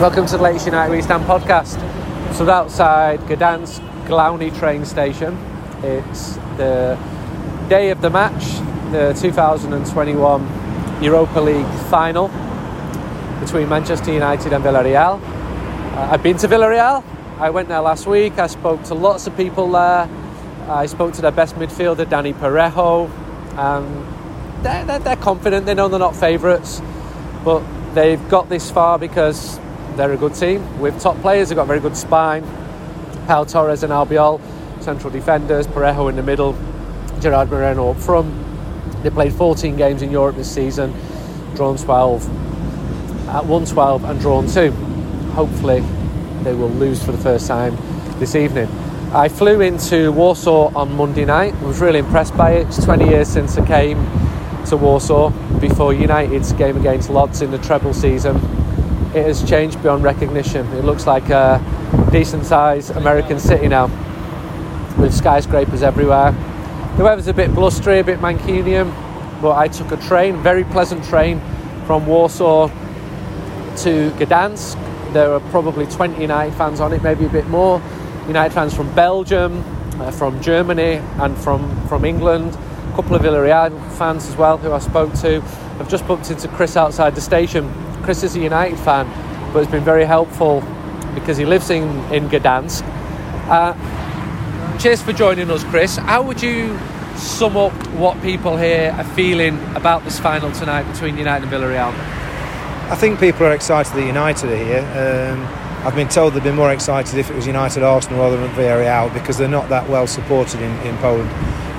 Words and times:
Welcome 0.00 0.26
to 0.26 0.36
the 0.36 0.42
latest 0.42 0.66
United 0.66 0.90
We 0.90 1.00
Stand 1.02 1.24
podcast. 1.24 1.78
So, 2.34 2.50
outside 2.50 3.20
Gdansk 3.28 3.80
Główny 4.08 4.50
train 4.50 4.84
station. 4.84 5.36
It's 5.84 6.34
the 6.56 6.98
day 7.68 7.90
of 7.92 8.00
the 8.00 8.10
match, 8.10 8.42
the 8.90 9.14
2021 9.14 10.48
Europa 11.00 11.40
League 11.40 11.78
final 11.90 12.28
between 13.38 13.68
Manchester 13.68 14.12
United 14.12 14.52
and 14.52 14.64
Villarreal. 14.64 15.20
Uh, 15.22 16.08
I've 16.10 16.24
been 16.24 16.38
to 16.38 16.48
Villarreal. 16.48 17.04
I 17.38 17.50
went 17.50 17.68
there 17.68 17.80
last 17.80 18.08
week. 18.08 18.36
I 18.40 18.48
spoke 18.48 18.82
to 18.84 18.94
lots 18.94 19.28
of 19.28 19.36
people 19.36 19.70
there. 19.70 20.08
I 20.68 20.86
spoke 20.86 21.14
to 21.14 21.22
their 21.22 21.30
best 21.30 21.54
midfielder, 21.54 22.04
Dani 22.04 22.34
Parejo. 22.34 23.08
Um, 23.56 23.84
they're, 24.60 24.84
they're, 24.84 24.98
they're 24.98 25.16
confident. 25.16 25.66
They 25.66 25.74
know 25.74 25.86
they're 25.86 26.00
not 26.00 26.16
favourites, 26.16 26.82
but 27.44 27.62
they've 27.94 28.28
got 28.28 28.48
this 28.48 28.72
far 28.72 28.98
because 28.98 29.60
they're 29.96 30.12
a 30.12 30.16
good 30.16 30.34
team 30.34 30.80
with 30.80 31.00
top 31.00 31.16
players. 31.20 31.48
They've 31.48 31.56
got 31.56 31.64
a 31.64 31.66
very 31.66 31.80
good 31.80 31.96
spine. 31.96 32.44
Pau 33.26 33.44
Torres 33.44 33.82
and 33.82 33.92
Albiol, 33.92 34.40
central 34.82 35.10
defenders. 35.10 35.66
Parejo 35.66 36.08
in 36.10 36.16
the 36.16 36.22
middle. 36.22 36.56
Gerard 37.20 37.50
Moreno 37.50 37.90
up 37.90 37.96
front. 37.98 38.32
They 39.02 39.10
played 39.10 39.32
14 39.32 39.76
games 39.76 40.02
in 40.02 40.10
Europe 40.10 40.36
this 40.36 40.50
season, 40.50 40.94
drawn 41.54 41.76
12, 41.76 43.28
uh, 43.28 43.38
at 43.38 43.46
1 43.46 43.66
12 43.66 44.04
and 44.04 44.20
drawn 44.20 44.46
2. 44.46 44.70
Hopefully, 45.32 45.80
they 46.42 46.54
will 46.54 46.70
lose 46.70 47.02
for 47.02 47.12
the 47.12 47.18
first 47.18 47.46
time 47.46 47.76
this 48.18 48.34
evening. 48.34 48.68
I 49.12 49.28
flew 49.28 49.60
into 49.60 50.10
Warsaw 50.10 50.72
on 50.74 50.92
Monday 50.96 51.24
night. 51.24 51.54
I 51.54 51.64
was 51.64 51.80
really 51.80 52.00
impressed 52.00 52.36
by 52.36 52.52
it. 52.52 52.66
It's 52.66 52.84
20 52.84 53.08
years 53.08 53.28
since 53.28 53.56
I 53.56 53.66
came 53.66 53.98
to 54.66 54.76
Warsaw 54.76 55.30
before 55.60 55.94
United's 55.94 56.52
game 56.52 56.76
against 56.76 57.10
Lodz 57.10 57.42
in 57.42 57.50
the 57.50 57.58
treble 57.58 57.94
season 57.94 58.63
it 59.14 59.24
has 59.24 59.48
changed 59.48 59.80
beyond 59.80 60.02
recognition. 60.02 60.66
It 60.72 60.84
looks 60.84 61.06
like 61.06 61.30
a 61.30 61.60
decent 62.10 62.44
sized 62.44 62.90
American 62.96 63.38
city 63.38 63.68
now 63.68 63.86
with 64.98 65.14
skyscrapers 65.14 65.84
everywhere. 65.84 66.32
The 66.96 67.04
weather's 67.04 67.28
a 67.28 67.34
bit 67.34 67.54
blustery, 67.54 68.00
a 68.00 68.04
bit 68.04 68.18
Mancunian, 68.18 68.92
but 69.40 69.56
I 69.56 69.68
took 69.68 69.92
a 69.92 69.96
train, 69.96 70.36
very 70.38 70.64
pleasant 70.64 71.04
train 71.04 71.40
from 71.86 72.06
Warsaw 72.06 72.68
to 72.68 74.10
Gdansk. 74.12 75.12
There 75.12 75.30
were 75.30 75.40
probably 75.50 75.86
20 75.86 76.20
United 76.20 76.54
fans 76.56 76.80
on 76.80 76.92
it, 76.92 77.02
maybe 77.02 77.24
a 77.24 77.28
bit 77.28 77.46
more. 77.46 77.80
United 78.26 78.52
fans 78.52 78.74
from 78.74 78.92
Belgium, 78.96 79.62
uh, 80.00 80.10
from 80.10 80.42
Germany, 80.42 80.94
and 81.18 81.38
from, 81.38 81.86
from 81.86 82.04
England. 82.04 82.56
A 82.92 82.96
couple 82.96 83.14
of 83.14 83.22
Villarreal 83.22 83.70
fans 83.92 84.28
as 84.28 84.36
well 84.36 84.58
who 84.58 84.72
I 84.72 84.80
spoke 84.80 85.12
to. 85.20 85.36
I've 85.78 85.88
just 85.88 86.06
bumped 86.08 86.30
into 86.32 86.48
Chris 86.48 86.76
outside 86.76 87.14
the 87.14 87.20
station 87.20 87.72
Chris 88.04 88.22
is 88.22 88.36
a 88.36 88.40
United 88.40 88.78
fan, 88.80 89.06
but 89.52 89.60
has 89.60 89.66
been 89.66 89.82
very 89.82 90.04
helpful 90.04 90.62
because 91.14 91.38
he 91.38 91.46
lives 91.46 91.70
in, 91.70 91.84
in 92.12 92.28
Gdansk. 92.28 92.82
Uh, 93.48 94.78
cheers 94.78 95.00
for 95.00 95.14
joining 95.14 95.50
us, 95.50 95.64
Chris. 95.64 95.96
How 95.96 96.22
would 96.22 96.42
you 96.42 96.78
sum 97.16 97.56
up 97.56 97.72
what 97.94 98.20
people 98.20 98.58
here 98.58 98.94
are 98.98 99.04
feeling 99.04 99.58
about 99.74 100.04
this 100.04 100.20
final 100.20 100.52
tonight 100.52 100.82
between 100.92 101.16
United 101.16 101.44
and 101.44 101.52
Villarreal? 101.52 101.94
I 102.90 102.96
think 102.96 103.18
people 103.18 103.46
are 103.46 103.54
excited 103.54 103.94
that 103.94 104.06
United 104.06 104.50
are 104.50 104.56
here. 104.56 105.32
Um, 105.32 105.86
I've 105.86 105.94
been 105.94 106.08
told 106.08 106.34
they'd 106.34 106.42
be 106.42 106.52
more 106.52 106.72
excited 106.72 107.18
if 107.18 107.30
it 107.30 107.36
was 107.36 107.46
United 107.46 107.82
Arsenal 107.82 108.18
rather 108.18 108.36
than 108.36 108.50
Villarreal 108.50 109.14
because 109.14 109.38
they're 109.38 109.48
not 109.48 109.70
that 109.70 109.88
well 109.88 110.06
supported 110.06 110.60
in, 110.60 110.72
in 110.86 110.94
Poland. 110.98 111.30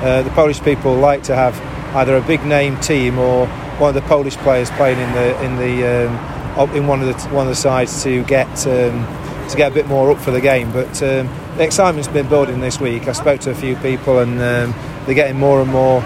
Uh, 0.03 0.23
the 0.23 0.31
Polish 0.31 0.59
people 0.61 0.95
like 0.95 1.21
to 1.23 1.35
have 1.35 1.59
either 1.95 2.17
a 2.17 2.21
big 2.21 2.43
name 2.45 2.79
team 2.79 3.19
or 3.19 3.47
one 3.79 3.89
of 3.89 3.95
the 3.95 4.07
Polish 4.07 4.37
players 4.37 4.69
playing 4.71 4.99
in 4.99 5.11
the 5.13 5.43
in 5.43 5.55
the 5.57 6.07
um, 6.07 6.75
in 6.75 6.87
one 6.87 7.01
of 7.01 7.07
the 7.07 7.29
one 7.29 7.45
of 7.45 7.49
the 7.49 7.55
sides 7.55 8.03
to 8.03 8.23
get 8.23 8.47
um, 8.67 9.05
to 9.49 9.57
get 9.57 9.71
a 9.71 9.73
bit 9.73 9.87
more 9.87 10.11
up 10.11 10.19
for 10.19 10.31
the 10.31 10.41
game. 10.41 10.71
But 10.71 11.01
um, 11.03 11.27
the 11.57 11.63
excitement's 11.63 12.07
been 12.07 12.29
building 12.29 12.61
this 12.61 12.79
week. 12.79 13.07
I 13.07 13.11
spoke 13.11 13.41
to 13.41 13.51
a 13.51 13.55
few 13.55 13.75
people 13.77 14.19
and 14.19 14.33
um, 14.33 15.05
they're 15.05 15.15
getting 15.15 15.37
more 15.37 15.61
and 15.61 15.71
more 15.71 16.01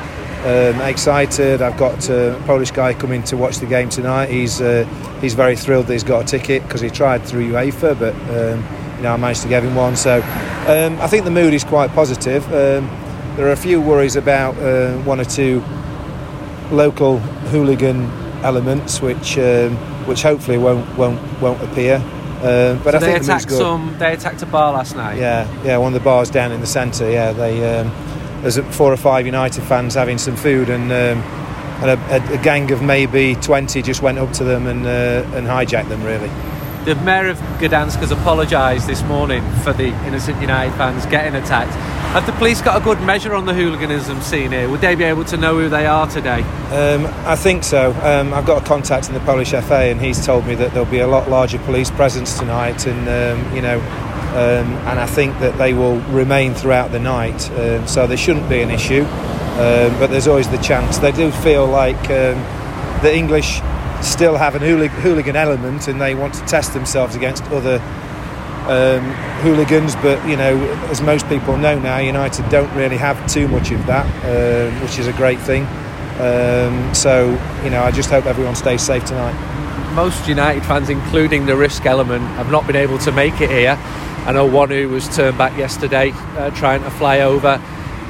um, 0.46 0.82
excited. 0.82 1.62
I've 1.62 1.78
got 1.78 2.10
a 2.10 2.42
Polish 2.46 2.72
guy 2.72 2.94
coming 2.94 3.24
to 3.24 3.38
watch 3.38 3.58
the 3.58 3.66
game 3.66 3.90
tonight. 3.90 4.30
He's 4.30 4.62
uh, 4.62 4.86
he's 5.22 5.36
very 5.36 5.56
thrilled 5.56 5.88
that 5.88 5.94
he's 5.94 6.04
got 6.04 6.24
a 6.24 6.28
ticket 6.28 6.64
because 6.64 6.82
he 6.82 6.90
tried 6.90 7.24
through 7.24 7.52
UEFA, 7.52 7.98
but 7.98 8.16
um, 8.16 8.66
you 8.98 9.04
know 9.04 9.14
I 9.14 9.18
managed 9.18 9.44
to 9.44 9.50
get 9.50 9.64
him 9.64 9.76
one. 9.76 9.96
So 9.96 10.22
I 10.24 11.08
think 11.08 11.26
the 11.26 11.32
mood 11.32 11.54
is 11.54 11.64
quite 11.64 11.92
positive. 11.92 12.48
there 12.50 13.48
are 13.48 13.52
a 13.52 13.58
few 13.58 13.80
worries 13.80 14.16
about 14.16 14.58
uh, 14.58 14.98
one 15.04 15.20
or 15.20 15.26
two 15.26 15.64
local 16.72 17.20
hooligan 17.52 18.06
elements, 18.44 19.02
which 19.02 19.38
um, 19.38 19.76
which 20.08 20.22
hopefully 20.24 20.58
won't 20.58 20.98
won't 20.98 21.20
won't 21.42 21.62
appear. 21.62 21.96
Uh, 22.42 22.76
but 22.84 22.92
so 22.92 22.98
I 22.98 23.00
they 23.00 23.06
think 23.12 23.24
attacked 23.24 23.52
some. 23.52 23.96
They 24.00 24.14
attacked 24.14 24.42
a 24.42 24.46
bar 24.46 24.72
last 24.74 24.96
night. 24.96 25.18
Yeah, 25.18 25.48
yeah, 25.64 25.78
one 25.78 25.94
of 25.94 26.00
the 26.00 26.04
bars 26.04 26.30
down 26.30 26.52
in 26.52 26.62
the 26.62 26.68
centre. 26.68 27.10
Yeah, 27.10 27.34
they 27.34 27.80
um, 27.80 27.92
there's 28.42 28.58
four 28.76 28.94
or 28.94 28.98
five 28.98 29.26
United 29.26 29.62
fans 29.64 29.96
having 29.96 30.18
some 30.18 30.36
food, 30.36 30.70
and 30.70 30.84
um, 30.84 31.22
and 31.84 32.00
a, 32.00 32.34
a, 32.34 32.38
gang 32.42 32.72
of 32.72 32.82
maybe 32.82 33.36
twenty 33.36 33.82
just 33.82 34.02
went 34.02 34.18
up 34.18 34.32
to 34.34 34.44
them 34.44 34.68
and 34.68 34.86
uh, 34.86 35.38
and 35.38 35.48
hijacked 35.48 35.90
them. 35.90 36.04
Really. 36.04 36.30
The 36.86 36.96
mayor 37.04 37.28
of 37.28 37.38
Gdansk 37.60 37.98
has 37.98 38.12
apologised 38.12 38.88
this 38.88 39.04
morning 39.04 39.44
for 39.64 39.74
the 39.74 39.88
innocent 40.08 40.40
United 40.40 40.76
fans 40.78 41.06
getting 41.08 41.36
attacked. 41.36 41.74
Have 42.10 42.26
the 42.26 42.32
police 42.32 42.60
got 42.60 42.82
a 42.82 42.84
good 42.84 43.00
measure 43.02 43.36
on 43.36 43.46
the 43.46 43.54
hooliganism 43.54 44.20
scene 44.22 44.52
here? 44.52 44.68
Would 44.68 44.82
they 44.82 44.96
be 44.96 45.04
able 45.04 45.26
to 45.26 45.38
know 45.38 45.60
who 45.60 45.70
they 45.70 45.86
are 45.86 46.08
today? 46.08 46.42
Um, 46.72 47.06
I 47.28 47.36
think 47.36 47.64
so. 47.64 47.92
Um, 48.02 48.34
I've 48.34 48.48
got 48.48 48.64
a 48.64 48.66
contact 48.66 49.10
in 49.10 49.14
the 49.14 49.20
Polish 49.20 49.52
FA, 49.52 49.92
and 49.92 50.02
he's 50.02 50.26
told 50.26 50.48
me 50.48 50.56
that 50.56 50.72
there'll 50.72 50.90
be 50.90 51.02
a 51.02 51.08
lot 51.08 51.30
larger 51.30 51.60
police 51.60 51.92
presence 51.92 52.40
tonight, 52.40 52.88
and 52.88 53.08
um, 53.08 53.56
you 53.56 53.62
know, 53.62 53.78
um, 53.78 54.74
and 54.88 55.00
I 55.00 55.06
think 55.06 55.38
that 55.38 55.56
they 55.60 55.76
will 55.76 56.00
remain 56.10 56.56
throughout 56.56 56.92
the 56.92 57.00
night. 57.00 57.48
Um, 57.52 57.86
so 57.86 58.08
there 58.08 58.18
shouldn't 58.18 58.50
be 58.50 58.64
an 58.64 58.72
issue, 58.72 59.04
um, 59.04 60.00
but 60.00 60.08
there's 60.08 60.28
always 60.28 60.50
the 60.50 60.58
chance. 60.58 60.98
They 60.98 61.12
do 61.12 61.30
feel 61.30 61.68
like 61.68 62.08
the 62.08 63.16
English 63.16 63.62
still 64.02 64.36
have 64.36 64.56
an 64.56 64.64
hooligan 64.64 65.36
element, 65.36 65.88
and 65.88 66.02
they 66.02 66.16
want 66.16 66.34
to 66.34 66.46
test 66.48 66.74
themselves 66.74 67.16
against 67.16 67.44
other 67.52 67.78
um, 68.70 69.04
hooligans, 69.42 69.96
but 69.96 70.26
you 70.30 70.38
know, 70.38 70.56
as 70.90 71.02
most 71.02 71.28
people 71.28 71.58
know 71.58 71.80
now, 71.80 71.98
United 71.98 72.48
don't 72.50 72.74
really 72.76 72.98
have 72.98 73.18
too 73.28 73.48
much 73.48 73.72
of 73.72 73.84
that, 73.88 74.06
uh, 74.24 74.72
which 74.82 75.00
is 75.00 75.08
a 75.08 75.14
great 75.14 75.40
thing. 75.40 75.66
Um, 76.20 76.94
so, 76.94 77.30
you 77.64 77.70
know, 77.70 77.82
I 77.82 77.92
just 77.92 78.10
hope 78.10 78.26
everyone 78.26 78.56
stays 78.56 78.82
safe 78.82 79.06
tonight. 79.06 79.34
Most 79.96 80.28
United 80.28 80.64
fans, 80.66 80.90
including 80.90 81.46
the 81.46 81.56
risk 81.56 81.86
element, 81.86 82.24
have 82.36 82.52
not 82.52 82.68
been 82.68 82.76
able 82.76 83.00
to 83.00 83.12
make 83.12 83.42
it 83.42 83.50
here. 83.50 83.76
I 84.26 84.34
know 84.34 84.46
one 84.46 84.70
who 84.70 84.90
was 84.90 85.14
turned 85.16 85.38
back 85.38 85.58
yesterday 85.58 86.12
uh, 86.38 86.52
trying 86.52 86.84
to 86.84 86.92
fly 86.92 87.22
over. 87.22 87.60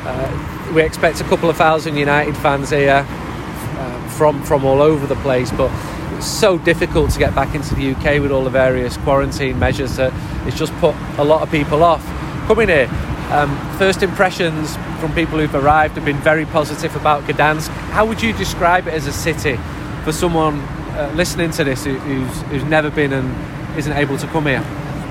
Uh, 0.03 0.71
we 0.73 0.81
expect 0.81 1.21
a 1.21 1.23
couple 1.25 1.49
of 1.49 1.55
thousand 1.55 1.95
United 1.95 2.35
fans 2.35 2.71
here 2.71 3.05
uh, 3.07 4.09
from 4.09 4.43
from 4.43 4.65
all 4.65 4.81
over 4.81 5.07
the 5.07 5.15
place, 5.17 5.51
but 5.51 5.71
it's 6.17 6.27
so 6.27 6.57
difficult 6.57 7.11
to 7.11 7.19
get 7.19 7.33
back 7.33 7.55
into 7.55 7.75
the 7.75 7.91
UK 7.91 8.21
with 8.21 8.31
all 8.31 8.43
the 8.43 8.49
various 8.49 8.97
quarantine 8.97 9.57
measures 9.57 9.95
that 9.95 10.11
it's 10.45 10.57
just 10.57 10.73
put 10.75 10.95
a 11.17 11.23
lot 11.23 11.41
of 11.41 11.51
people 11.51 11.83
off 11.83 12.03
coming 12.47 12.67
here. 12.67 12.89
Um, 13.31 13.55
first 13.77 14.01
impressions 14.01 14.75
from 14.99 15.13
people 15.13 15.37
who've 15.37 15.53
arrived 15.53 15.95
have 15.95 16.05
been 16.05 16.17
very 16.17 16.45
positive 16.45 16.95
about 16.95 17.23
Gdansk. 17.23 17.69
How 17.91 18.05
would 18.05 18.21
you 18.21 18.33
describe 18.33 18.87
it 18.87 18.93
as 18.93 19.05
a 19.05 19.13
city 19.13 19.57
for 20.03 20.11
someone 20.11 20.59
uh, 20.59 21.11
listening 21.15 21.51
to 21.51 21.63
this 21.63 21.85
who's, 21.85 22.41
who's 22.43 22.63
never 22.63 22.89
been 22.89 23.13
and 23.13 23.77
isn't 23.77 23.93
able 23.93 24.17
to 24.17 24.27
come 24.27 24.47
here? 24.47 24.63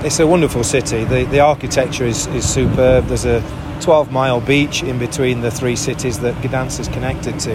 It's 0.03 0.19
a 0.19 0.27
wonderful 0.27 0.63
city. 0.63 1.05
The, 1.05 1.23
the 1.25 1.39
architecture 1.39 2.05
is, 2.05 2.27
is 2.27 2.47
superb. 2.47 3.05
There's 3.05 3.25
a 3.25 3.41
12 3.81 4.11
mile 4.11 4.41
beach 4.41 4.83
in 4.83 4.99
between 4.99 5.41
the 5.41 5.51
three 5.51 5.75
cities 5.75 6.19
that 6.19 6.35
Gdansk 6.43 6.79
is 6.81 6.87
connected 6.89 7.39
to. 7.39 7.53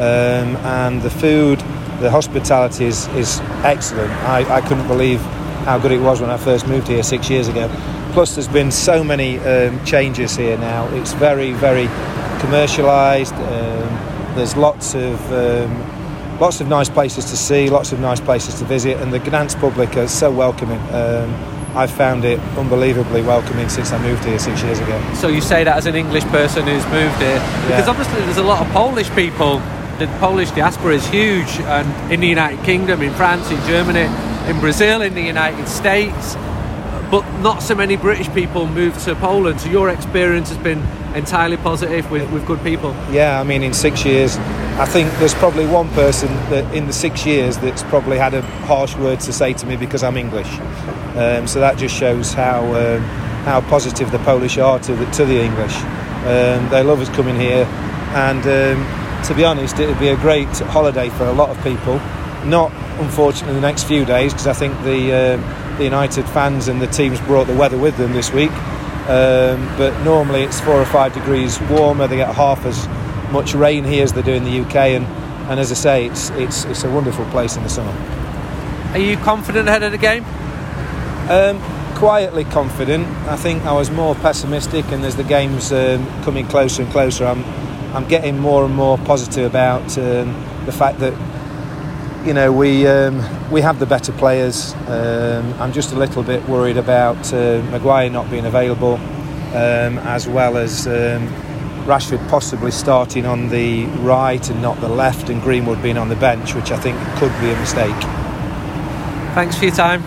Um, 0.00 0.56
and 0.64 1.02
the 1.02 1.10
food 1.10 1.60
the 2.00 2.10
hospitality 2.10 2.86
is, 2.86 3.06
is 3.08 3.40
excellent. 3.62 4.10
I, 4.24 4.56
I 4.56 4.60
couldn't 4.62 4.88
believe 4.88 5.20
how 5.70 5.78
good 5.78 5.92
it 5.92 6.00
was 6.00 6.20
when 6.20 6.30
I 6.30 6.36
first 6.36 6.66
moved 6.66 6.88
here 6.88 7.04
six 7.04 7.30
years 7.30 7.46
ago. 7.46 7.70
Plus, 8.12 8.34
there's 8.34 8.48
been 8.48 8.72
so 8.72 9.04
many 9.04 9.38
um, 9.38 9.84
changes 9.84 10.34
here 10.34 10.58
now. 10.58 10.92
It's 10.96 11.12
very, 11.12 11.52
very 11.52 11.86
commercialised. 12.42 13.34
Um, 13.34 14.34
there's 14.34 14.56
lots 14.56 14.96
of 14.96 15.14
um, 15.32 15.70
lots 16.40 16.60
of 16.60 16.66
nice 16.66 16.88
places 16.88 17.26
to 17.26 17.36
see, 17.36 17.70
lots 17.70 17.92
of 17.92 18.00
nice 18.00 18.20
places 18.20 18.58
to 18.58 18.64
visit, 18.64 18.96
and 18.96 19.12
the 19.12 19.20
Gdansk 19.20 19.60
public 19.60 19.96
are 19.96 20.08
so 20.08 20.32
welcoming. 20.32 20.80
Um, 20.92 21.32
I've 21.76 21.92
found 21.92 22.24
it 22.24 22.40
unbelievably 22.58 23.22
welcoming 23.22 23.68
since 23.68 23.92
I 23.92 24.02
moved 24.02 24.24
here 24.24 24.40
six 24.40 24.64
years 24.64 24.80
ago. 24.80 24.98
So 25.14 25.28
you 25.28 25.40
say 25.40 25.62
that 25.62 25.76
as 25.76 25.86
an 25.86 25.94
English 25.94 26.24
person 26.24 26.66
who's 26.66 26.84
moved 26.86 27.18
here, 27.22 27.38
because 27.68 27.86
obviously 27.86 28.20
there's 28.22 28.38
a 28.38 28.42
lot 28.42 28.66
of 28.66 28.72
Polish 28.72 29.08
people 29.10 29.62
the 30.00 30.08
Polish 30.18 30.50
diaspora 30.52 30.94
is 30.94 31.06
huge, 31.06 31.60
and 31.60 32.12
in 32.12 32.20
the 32.20 32.26
United 32.26 32.64
Kingdom, 32.64 33.02
in 33.02 33.12
France, 33.12 33.50
in 33.50 33.60
Germany, 33.68 34.08
in 34.48 34.60
Brazil, 34.60 35.02
in 35.02 35.14
the 35.14 35.22
United 35.22 35.68
States. 35.68 36.36
but 37.10 37.28
not 37.40 37.60
so 37.60 37.74
many 37.74 37.96
British 37.96 38.32
people 38.32 38.68
move 38.68 38.96
to 39.02 39.16
Poland. 39.16 39.60
So 39.60 39.68
your 39.68 39.90
experience 39.90 40.48
has 40.48 40.58
been 40.58 40.80
entirely 41.14 41.56
positive 41.56 42.08
with, 42.10 42.30
with 42.30 42.46
good 42.46 42.62
people. 42.62 42.94
Yeah, 43.10 43.40
I 43.40 43.42
mean, 43.42 43.64
in 43.64 43.74
six 43.74 44.04
years, 44.04 44.36
I 44.78 44.86
think 44.86 45.10
there's 45.18 45.34
probably 45.34 45.66
one 45.66 45.88
person 45.90 46.28
that 46.50 46.72
in 46.72 46.86
the 46.86 46.92
six 46.92 47.26
years 47.26 47.58
that's 47.58 47.82
probably 47.84 48.16
had 48.16 48.34
a 48.34 48.42
harsh 48.42 48.94
word 48.96 49.18
to 49.20 49.32
say 49.32 49.52
to 49.54 49.66
me 49.66 49.76
because 49.76 50.04
I'm 50.04 50.16
English. 50.16 50.50
Um, 51.16 51.48
so 51.48 51.58
that 51.58 51.76
just 51.76 51.96
shows 51.96 52.32
how 52.32 52.62
um, 52.74 53.02
how 53.44 53.60
positive 53.62 54.12
the 54.12 54.20
Polish 54.20 54.58
are 54.58 54.78
to 54.78 54.94
the, 54.94 55.06
to 55.06 55.24
the 55.24 55.42
English. 55.42 55.74
Um, 55.74 56.68
they 56.68 56.82
love 56.84 57.00
us 57.00 57.08
coming 57.16 57.38
here, 57.40 57.64
and 58.14 58.42
um, 58.46 59.24
to 59.24 59.34
be 59.34 59.44
honest, 59.44 59.80
it 59.80 59.88
would 59.88 59.98
be 59.98 60.08
a 60.08 60.16
great 60.16 60.48
holiday 60.48 61.08
for 61.10 61.24
a 61.24 61.32
lot 61.32 61.50
of 61.50 61.60
people. 61.64 62.00
Not 62.44 62.72
unfortunately 63.00 63.54
the 63.54 63.60
next 63.60 63.84
few 63.84 64.04
days 64.04 64.32
because 64.32 64.46
I 64.46 64.52
think 64.52 64.74
the 64.82 65.12
uh, 65.12 65.76
the 65.78 65.84
United 65.84 66.26
fans 66.28 66.68
and 66.68 66.80
the 66.80 66.86
teams 66.86 67.20
brought 67.20 67.46
the 67.46 67.56
weather 67.56 67.78
with 67.78 67.96
them 67.96 68.12
this 68.12 68.32
week. 68.32 68.52
Um, 69.08 69.66
but 69.76 69.98
normally 70.04 70.42
it's 70.42 70.60
four 70.60 70.80
or 70.80 70.84
five 70.84 71.12
degrees 71.12 71.60
warmer. 71.62 72.06
They 72.06 72.16
get 72.16 72.34
half 72.34 72.64
as 72.64 72.86
much 73.32 73.54
rain 73.54 73.84
here 73.84 74.04
as 74.04 74.12
they 74.12 74.22
do 74.22 74.32
in 74.32 74.44
the 74.44 74.60
UK, 74.60 74.76
and, 74.76 75.06
and 75.50 75.58
as 75.58 75.72
I 75.72 75.74
say, 75.74 76.06
it's 76.06 76.30
it's 76.30 76.64
it's 76.64 76.84
a 76.84 76.90
wonderful 76.90 77.24
place 77.26 77.56
in 77.56 77.62
the 77.62 77.68
summer. 77.68 77.92
Are 78.92 78.98
you 78.98 79.16
confident 79.16 79.68
ahead 79.68 79.82
of 79.82 79.92
the 79.92 79.98
game? 79.98 80.24
Um, 81.28 81.60
quietly 81.96 82.44
confident. 82.44 83.06
I 83.26 83.36
think 83.36 83.64
I 83.64 83.72
was 83.72 83.90
more 83.90 84.14
pessimistic, 84.16 84.84
and 84.92 85.04
as 85.04 85.16
the 85.16 85.24
game's 85.24 85.72
um, 85.72 86.06
coming 86.22 86.46
closer 86.46 86.82
and 86.82 86.92
closer, 86.92 87.26
I'm 87.26 87.44
I'm 87.94 88.06
getting 88.06 88.38
more 88.38 88.64
and 88.64 88.74
more 88.74 88.98
positive 88.98 89.44
about 89.44 89.98
um, 89.98 90.34
the 90.66 90.72
fact 90.72 91.00
that 91.00 91.14
you 92.24 92.34
know 92.34 92.52
we 92.52 92.86
um, 92.86 93.22
we 93.50 93.60
have 93.60 93.78
the 93.78 93.86
better 93.86 94.12
players. 94.12 94.74
Um, 94.88 95.54
I'm 95.60 95.72
just 95.72 95.92
a 95.92 95.96
little 95.96 96.22
bit 96.22 96.46
worried 96.48 96.76
about 96.76 97.32
uh, 97.32 97.62
Maguire 97.70 98.10
not 98.10 98.30
being 98.30 98.46
available, 98.46 98.94
um, 99.54 99.98
as 99.98 100.28
well 100.28 100.56
as 100.56 100.86
um, 100.86 101.28
Rashford 101.86 102.26
possibly 102.28 102.70
starting 102.70 103.26
on 103.26 103.48
the 103.48 103.86
right 104.00 104.48
and 104.50 104.60
not 104.60 104.80
the 104.80 104.88
left, 104.88 105.30
and 105.30 105.40
Greenwood 105.42 105.82
being 105.82 105.96
on 105.96 106.08
the 106.08 106.16
bench, 106.16 106.54
which 106.54 106.70
I 106.70 106.78
think 106.78 106.98
could 107.18 107.32
be 107.40 107.50
a 107.50 107.58
mistake. 107.58 108.00
Thanks 109.34 109.56
for 109.56 109.64
your 109.64 109.74
time. 109.74 110.02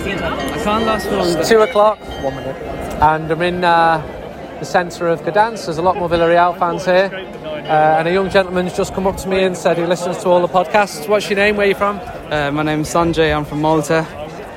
I 0.00 0.60
can't 0.64 0.84
last 0.84 1.06
for 1.06 1.16
longer. 1.16 1.44
Two 1.44 1.60
o'clock. 1.60 2.00
One 2.22 2.34
minute. 2.34 2.56
And 3.00 3.30
I'm 3.30 3.42
in 3.42 3.62
uh, 3.62 4.56
the 4.58 4.64
centre 4.64 5.06
of 5.06 5.20
Gdansk. 5.20 5.66
There's 5.66 5.78
a 5.78 5.82
lot 5.82 5.96
more 5.96 6.08
Villarreal 6.08 6.58
fans 6.58 6.84
here. 6.84 7.08
Uh, 7.68 7.96
and 7.98 8.08
a 8.08 8.12
young 8.14 8.30
gentleman's 8.30 8.74
just 8.74 8.94
come 8.94 9.06
up 9.06 9.18
to 9.18 9.28
me 9.28 9.44
and 9.44 9.54
said 9.54 9.76
he 9.76 9.84
listens 9.84 10.16
to 10.16 10.28
all 10.30 10.40
the 10.40 10.48
podcasts. 10.48 11.06
What's 11.06 11.28
your 11.28 11.36
name? 11.36 11.54
Where 11.54 11.66
are 11.66 11.68
you 11.68 11.74
from? 11.74 12.00
Uh, 12.32 12.50
my 12.50 12.62
name's 12.62 12.88
Sanjay. 12.88 13.36
I'm 13.36 13.44
from 13.44 13.60
Malta. 13.60 14.06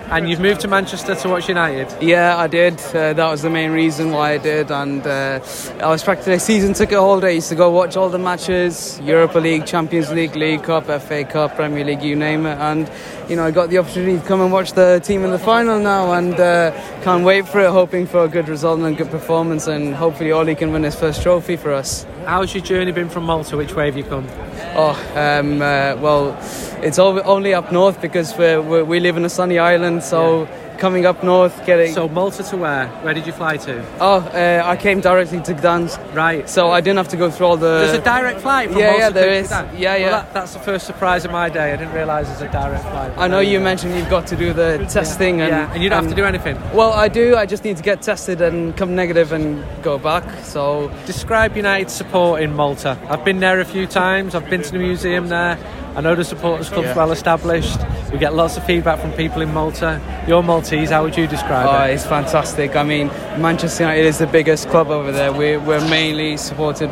And 0.10 0.30
you've 0.30 0.40
moved 0.40 0.62
to 0.62 0.70
Manchester 0.70 1.16
to 1.16 1.30
watch 1.30 1.50
United. 1.50 1.88
Yeah, 2.02 2.38
I 2.38 2.48
did. 2.48 2.80
Uh, 2.80 3.12
that 3.12 3.30
was 3.30 3.42
the 3.42 3.50
main 3.50 3.72
reason 3.72 4.12
why 4.12 4.32
I 4.34 4.38
did. 4.38 4.72
And 4.72 5.06
uh, 5.06 5.42
I 5.82 5.88
was 5.88 6.04
practically 6.04 6.36
a 6.36 6.40
season 6.40 6.74
ticket 6.74 7.00
holder. 7.00 7.28
I 7.28 7.32
used 7.32 7.50
to 7.50 7.56
go 7.56 7.70
watch 7.70 7.98
all 7.98 8.08
the 8.08 8.18
matches 8.18 8.98
Europa 9.02 9.40
League, 9.40 9.66
Champions 9.66 10.10
League, 10.12 10.38
League 10.38 10.64
Cup, 10.64 10.86
FA 11.02 11.26
Cup, 11.26 11.56
Premier 11.58 11.84
League, 11.84 12.04
you 12.04 12.16
name 12.16 12.46
it. 12.46 12.58
And, 12.60 12.90
you 13.30 13.36
know, 13.36 13.44
I 13.44 13.52
got 13.52 13.70
the 13.70 13.78
opportunity 13.78 14.20
to 14.20 14.26
come 14.26 14.40
and 14.40 14.54
watch 14.54 14.72
the 14.72 15.02
team 15.04 15.26
in 15.26 15.32
the 15.32 15.40
final 15.40 15.80
now 15.80 16.14
and 16.14 16.34
uh, 16.34 16.72
can't 17.04 17.26
wait 17.26 17.46
for 17.48 17.60
it, 17.60 17.72
hoping 17.72 18.08
for 18.08 18.24
a 18.24 18.30
good 18.30 18.48
result 18.48 18.80
and 18.80 18.88
a 18.88 18.98
good 18.98 19.12
performance. 19.12 19.68
And 19.68 19.94
hopefully, 19.96 20.32
Ole 20.32 20.56
can 20.56 20.72
win 20.72 20.84
his 20.84 20.96
first 20.96 21.22
trophy 21.24 21.58
for 21.58 21.74
us. 21.74 22.06
How's 22.26 22.54
your 22.54 22.64
journey 22.64 22.92
been 22.92 23.10
from 23.10 23.24
Malta? 23.24 23.58
Which 23.58 23.74
way 23.74 23.88
have 23.88 23.98
you 23.98 24.04
come? 24.04 24.28
Oh, 24.76 24.92
um, 25.16 25.62
uh, 25.62 25.96
well, 26.00 26.38
it's 26.84 27.00
only 27.00 27.54
up 27.54 27.72
north 27.72 28.00
because 28.00 28.38
we're, 28.38 28.62
we're, 28.62 28.86
we 28.86 29.00
live 29.00 29.18
in 29.18 29.26
a 29.26 29.30
sunny 29.30 29.58
island, 29.58 30.04
so 30.04 30.44
yeah. 30.44 30.61
Coming 30.82 31.06
up 31.06 31.24
north, 31.24 31.64
getting. 31.68 31.94
So 31.94 32.10
Malta 32.10 32.42
to 32.42 32.58
where? 32.58 32.88
Where 33.04 33.14
did 33.14 33.28
you 33.28 33.34
fly 33.34 33.56
to? 33.58 33.86
Oh, 34.00 34.18
uh, 34.18 34.64
I 34.66 34.76
came 34.76 35.00
directly 35.00 35.40
to 35.42 35.54
Gdansk. 35.54 36.00
Right. 36.16 36.50
So 36.50 36.72
I 36.72 36.82
didn't 36.82 36.98
have 36.98 37.10
to 37.10 37.18
go 37.18 37.30
through 37.30 37.46
all 37.46 37.58
the. 37.58 37.86
There's 37.86 38.00
a 38.00 38.04
direct 38.04 38.42
flight 38.42 38.72
from 38.72 38.80
yeah, 38.80 38.88
Malta 38.88 39.00
yeah, 39.00 39.10
there 39.12 39.26
to 39.26 39.36
is. 39.36 39.52
Gdansk. 39.52 39.80
Yeah, 39.80 39.96
yeah. 39.96 40.06
Well, 40.06 40.24
that, 40.24 40.34
that's 40.34 40.54
the 40.54 40.60
first 40.60 40.88
surprise 40.88 41.24
of 41.24 41.32
my 41.32 41.50
day. 41.50 41.72
I 41.72 41.78
didn't 41.78 41.94
realise 41.94 42.28
there's 42.28 42.42
a 42.42 42.52
direct 42.52 42.84
flight. 42.84 43.14
I 43.16 43.28
know 43.28 43.40
you 43.40 43.60
mentioned 43.60 43.96
you've 43.96 44.10
got 44.10 44.26
to 44.28 44.36
do 44.36 44.54
the 44.54 44.88
testing 44.90 45.38
yeah. 45.38 45.44
and. 45.46 45.52
Yeah, 45.52 45.74
and 45.74 45.84
you 45.84 45.90
don't 45.90 46.00
and, 46.00 46.08
have 46.08 46.16
to 46.16 46.22
do 46.22 46.28
anything. 46.28 46.56
Well, 46.76 46.92
I 46.94 47.08
do. 47.08 47.36
I 47.36 47.46
just 47.46 47.64
need 47.64 47.78
to 47.78 47.84
get 47.84 48.02
tested 48.02 48.42
and 48.42 48.76
come 48.76 48.96
negative 48.96 49.32
and 49.32 49.64
go 49.84 50.00
back. 50.00 50.26
So. 50.44 50.92
Describe 51.06 51.56
United 51.56 51.92
support 51.92 52.42
in 52.42 52.56
Malta. 52.56 52.98
I've 53.08 53.24
been 53.24 53.40
there 53.40 53.60
a 53.60 53.66
few 53.66 53.86
times. 53.86 54.34
I've 54.34 54.50
been 54.50 54.64
to 54.64 54.72
the 54.72 54.80
museum 54.80 55.28
there. 55.28 55.60
I 55.94 56.00
know 56.00 56.16
the 56.16 56.24
supporters 56.24 56.70
club's 56.70 56.88
yeah. 56.88 56.96
well 56.96 57.12
established. 57.12 57.78
We 58.14 58.18
get 58.18 58.34
lots 58.34 58.56
of 58.56 58.66
feedback 58.66 59.00
from 59.00 59.12
people 59.14 59.42
in 59.42 59.54
Malta. 59.54 60.02
You're 60.26 60.42
Maltese, 60.42 60.90
how 60.90 61.04
would 61.04 61.18
you 61.18 61.28
describe 61.28 61.68
oh, 61.68 61.84
it? 61.84 61.94
It's 61.94 62.06
fantastic. 62.06 62.78
I 62.78 62.84
mean, 62.84 63.08
Manchester 63.42 63.84
United 63.84 64.06
is 64.06 64.18
the 64.18 64.28
biggest 64.28 64.70
club 64.70 64.88
over 64.88 65.12
there. 65.12 65.34
We're, 65.34 65.60
we're 65.60 65.86
mainly 65.90 66.38
supported. 66.38 66.90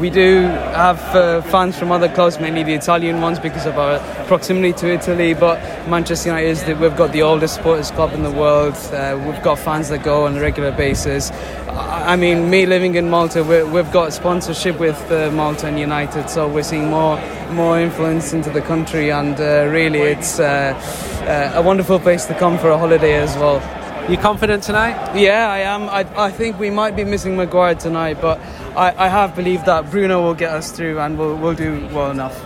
We 0.00 0.10
do 0.10 0.42
have 0.42 1.00
uh, 1.14 1.42
fans 1.42 1.78
from 1.78 1.92
other 1.92 2.08
clubs, 2.08 2.40
mainly 2.40 2.64
the 2.64 2.74
Italian 2.74 3.20
ones 3.20 3.38
because 3.38 3.66
of 3.66 3.78
our 3.78 4.00
proximity 4.26 4.72
to 4.74 4.92
Italy. 4.92 5.34
But 5.34 5.60
Manchester 5.88 6.30
United 6.30 6.48
is 6.48 6.64
the, 6.64 6.74
we've 6.74 6.96
got 6.96 7.12
the 7.12 7.22
oldest 7.22 7.54
supporters 7.54 7.92
club 7.92 8.12
in 8.14 8.24
the 8.24 8.32
world. 8.32 8.74
Uh, 8.92 9.20
we've 9.26 9.42
got 9.42 9.60
fans 9.60 9.90
that 9.90 10.02
go 10.02 10.26
on 10.26 10.36
a 10.36 10.40
regular 10.40 10.72
basis. 10.72 11.30
I 11.68 12.16
mean, 12.16 12.50
me 12.50 12.66
living 12.66 12.96
in 12.96 13.10
Malta, 13.10 13.44
we 13.44 13.76
have 13.76 13.92
got 13.92 14.12
sponsorship 14.12 14.78
with 14.80 14.98
uh, 15.10 15.30
Malta 15.30 15.68
and 15.68 15.78
United, 15.78 16.28
so 16.28 16.48
we're 16.48 16.64
seeing 16.64 16.88
more 16.88 17.18
more 17.52 17.78
influence 17.80 18.32
into 18.32 18.50
the 18.50 18.60
country, 18.60 19.10
and 19.10 19.40
uh, 19.40 19.66
really, 19.70 20.00
it's 20.00 20.38
uh, 20.38 20.74
uh, 21.26 21.58
a 21.58 21.62
wonderful 21.62 21.98
place 21.98 22.26
to 22.26 22.34
come 22.34 22.58
for 22.58 22.70
a 22.70 22.78
holiday 22.78 23.14
as 23.14 23.36
well. 23.36 23.60
You 24.10 24.16
confident 24.16 24.62
tonight? 24.62 25.16
Yeah, 25.16 25.50
I 25.50 25.58
am. 25.58 25.88
I, 25.88 26.06
I 26.16 26.30
think 26.30 26.58
we 26.58 26.70
might 26.70 26.96
be 26.96 27.04
missing 27.04 27.36
Maguire 27.36 27.74
tonight, 27.74 28.20
but 28.20 28.38
I, 28.76 28.94
I 29.04 29.08
have 29.08 29.36
believed 29.36 29.66
that 29.66 29.90
Bruno 29.90 30.22
will 30.22 30.34
get 30.34 30.50
us 30.50 30.72
through, 30.72 30.98
and 30.98 31.18
we'll, 31.18 31.36
we'll 31.36 31.54
do 31.54 31.86
well 31.92 32.10
enough. 32.10 32.36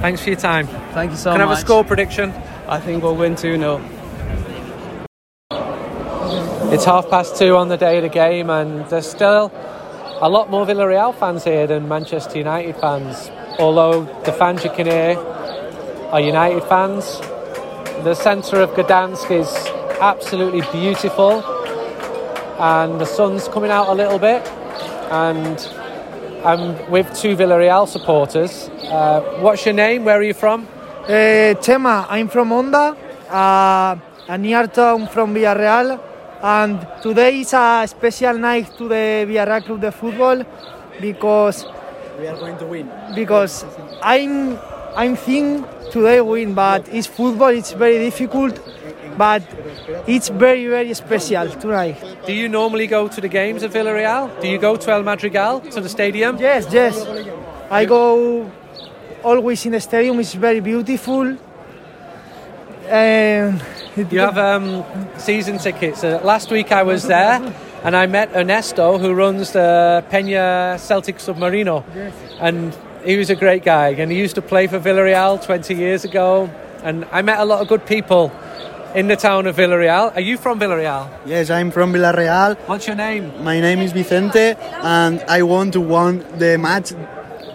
Thanks 0.00 0.22
for 0.22 0.30
your 0.30 0.38
time. 0.38 0.66
Thank 0.94 1.12
you 1.12 1.16
so 1.16 1.30
Can 1.30 1.38
much. 1.38 1.40
Can 1.40 1.40
I 1.40 1.50
have 1.50 1.58
a 1.58 1.60
score 1.60 1.84
prediction? 1.84 2.32
I 2.66 2.80
think 2.80 3.02
we'll 3.02 3.16
win 3.16 3.36
2 3.36 3.56
0. 3.56 3.80
It's 6.70 6.84
half 6.84 7.08
past 7.08 7.36
two 7.36 7.56
on 7.56 7.68
the 7.68 7.76
day 7.76 7.96
of 7.96 8.02
the 8.02 8.08
game, 8.08 8.50
and 8.50 8.88
there's 8.90 9.08
still 9.08 9.50
a 10.20 10.28
lot 10.28 10.50
more 10.50 10.66
Villarreal 10.66 11.14
fans 11.14 11.44
here 11.44 11.66
than 11.66 11.88
Manchester 11.88 12.38
United 12.38 12.76
fans. 12.76 13.30
Although 13.58 14.04
the 14.24 14.32
fans 14.32 14.64
you 14.64 14.70
can 14.70 14.86
hear 14.86 15.18
are 16.12 16.20
United 16.20 16.62
fans. 16.64 17.18
The 18.04 18.14
centre 18.14 18.60
of 18.60 18.70
Gdansk 18.70 19.30
is 19.30 19.50
absolutely 20.00 20.62
beautiful, 20.72 21.42
and 22.60 23.00
the 23.00 23.04
sun's 23.04 23.48
coming 23.48 23.70
out 23.70 23.88
a 23.88 23.94
little 23.94 24.18
bit. 24.18 24.46
And 25.10 25.58
I'm 26.44 26.90
with 26.90 27.12
two 27.16 27.36
Villarreal 27.36 27.88
supporters. 27.88 28.68
Uh, 28.84 29.20
what's 29.40 29.64
your 29.66 29.74
name? 29.74 30.04
Where 30.04 30.18
are 30.18 30.22
you 30.22 30.34
from? 30.34 30.68
Uh, 31.04 31.54
Chema, 31.60 32.06
I'm 32.08 32.28
from 32.28 32.50
Onda, 32.50 32.96
uh, 33.28 33.96
a 34.28 34.38
near 34.38 34.66
town 34.68 35.08
from 35.08 35.34
Villarreal 35.34 36.00
and 36.40 36.86
today 37.02 37.40
is 37.40 37.52
a 37.52 37.84
special 37.88 38.38
night 38.38 38.70
to 38.78 38.86
the 38.86 39.26
Villarreal 39.26 39.64
Club 39.64 39.80
de 39.80 39.90
Football 39.90 40.44
because 41.00 41.66
we 42.18 42.26
are 42.26 42.36
going 42.36 42.58
to 42.58 42.66
win. 42.66 42.90
Because 43.14 43.64
I'm 44.02 44.58
I'm 44.96 45.16
think 45.16 45.66
today 45.90 46.20
win, 46.20 46.54
but 46.54 46.88
it's 46.88 47.06
football. 47.06 47.48
It's 47.48 47.72
very 47.72 47.98
difficult, 47.98 48.60
but 49.16 49.42
it's 50.06 50.28
very 50.28 50.66
very 50.66 50.92
special 50.94 51.48
tonight. 51.50 52.02
Do 52.26 52.32
you 52.32 52.48
normally 52.48 52.86
go 52.86 53.08
to 53.08 53.20
the 53.20 53.28
games 53.28 53.62
of 53.62 53.72
Villarreal? 53.72 54.40
Do 54.40 54.48
you 54.48 54.58
go 54.58 54.76
to 54.76 54.90
El 54.90 55.02
Madrigal 55.02 55.60
to 55.60 55.80
the 55.80 55.88
stadium? 55.88 56.36
Yes, 56.38 56.66
yes. 56.72 57.06
I 57.70 57.84
go 57.84 58.50
always 59.22 59.64
in 59.66 59.72
the 59.72 59.80
stadium. 59.80 60.18
It's 60.20 60.34
very 60.34 60.60
beautiful. 60.60 61.36
And 62.88 63.62
you 63.96 64.20
have 64.20 64.38
um, 64.38 64.84
season 65.18 65.58
tickets. 65.58 66.02
Uh, 66.02 66.20
last 66.24 66.50
week 66.50 66.72
I 66.72 66.82
was 66.82 67.02
there 67.06 67.40
and 67.84 67.96
I 67.96 68.06
met 68.06 68.34
Ernesto 68.34 68.98
who 68.98 69.14
runs 69.14 69.52
the 69.52 70.04
Peña 70.10 70.78
Celtic 70.78 71.18
Submarino. 71.18 71.84
Yes. 71.94 72.12
And 72.40 72.76
he 73.04 73.16
was 73.16 73.30
a 73.30 73.36
great 73.36 73.64
guy 73.64 73.90
and 73.90 74.10
he 74.10 74.18
used 74.18 74.34
to 74.34 74.42
play 74.42 74.66
for 74.66 74.78
Villarreal 74.80 75.42
20 75.44 75.74
years 75.74 76.04
ago. 76.04 76.50
And 76.82 77.04
I 77.12 77.22
met 77.22 77.38
a 77.38 77.44
lot 77.44 77.60
of 77.60 77.68
good 77.68 77.86
people 77.86 78.32
in 78.94 79.06
the 79.06 79.16
town 79.16 79.46
of 79.46 79.56
Villarreal. 79.56 80.14
Are 80.14 80.20
you 80.20 80.36
from 80.36 80.58
Villarreal? 80.58 81.08
Yes, 81.26 81.50
I'm 81.50 81.70
from 81.70 81.92
Villarreal. 81.92 82.56
What's 82.66 82.86
your 82.86 82.96
name? 82.96 83.44
My 83.44 83.60
name 83.60 83.80
is 83.80 83.92
Vicente 83.92 84.54
and 84.82 85.22
I 85.28 85.42
want 85.42 85.72
to 85.74 85.80
win 85.80 86.24
the 86.38 86.58
match 86.58 86.92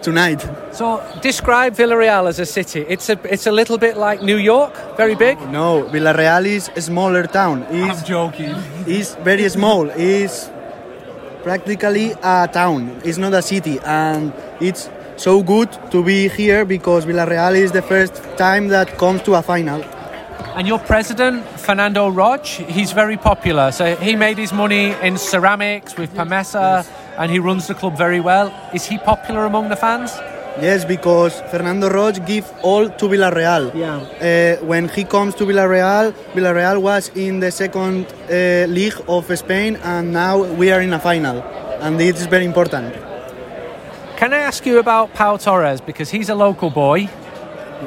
tonight. 0.04 0.40
So 0.72 1.02
describe 1.22 1.74
Villarreal 1.74 2.28
as 2.28 2.38
a 2.38 2.46
city. 2.46 2.84
It's 2.88 3.08
a 3.08 3.18
it's 3.24 3.46
a 3.46 3.52
little 3.52 3.78
bit 3.78 3.96
like 3.96 4.22
New 4.22 4.36
York, 4.36 4.72
very 4.96 5.14
big. 5.14 5.40
No, 5.50 5.88
Villarreal 5.92 6.44
is 6.44 6.70
a 6.76 6.80
smaller 6.80 7.24
town. 7.26 7.66
It's, 7.70 8.00
I'm 8.00 8.06
joking. 8.06 8.54
It's 8.86 9.14
very 9.24 9.48
small. 9.48 9.90
It's 9.90 10.50
practically 11.42 12.12
a 12.22 12.48
town. 12.52 13.00
It's 13.04 13.18
not 13.18 13.32
a 13.32 13.42
city, 13.42 13.78
and 13.84 14.32
it's 14.60 14.88
so 15.16 15.42
good 15.42 15.70
to 15.90 16.02
be 16.02 16.28
here 16.28 16.64
because 16.64 17.06
Villarreal 17.06 17.54
is 17.56 17.72
the 17.72 17.82
first 17.82 18.14
time 18.36 18.68
that 18.68 18.98
comes 18.98 19.22
to 19.22 19.34
a 19.34 19.42
final. 19.42 19.82
And 20.56 20.68
your 20.68 20.78
president, 20.78 21.44
Fernando 21.58 22.10
Roig, 22.10 22.46
he's 22.46 22.92
very 22.92 23.16
popular. 23.16 23.72
So 23.72 23.96
he 23.96 24.14
made 24.14 24.38
his 24.38 24.52
money 24.52 24.94
in 25.02 25.16
ceramics 25.18 25.96
with 25.96 26.14
Pamesa, 26.14 26.84
and 27.18 27.30
he 27.30 27.38
runs 27.38 27.66
the 27.66 27.74
club 27.74 27.96
very 27.96 28.20
well. 28.20 28.52
Is 28.72 28.84
he 28.86 28.98
popular 28.98 29.44
among 29.44 29.68
the 29.68 29.76
fans? 29.76 30.12
Yes, 30.60 30.84
because 30.84 31.40
Fernando 31.50 31.88
Roig 31.88 32.24
give 32.26 32.50
all 32.62 32.88
to 32.88 33.06
Villarreal. 33.06 33.74
Yeah. 33.74 33.96
Uh, 33.96 34.64
when 34.64 34.88
he 34.88 35.02
comes 35.02 35.34
to 35.36 35.44
Villarreal, 35.44 36.12
Villarreal 36.32 36.80
was 36.80 37.10
in 37.16 37.40
the 37.40 37.50
second 37.50 38.06
uh, 38.06 38.66
league 38.68 39.00
of 39.08 39.36
Spain, 39.36 39.76
and 39.82 40.12
now 40.12 40.44
we 40.44 40.70
are 40.70 40.80
in 40.80 40.92
a 40.92 41.00
final, 41.00 41.42
and 41.80 42.00
it 42.00 42.16
is 42.16 42.26
very 42.26 42.44
important. 42.44 42.94
Can 44.16 44.32
I 44.32 44.38
ask 44.38 44.64
you 44.64 44.78
about 44.78 45.12
Pau 45.12 45.36
Torres 45.36 45.80
because 45.80 46.10
he's 46.10 46.28
a 46.28 46.36
local 46.36 46.70
boy? 46.70 47.08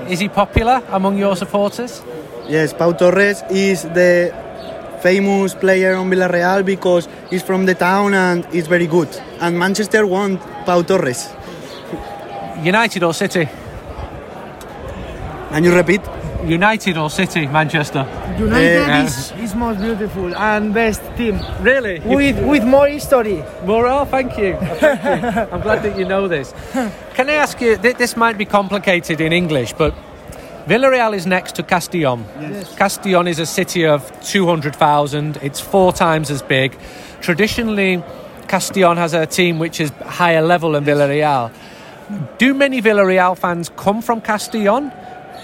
Is 0.10 0.20
he 0.20 0.28
popular 0.28 0.84
among 0.90 1.18
your 1.18 1.38
supporters? 1.38 2.04
Yes, 2.50 2.74
Pau 2.74 2.92
Torres 2.92 3.44
is 3.50 3.84
the 3.84 4.34
famous 5.02 5.54
player 5.56 5.96
on 5.96 6.10
Villarreal 6.10 6.64
because 6.66 7.08
he's 7.30 7.44
from 7.44 7.66
the 7.66 7.76
town 7.76 8.14
and 8.14 8.46
he's 8.54 8.68
very 8.68 8.88
good. 8.88 9.10
And 9.40 9.58
Manchester 9.58 10.06
want 10.06 10.42
Pau 10.66 10.82
Torres. 10.82 11.30
United 12.64 13.04
or 13.04 13.14
City? 13.14 13.48
Can 15.52 15.64
you 15.64 15.74
repeat? 15.76 16.02
United 16.46 16.98
or 16.98 17.10
City, 17.10 17.48
Manchester? 17.48 18.06
United 18.38 18.90
Eh, 18.90 19.04
is, 19.06 19.32
is 19.40 19.56
most 19.56 19.80
beautiful 19.80 20.36
and 20.36 20.74
best 20.74 21.02
team 21.18 21.40
Really? 21.62 22.00
with 22.00 22.38
with 22.46 22.64
more 22.64 22.88
history. 22.88 23.44
Moral, 23.66 24.06
thank 24.06 24.38
you. 24.38 24.56
Thank 24.80 25.04
you. 25.04 25.42
I'm 25.52 25.62
glad 25.62 25.82
that 25.84 25.98
you 25.98 26.06
know 26.06 26.28
this. 26.28 26.54
Can 27.16 27.30
I 27.30 27.34
ask 27.34 27.60
you, 27.60 27.76
th- 27.78 27.98
this 27.98 28.16
might 28.16 28.38
be 28.38 28.46
complicated 28.46 29.20
in 29.20 29.34
English, 29.34 29.74
but 29.74 29.94
Villarreal 30.68 31.16
is 31.16 31.26
next 31.26 31.56
to 31.56 31.64
Castellon. 31.64 32.26
Castellon 32.76 33.28
is 33.28 33.40
a 33.40 33.46
city 33.46 33.86
of 33.86 34.04
200,000, 34.22 35.38
it's 35.42 35.62
four 35.62 35.94
times 35.94 36.30
as 36.30 36.42
big. 36.42 36.78
Traditionally, 37.22 38.04
Castellon 38.50 38.98
has 38.98 39.14
a 39.14 39.26
team 39.26 39.60
which 39.60 39.80
is 39.80 39.92
higher 40.06 40.42
level 40.42 40.74
than 40.74 40.84
Villarreal. 40.84 41.54
Do 42.38 42.54
many 42.54 42.82
Villarreal 42.82 43.38
fans 43.38 43.72
come 43.78 44.02
from 44.02 44.20
Castellon? 44.20 44.92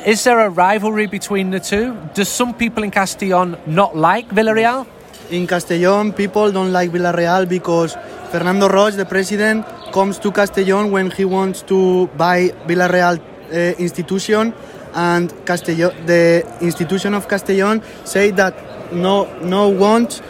Is 0.05 0.25
there 0.25 0.41
a 0.41 0.49
rivalry 0.49 1.07
between 1.07 1.51
the 1.51 1.61
two? 1.61 1.97
Do 2.13 2.25
some 2.25 2.53
people 2.53 2.83
in 2.83 2.91
Castellon 2.91 3.55
not 3.65 3.95
like 3.95 4.27
Villarreal? 4.27 4.85
In 5.29 5.47
Castellón, 5.47 6.13
people 6.13 6.51
don't 6.51 6.73
like 6.73 6.91
Villarreal 6.91 7.47
because 7.47 7.95
Fernando 8.29 8.67
Roig, 8.67 8.97
the 8.97 9.05
president, 9.05 9.65
comes 9.93 10.19
to 10.19 10.31
Castellón 10.31 10.91
when 10.91 11.11
he 11.11 11.23
wants 11.23 11.61
to 11.61 12.07
buy 12.07 12.49
Villarreal 12.67 13.19
uh, 13.19 13.55
institution, 13.79 14.53
and 14.95 15.29
Castellón, 15.45 16.05
the 16.05 16.45
institution 16.61 17.13
of 17.13 17.27
Castellón 17.27 17.81
say 18.03 18.31
that 18.31 18.55
no, 18.93 19.27
no 19.41 19.69
want 19.69 20.21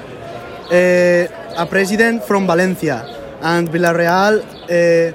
uh, 0.71 1.27
a 1.57 1.65
president 1.69 2.23
from 2.23 2.47
Valencia, 2.47 3.05
and 3.41 3.69
Villarreal 3.69 4.39
uh, 4.41 5.13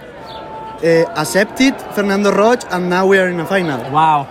uh, 0.84 1.20
accepted 1.20 1.74
Fernando 1.94 2.30
Roig, 2.30 2.64
and 2.70 2.88
now 2.88 3.06
we 3.06 3.18
are 3.18 3.28
in 3.28 3.40
a 3.40 3.46
final. 3.46 3.90
Wow. 3.90 4.26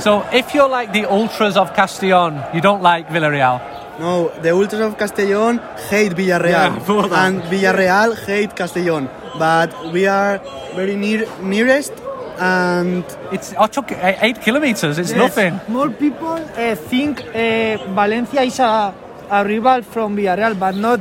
So 0.00 0.24
if 0.32 0.54
you're 0.54 0.68
like 0.68 0.92
the 0.92 1.06
ultras 1.06 1.56
of 1.56 1.72
Castellon, 1.74 2.42
you 2.52 2.60
don't 2.60 2.82
like 2.82 3.08
Villarreal. 3.08 3.60
No, 4.00 4.28
the 4.42 4.50
ultras 4.50 4.80
of 4.80 4.96
Castellón 4.96 5.58
hate 5.88 6.12
Villarreal, 6.12 6.50
Yeah, 6.50 7.24
and 7.26 7.42
Villarreal 7.42 8.16
hate 8.26 8.54
Castellón. 8.54 9.08
But 9.38 9.92
we 9.92 10.06
are 10.06 10.40
very 10.74 10.96
near 10.96 11.26
nearest, 11.42 11.92
and 12.38 13.04
It's 13.32 13.54
I 13.54 13.66
took 13.66 13.90
eight, 13.92 14.18
eight 14.22 14.40
kilometers. 14.40 14.98
It's 14.98 15.12
nothing. 15.12 15.60
More 15.68 15.90
people 15.90 16.28
uh, 16.56 16.74
think 16.74 17.20
uh, 17.20 17.76
Valencia 17.94 18.42
is 18.42 18.58
a, 18.60 18.94
a 19.30 19.44
rival 19.44 19.82
from 19.82 20.16
Villarreal, 20.16 20.58
but 20.58 20.74
not 20.76 21.00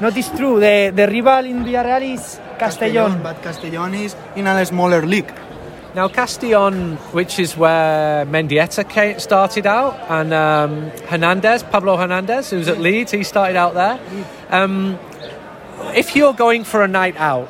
not 0.00 0.16
is 0.16 0.28
true. 0.30 0.60
The 0.60 0.92
the 0.94 1.06
rival 1.06 1.44
in 1.46 1.64
Villarreal 1.64 2.14
is 2.14 2.38
Castellón. 2.58 3.22
But 3.22 3.42
Castellón 3.42 3.94
is 3.94 4.14
in 4.36 4.46
a 4.46 4.64
smaller 4.66 5.02
league. 5.06 5.32
Now 5.94 6.08
Castellon, 6.08 6.96
which 7.12 7.38
is 7.38 7.56
where 7.56 8.26
Mendieta 8.26 8.82
ca- 8.88 9.18
started 9.18 9.64
out, 9.66 9.94
and 10.08 10.32
um, 10.34 10.90
Hernandez, 11.06 11.62
Pablo 11.62 11.96
Hernandez, 11.96 12.50
who's 12.50 12.68
at 12.68 12.80
Leeds, 12.80 13.12
he 13.12 13.22
started 13.22 13.56
out 13.56 13.74
there. 13.74 14.00
Um, 14.50 14.98
if 15.94 16.16
you're 16.16 16.32
going 16.34 16.64
for 16.64 16.82
a 16.82 16.88
night 16.88 17.16
out, 17.16 17.48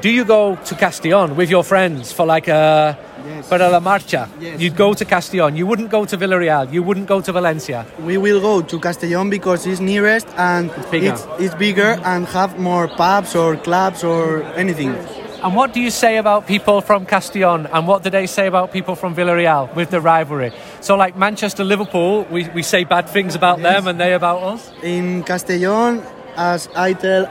do 0.00 0.10
you 0.10 0.24
go 0.24 0.56
to 0.56 0.74
Castellon 0.74 1.36
with 1.36 1.50
your 1.50 1.64
friends 1.64 2.12
for 2.12 2.26
like 2.26 2.48
a 2.48 2.96
Yes. 3.26 3.48
para 3.48 3.70
la 3.70 3.80
marcha? 3.80 4.28
Yes. 4.38 4.60
You'd 4.60 4.76
go 4.76 4.92
to 4.92 5.04
Castellon. 5.06 5.56
You 5.56 5.66
wouldn't 5.66 5.90
go 5.90 6.04
to 6.04 6.16
Villarreal. 6.16 6.70
You 6.70 6.82
wouldn't 6.82 7.06
go 7.06 7.22
to 7.22 7.32
Valencia. 7.32 7.86
We 8.00 8.18
will 8.18 8.40
go 8.40 8.60
to 8.60 8.78
Castellón 8.78 9.30
because 9.30 9.66
it's 9.66 9.80
nearest 9.80 10.26
and 10.36 10.70
bigger. 10.90 11.12
it's, 11.14 11.26
it's 11.38 11.54
bigger 11.54 11.98
and 12.04 12.26
have 12.26 12.58
more 12.58 12.86
pubs 12.88 13.34
or 13.34 13.56
clubs 13.56 14.04
or 14.04 14.42
anything. 14.56 14.94
And 15.42 15.54
what 15.56 15.72
do 15.72 15.80
you 15.80 15.90
say 15.90 16.16
about 16.18 16.46
people 16.46 16.80
from 16.82 17.06
Castellon 17.06 17.66
and 17.72 17.86
what 17.86 18.02
do 18.02 18.10
they 18.10 18.26
say 18.26 18.46
about 18.46 18.72
people 18.72 18.94
from 18.94 19.14
Villarreal 19.14 19.74
with 19.74 19.88
the 19.90 20.00
rivalry? 20.00 20.52
So, 20.80 20.94
like 20.96 21.16
Manchester 21.16 21.64
Liverpool, 21.64 22.26
we, 22.30 22.48
we 22.50 22.62
say 22.62 22.84
bad 22.84 23.08
things 23.08 23.34
about 23.34 23.60
them 23.62 23.86
and 23.86 23.98
they 23.98 24.12
about 24.14 24.42
us. 24.42 24.70
In 24.82 25.22
Castellón, 25.24 26.02
as 26.36 26.68
I 26.76 26.92
tell, 26.94 27.24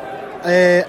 uh, 0.43 0.84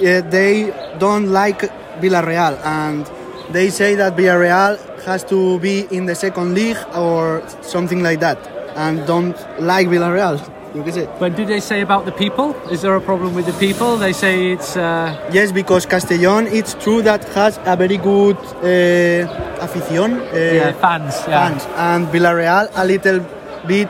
yeah, 0.00 0.20
they 0.20 0.72
don't 0.98 1.28
like 1.28 1.60
Villarreal 2.00 2.58
and 2.64 3.08
they 3.52 3.70
say 3.70 3.94
that 3.96 4.16
Villarreal 4.16 4.78
has 5.04 5.24
to 5.24 5.58
be 5.60 5.86
in 5.90 6.06
the 6.06 6.14
second 6.14 6.54
league 6.54 6.78
or 6.94 7.42
something 7.62 8.02
like 8.02 8.20
that 8.20 8.38
and 8.76 9.06
don't 9.06 9.36
like 9.60 9.88
Villarreal. 9.88 10.38
You 10.74 10.84
can 10.84 10.92
say. 10.92 11.08
But 11.18 11.34
do 11.34 11.44
they 11.44 11.58
say 11.58 11.80
about 11.80 12.04
the 12.04 12.12
people? 12.12 12.54
Is 12.70 12.82
there 12.82 12.94
a 12.94 13.00
problem 13.00 13.34
with 13.34 13.46
the 13.46 13.52
people? 13.54 13.96
They 13.96 14.12
say 14.12 14.52
it's. 14.52 14.76
Uh, 14.76 15.18
Yes, 15.32 15.50
because 15.50 15.84
Castellón, 15.84 16.46
it's 16.46 16.74
true 16.74 17.02
that 17.02 17.24
has 17.34 17.58
a 17.64 17.74
very 17.76 17.96
good 17.96 18.36
uh, 18.62 19.26
afición, 19.66 20.20
uh, 20.20 20.36
yeah, 20.36 20.72
fans. 20.74 21.14
Yeah. 21.26 21.48
fans, 21.48 21.66
and 21.76 22.06
Villarreal 22.12 22.70
a 22.76 22.84
little 22.84 23.18
bit 23.66 23.88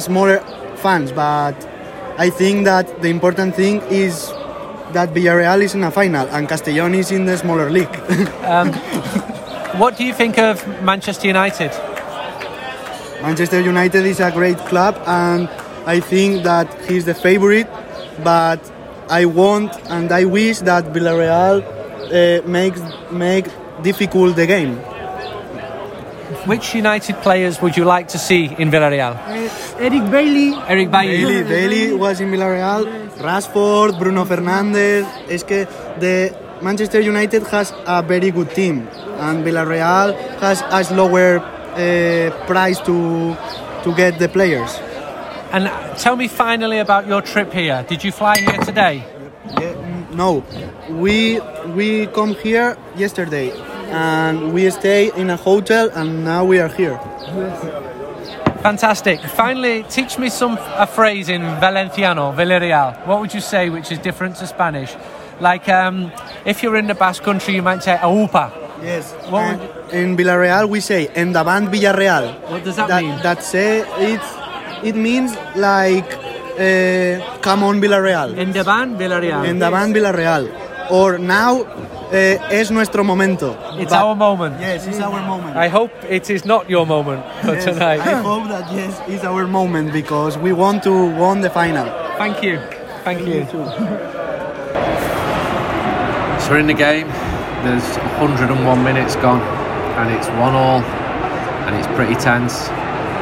smaller 0.00 0.40
fans. 0.82 1.12
But 1.12 1.54
I 2.18 2.28
think 2.30 2.64
that 2.64 3.02
the 3.02 3.08
important 3.08 3.54
thing 3.54 3.80
is 3.88 4.32
that 4.92 5.14
Villarreal 5.14 5.62
is 5.62 5.74
in 5.74 5.84
a 5.84 5.90
final 5.90 6.26
and 6.28 6.48
Castellón 6.48 6.94
is 6.96 7.10
in 7.10 7.24
the 7.24 7.36
smaller 7.36 7.70
league. 7.70 7.94
What 9.78 9.96
do 9.96 10.04
you 10.04 10.12
think 10.12 10.36
of 10.36 10.66
Manchester 10.82 11.28
United? 11.28 11.70
Manchester 13.22 13.60
United 13.60 14.04
is 14.04 14.18
a 14.18 14.30
great 14.30 14.58
club, 14.58 15.00
and 15.06 15.48
I 15.86 16.00
think 16.00 16.42
that 16.42 16.66
he's 16.84 17.04
the 17.04 17.14
favorite. 17.14 17.68
But 18.24 18.60
I 19.08 19.26
want 19.26 19.72
and 19.88 20.10
I 20.10 20.24
wish 20.24 20.58
that 20.60 20.84
Villarreal 20.86 21.62
uh, 21.62 22.46
makes 22.48 22.80
make 23.12 23.46
difficult 23.82 24.36
the 24.36 24.46
game. 24.46 24.78
Which 26.46 26.74
United 26.74 27.16
players 27.22 27.60
would 27.60 27.76
you 27.76 27.84
like 27.84 28.08
to 28.08 28.18
see 28.18 28.44
in 28.58 28.70
Villarreal? 28.70 29.16
Uh, 29.16 29.78
Eric 29.78 30.10
Bailey. 30.10 30.54
Eric 30.68 30.90
Bailly. 30.90 31.24
Bailey, 31.24 31.42
Bailey 31.42 31.94
was 31.94 32.20
in 32.20 32.30
Villarreal, 32.30 32.86
Rashford, 33.18 33.98
Bruno 33.98 34.24
Fernandes. 34.24 35.06
Es 35.28 35.42
que 35.42 35.66
the 35.98 36.32
Manchester 36.62 37.00
United 37.00 37.42
has 37.48 37.72
a 37.86 38.02
very 38.02 38.30
good 38.30 38.54
team, 38.54 38.86
and 39.18 39.44
Villarreal 39.44 40.14
has 40.40 40.62
a 40.70 40.84
slower 40.84 41.38
uh, 41.40 42.46
price 42.46 42.78
to 42.80 43.36
to 43.82 43.94
get 43.94 44.18
the 44.18 44.28
players. 44.28 44.78
And 45.52 45.66
tell 45.98 46.16
me 46.16 46.28
finally 46.28 46.78
about 46.78 47.08
your 47.08 47.22
trip 47.22 47.52
here. 47.52 47.84
Did 47.88 48.04
you 48.04 48.12
fly 48.12 48.36
here 48.38 48.58
today? 48.58 49.02
Yeah, 49.58 49.74
mm, 49.74 50.14
no, 50.14 50.44
we 50.90 51.40
we 51.74 52.06
come 52.06 52.34
here 52.34 52.76
yesterday, 52.94 53.50
and 53.90 54.52
we 54.52 54.70
stay 54.70 55.10
in 55.16 55.30
a 55.30 55.36
hotel, 55.36 55.90
and 55.94 56.24
now 56.24 56.44
we 56.44 56.58
are 56.60 56.68
here. 56.68 56.98
Fantastic. 58.62 59.20
Finally, 59.22 59.84
teach 59.84 60.18
me 60.18 60.28
some 60.28 60.58
a 60.76 60.86
phrase 60.86 61.28
in 61.28 61.40
Valenciano, 61.40 62.34
Villarreal. 62.34 63.06
What 63.06 63.20
would 63.20 63.32
you 63.32 63.40
say 63.40 63.70
which 63.70 63.90
is 63.90 63.98
different 63.98 64.36
to 64.36 64.46
Spanish? 64.46 64.94
Like 65.40 65.68
um, 65.68 66.12
if 66.44 66.62
you're 66.62 66.76
in 66.76 66.86
the 66.86 66.94
Basque 66.94 67.22
country, 67.22 67.54
you 67.54 67.62
might 67.62 67.82
say 67.82 67.96
aupa. 67.96 68.52
Yes. 68.82 69.12
What 69.30 69.42
and 69.42 69.60
in 69.92 70.16
Villarreal 70.16 70.68
we 70.68 70.80
say 70.80 71.08
"Endavant 71.08 71.68
Villarreal." 71.72 72.38
What 72.50 72.64
does 72.64 72.76
that 72.76 72.88
that, 72.88 73.02
mean? 73.02 73.16
That 73.22 73.42
say 73.42 73.80
it. 73.96 74.20
It 74.84 74.96
means 74.96 75.34
like 75.56 76.12
uh, 76.60 77.40
"Come 77.40 77.62
on 77.62 77.80
Villarreal." 77.80 78.36
In 78.36 78.52
the 78.52 78.62
van, 78.62 78.98
Villarreal. 78.98 79.46
Endavant 79.46 79.94
Villarreal. 79.94 80.69
Or 80.90 81.18
now 81.18 81.62
uh, 81.62 82.50
es 82.50 82.70
nuestro 82.70 83.04
momento. 83.04 83.56
it's 83.78 83.90
But- 83.92 84.02
our 84.02 84.14
moment. 84.16 84.60
Yes, 84.60 84.86
it's 84.86 85.00
our 85.00 85.20
moment. 85.22 85.56
I 85.56 85.68
hope 85.68 85.92
it 86.08 86.28
is 86.30 86.44
not 86.44 86.68
your 86.68 86.84
moment 86.86 87.22
for 87.42 87.54
Yes, 87.54 87.64
tonight. 87.64 88.00
I 88.00 88.20
hope 88.22 88.48
that 88.48 88.72
yes, 88.72 89.00
it's 89.06 89.24
our 89.24 89.46
moment 89.46 89.92
because 89.92 90.36
we 90.38 90.52
want 90.52 90.82
to 90.82 90.90
win 90.92 91.40
the 91.42 91.50
final. 91.50 91.86
Thank 92.18 92.42
you. 92.42 92.58
Thank 93.04 93.20
you. 93.26 93.46
So 96.40 96.50
we're 96.50 96.58
in 96.60 96.66
the 96.66 96.74
game. 96.74 97.06
There's 97.62 97.96
101 98.18 98.82
minutes 98.82 99.14
gone, 99.16 99.40
and 99.98 100.10
it's 100.12 100.28
one 100.40 100.54
all. 100.54 100.82
and 101.66 101.76
it's 101.78 101.86
pretty 101.94 102.14
tense. 102.16 102.68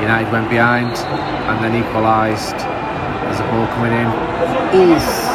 United 0.00 0.30
went 0.32 0.48
behind 0.48 0.96
and 0.96 1.62
then 1.62 1.74
equalised. 1.74 2.56
There's 2.56 3.40
a 3.40 3.46
ball 3.50 3.66
coming 3.76 3.92
in. 3.92 4.08
Oof! 4.80 5.27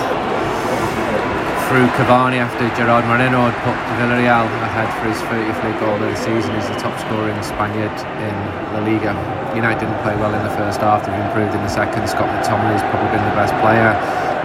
Through 1.73 1.89
Cavani 1.97 2.37
after 2.37 2.69
Gerard 2.77 3.01
Moreno 3.09 3.49
had 3.49 3.57
put 3.65 3.73
Villarreal 3.97 4.45
ahead 4.61 4.85
for 5.01 5.09
his 5.09 5.17
30th 5.25 5.57
league 5.65 5.81
goal 5.81 5.97
of 5.97 6.05
the 6.05 6.13
season. 6.21 6.53
He's 6.53 6.69
the 6.69 6.77
top 6.77 6.93
scorer 7.01 7.33
scoring 7.33 7.41
Spaniard 7.41 7.97
in 8.21 8.35
La 8.77 8.85
Liga. 8.85 9.17
United 9.57 9.81
didn't 9.81 9.97
play 10.05 10.13
well 10.21 10.29
in 10.37 10.45
the 10.45 10.53
first 10.53 10.85
half, 10.85 11.01
they've 11.01 11.17
improved 11.17 11.49
in 11.57 11.65
the 11.65 11.73
second. 11.73 12.05
Scott 12.05 12.29
McTominay's 12.29 12.85
probably 12.93 13.09
been 13.09 13.25
the 13.25 13.33
best 13.33 13.57
player. 13.57 13.89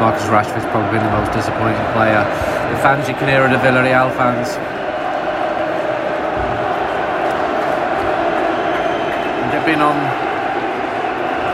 Marcus 0.01 0.25
Rashford's 0.33 0.65
probably 0.73 0.89
been 0.97 1.05
the 1.05 1.13
most 1.21 1.29
disappointing 1.37 1.85
player. 1.93 2.25
The 2.73 2.81
fans 2.81 3.05
you 3.13 3.17
can 3.21 3.29
hear 3.29 3.45
are 3.45 3.53
the 3.53 3.61
Villarreal 3.61 4.09
fans. 4.17 4.57
They've 9.53 9.69
been 9.69 9.85
on 9.85 10.01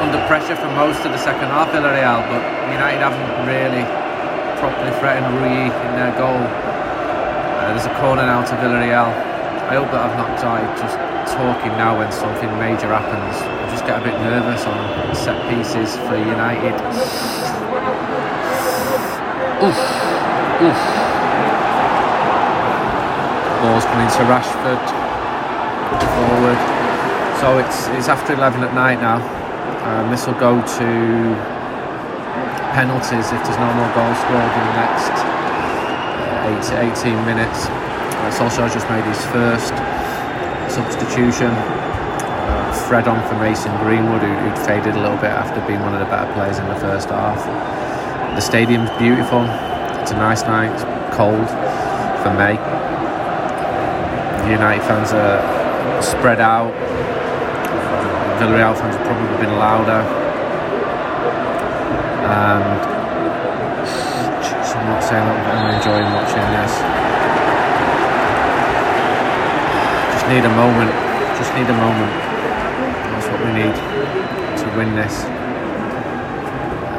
under 0.07 0.23
pressure 0.31 0.55
for 0.55 0.71
most 0.79 1.03
of 1.03 1.11
the 1.11 1.19
second 1.19 1.51
half, 1.51 1.67
Villarreal, 1.75 2.23
but 2.31 2.47
United 2.71 3.03
haven't 3.03 3.27
really 3.51 4.04
properly 4.59 4.91
threatened 4.99 5.27
Rulli 5.35 5.69
in 5.69 5.93
their 5.97 6.13
goal. 6.19 6.39
Uh, 6.39 7.73
there's 7.73 7.87
a 7.87 7.95
corner 8.01 8.23
now 8.23 8.45
to 8.45 8.55
Villarreal. 8.57 9.09
I 9.65 9.75
hope 9.81 9.91
that 9.91 10.05
I've 10.05 10.19
not 10.19 10.41
died 10.41 10.69
just 10.77 10.97
talking 11.33 11.73
now 11.81 11.97
when 11.99 12.13
something 12.13 12.51
major 12.59 12.89
happens. 12.93 13.41
I 13.41 13.71
just 13.71 13.87
get 13.87 13.99
a 13.99 14.05
bit 14.05 14.13
nervous 14.21 14.67
on 14.67 15.15
set 15.17 15.41
pieces 15.49 15.97
for 16.05 16.17
United. 16.17 16.77
Oof, 19.65 19.81
oof. 20.61 20.81
Ball's 23.65 23.85
coming 23.89 24.11
to 24.13 24.23
Rashford. 24.29 24.85
Forward. 26.15 26.61
So 27.41 27.59
it's 27.59 27.89
it's 27.97 28.09
after 28.09 28.35
11 28.35 28.63
at 28.63 28.75
night 28.75 29.01
now. 29.01 29.19
Um, 29.85 30.11
this 30.11 30.27
will 30.27 30.35
go 30.35 30.61
to 30.61 31.54
penalties 32.75 33.31
if 33.31 33.39
there's 33.47 33.63
no 33.63 33.71
more 33.79 33.87
goals 33.95 34.19
scored 34.19 34.51
in 34.51 34.65
the 34.67 34.77
next 34.83 35.15
uh, 35.15 36.59
8 36.59 36.75
to 36.75 37.15
18 37.15 37.15
minutes. 37.25 37.71
Uh, 37.71 38.35
Solskjaer 38.35 38.67
just 38.67 38.91
made 38.91 39.07
his 39.07 39.23
first 39.31 39.71
substitution. 40.67 41.55
Uh, 41.55 42.75
Fred 42.89 43.07
on 43.07 43.23
for 43.31 43.39
Mason 43.39 43.71
Greenwood, 43.79 44.23
who, 44.23 44.35
who'd 44.43 44.59
faded 44.67 44.97
a 44.97 45.01
little 45.01 45.17
bit 45.23 45.31
after 45.31 45.63
being 45.71 45.81
one 45.87 45.95
of 45.95 46.01
the 46.01 46.11
better 46.11 46.31
players 46.35 46.59
in 46.59 46.67
the 46.67 46.75
first 46.75 47.11
half. 47.11 47.39
The 48.35 48.41
stadium's 48.41 48.91
beautiful. 48.99 49.47
It's 50.03 50.11
a 50.11 50.19
nice 50.19 50.43
night. 50.43 50.75
It's 50.75 50.83
cold 51.15 51.47
for 52.27 52.35
May. 52.35 52.59
The 54.43 54.51
United 54.51 54.83
fans 54.83 55.13
are 55.15 56.03
spread 56.03 56.41
out. 56.41 56.75
Villarreal 58.43 58.77
fans 58.77 58.97
have 58.97 59.07
probably 59.07 59.47
been 59.47 59.57
louder 59.59 60.24
and 62.25 63.05
I'm 64.85 64.91
not 64.91 65.03
saying 65.03 65.25
that 65.25 65.55
I'm 65.55 65.75
enjoying 65.77 66.09
watching 66.13 66.45
this. 66.61 66.75
Just 70.13 70.27
need 70.29 70.45
a 70.45 70.55
moment. 70.57 70.93
Just 71.41 71.55
need 71.57 71.69
a 71.71 71.79
moment. 71.79 72.13
That's 73.09 73.29
what 73.33 73.41
we 73.45 73.53
need 73.65 73.77
to 74.61 74.77
win 74.77 74.95
this. 74.95 75.25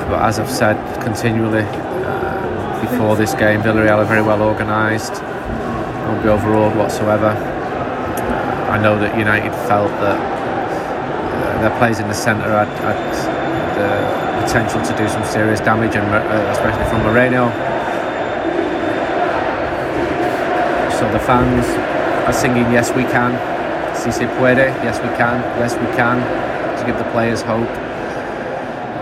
But 0.10 0.24
as 0.24 0.39
I've 0.39 0.50
said 0.50 0.77
continually 1.03 1.62
uh, 1.62 2.82
before 2.82 3.15
this 3.15 3.36
game, 3.36 3.62
Villarreal 3.62 3.98
are 3.98 4.05
very 4.05 4.24
well 4.24 4.41
organised. 4.41 5.22
Won't 5.22 6.24
be 6.24 6.29
overawed 6.29 6.75
whatsoever. 6.75 7.29
I 8.70 8.82
know 8.82 8.98
that 8.98 9.15
United 9.15 9.53
felt 9.67 9.91
that 10.01 10.17
uh, 10.17 11.62
their 11.62 11.77
players 11.77 12.00
in 12.00 12.08
the 12.08 12.13
centre 12.13 12.50
had, 12.50 12.67
had 12.79 13.25
potential 14.56 14.80
to 14.88 14.96
do 14.96 15.04
some 15.10 15.26
serious 15.26 15.60
damage, 15.60 16.00
and 16.00 16.08
uh, 16.08 16.56
especially 16.56 16.88
from 16.88 17.04
Moreno. 17.04 17.52
So 20.96 21.04
the 21.12 21.20
fans 21.20 21.68
are 22.24 22.32
singing 22.32 22.72
"Yes, 22.72 22.88
we 22.96 23.04
can." 23.04 23.36
Si 24.00 24.12
se 24.12 24.28
puede, 24.40 24.72
yes 24.80 25.00
we 25.04 25.12
can, 25.20 25.44
yes 25.60 25.76
we 25.76 25.88
can, 26.00 26.24
to 26.80 26.86
give 26.86 26.98
the 26.98 27.10
players 27.12 27.42
hope. 27.42 27.68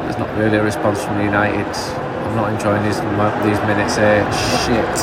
There's 0.02 0.18
not 0.18 0.30
really 0.42 0.58
a 0.58 0.64
response 0.64 1.06
from 1.06 1.22
United. 1.22 1.70
I'm 2.26 2.36
not 2.36 2.50
enjoying 2.50 2.82
these 2.82 2.98
these 3.46 3.62
minutes 3.70 3.94
here. 4.02 4.26
Shit, 4.66 4.94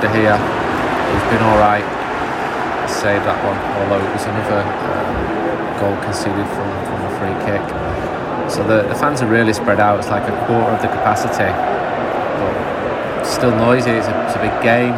De 0.00 0.08
Gea, 0.08 0.40
he's 1.12 1.26
been 1.28 1.44
all 1.44 1.60
right. 1.60 1.84
Saved 2.88 3.28
that 3.28 3.36
one, 3.44 3.60
although 3.76 4.00
it 4.00 4.12
was 4.16 4.24
another 4.24 4.64
um, 4.64 5.20
goal 5.76 5.96
conceded 6.00 6.48
from, 6.56 6.68
from 6.88 7.00
a 7.04 7.10
free 7.20 7.36
kick. 7.44 7.89
So 8.50 8.66
the, 8.66 8.82
the 8.82 8.96
fans 8.98 9.22
are 9.22 9.30
really 9.30 9.52
spread 9.52 9.78
out. 9.78 10.00
It's 10.00 10.10
like 10.10 10.26
a 10.26 10.34
quarter 10.44 10.74
of 10.74 10.82
the 10.82 10.90
capacity, 10.90 11.46
but 11.46 13.22
still 13.22 13.54
noisy. 13.54 13.94
It's 13.94 14.08
a, 14.08 14.26
it's 14.26 14.34
a 14.34 14.42
big 14.42 14.50
game. 14.58 14.90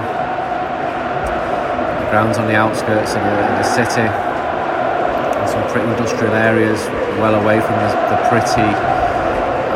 The 2.00 2.08
ground's 2.08 2.38
on 2.40 2.48
the 2.48 2.56
outskirts 2.56 3.12
of 3.12 3.20
the, 3.20 3.36
the 3.60 3.68
city. 3.68 4.08
And 4.08 5.44
some 5.44 5.60
pretty 5.68 5.84
industrial 5.84 6.32
areas, 6.32 6.80
well 7.20 7.36
away 7.36 7.60
from 7.60 7.76
the, 7.76 7.92
the 8.08 8.18
pretty 8.32 8.72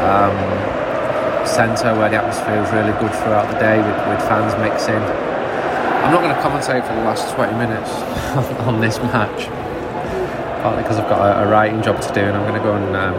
um, 0.08 0.32
centre 1.44 1.92
where 2.00 2.08
the 2.08 2.16
atmosphere 2.16 2.64
is 2.64 2.72
really 2.72 2.96
good 2.96 3.12
throughout 3.20 3.52
the 3.52 3.60
day 3.60 3.76
with, 3.76 3.98
with 4.08 4.24
fans 4.24 4.56
mixing. 4.56 5.04
I'm 6.00 6.16
not 6.16 6.24
going 6.24 6.32
to 6.32 6.40
commentate 6.40 6.80
for 6.88 6.94
the 6.96 7.04
last 7.04 7.28
20 7.34 7.52
minutes 7.60 7.92
on 8.64 8.80
this 8.80 8.96
match 9.12 9.65
partly 10.66 10.82
because 10.82 10.98
I've 10.98 11.08
got 11.08 11.22
a, 11.22 11.46
a, 11.46 11.48
writing 11.48 11.80
job 11.80 12.02
to 12.02 12.12
do 12.12 12.22
and 12.22 12.36
I'm 12.36 12.42
going 12.42 12.60
to 12.60 12.66
go 12.66 12.74
and 12.74 12.96
um, 12.96 13.14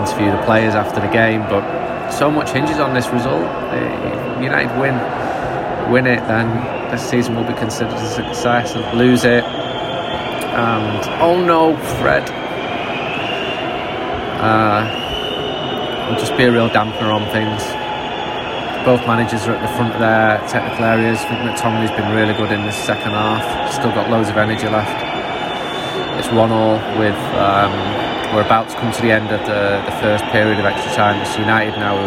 interview 0.00 0.30
the 0.30 0.40
players 0.44 0.76
after 0.76 1.00
the 1.00 1.08
game. 1.08 1.42
But 1.50 1.66
so 2.12 2.30
much 2.30 2.50
hinges 2.50 2.78
on 2.78 2.94
this 2.94 3.08
result. 3.08 3.42
United 4.38 4.70
win, 4.78 4.94
win 5.90 6.06
it, 6.06 6.22
then 6.30 6.46
this 6.92 7.02
season 7.02 7.34
will 7.34 7.42
be 7.42 7.54
considered 7.54 7.94
a 7.94 8.06
success. 8.06 8.76
And 8.76 8.96
lose 8.96 9.24
it, 9.24 9.42
and 9.42 11.02
oh 11.20 11.42
no, 11.44 11.76
Fred. 11.98 12.22
Uh, 14.38 14.86
will 16.08 16.20
just 16.20 16.36
be 16.36 16.44
a 16.44 16.52
real 16.52 16.70
dampener 16.70 17.10
on 17.10 17.26
things. 17.34 17.66
Both 18.86 19.04
managers 19.08 19.42
are 19.48 19.56
at 19.56 19.62
the 19.62 19.74
front 19.74 19.92
of 19.94 19.98
their 19.98 20.38
technical 20.46 20.84
areas. 20.84 21.18
I 21.18 21.34
think 21.34 21.50
McTominay's 21.50 21.90
been 21.98 22.14
really 22.14 22.34
good 22.34 22.52
in 22.52 22.64
this 22.64 22.76
second 22.76 23.10
half. 23.10 23.74
Still 23.74 23.90
got 23.90 24.08
loads 24.08 24.28
of 24.28 24.36
energy 24.36 24.68
left. 24.68 25.11
It's 26.22 26.30
one 26.30 26.52
all 26.52 26.78
with 27.02 27.18
um, 27.34 27.74
we're 28.30 28.46
about 28.46 28.70
to 28.70 28.76
come 28.76 28.92
to 28.92 29.02
the 29.02 29.10
end 29.10 29.34
of 29.34 29.40
the, 29.42 29.82
the 29.82 29.90
first 29.98 30.22
period 30.30 30.60
of 30.60 30.64
extra 30.64 30.94
time. 30.94 31.20
It's 31.20 31.36
United 31.36 31.74
now. 31.82 31.98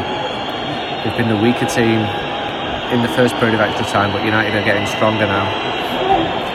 We've 1.04 1.18
been 1.20 1.28
the 1.28 1.36
weaker 1.36 1.68
team 1.68 2.00
in 2.96 3.04
the 3.04 3.12
first 3.12 3.36
period 3.44 3.56
of 3.56 3.60
extra 3.60 3.84
time, 3.92 4.16
but 4.16 4.24
United 4.24 4.56
are 4.56 4.64
getting 4.64 4.88
stronger 4.88 5.28
now. 5.28 5.44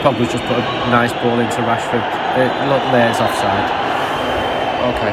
Pogba's 0.01 0.33
just 0.33 0.43
put 0.45 0.57
a 0.57 0.63
nice 0.89 1.13
ball 1.21 1.37
into 1.37 1.61
Rashford. 1.61 2.01
It, 2.41 2.49
look, 2.73 2.81
there's 2.97 3.21
offside. 3.21 3.69
Okay. 4.97 5.13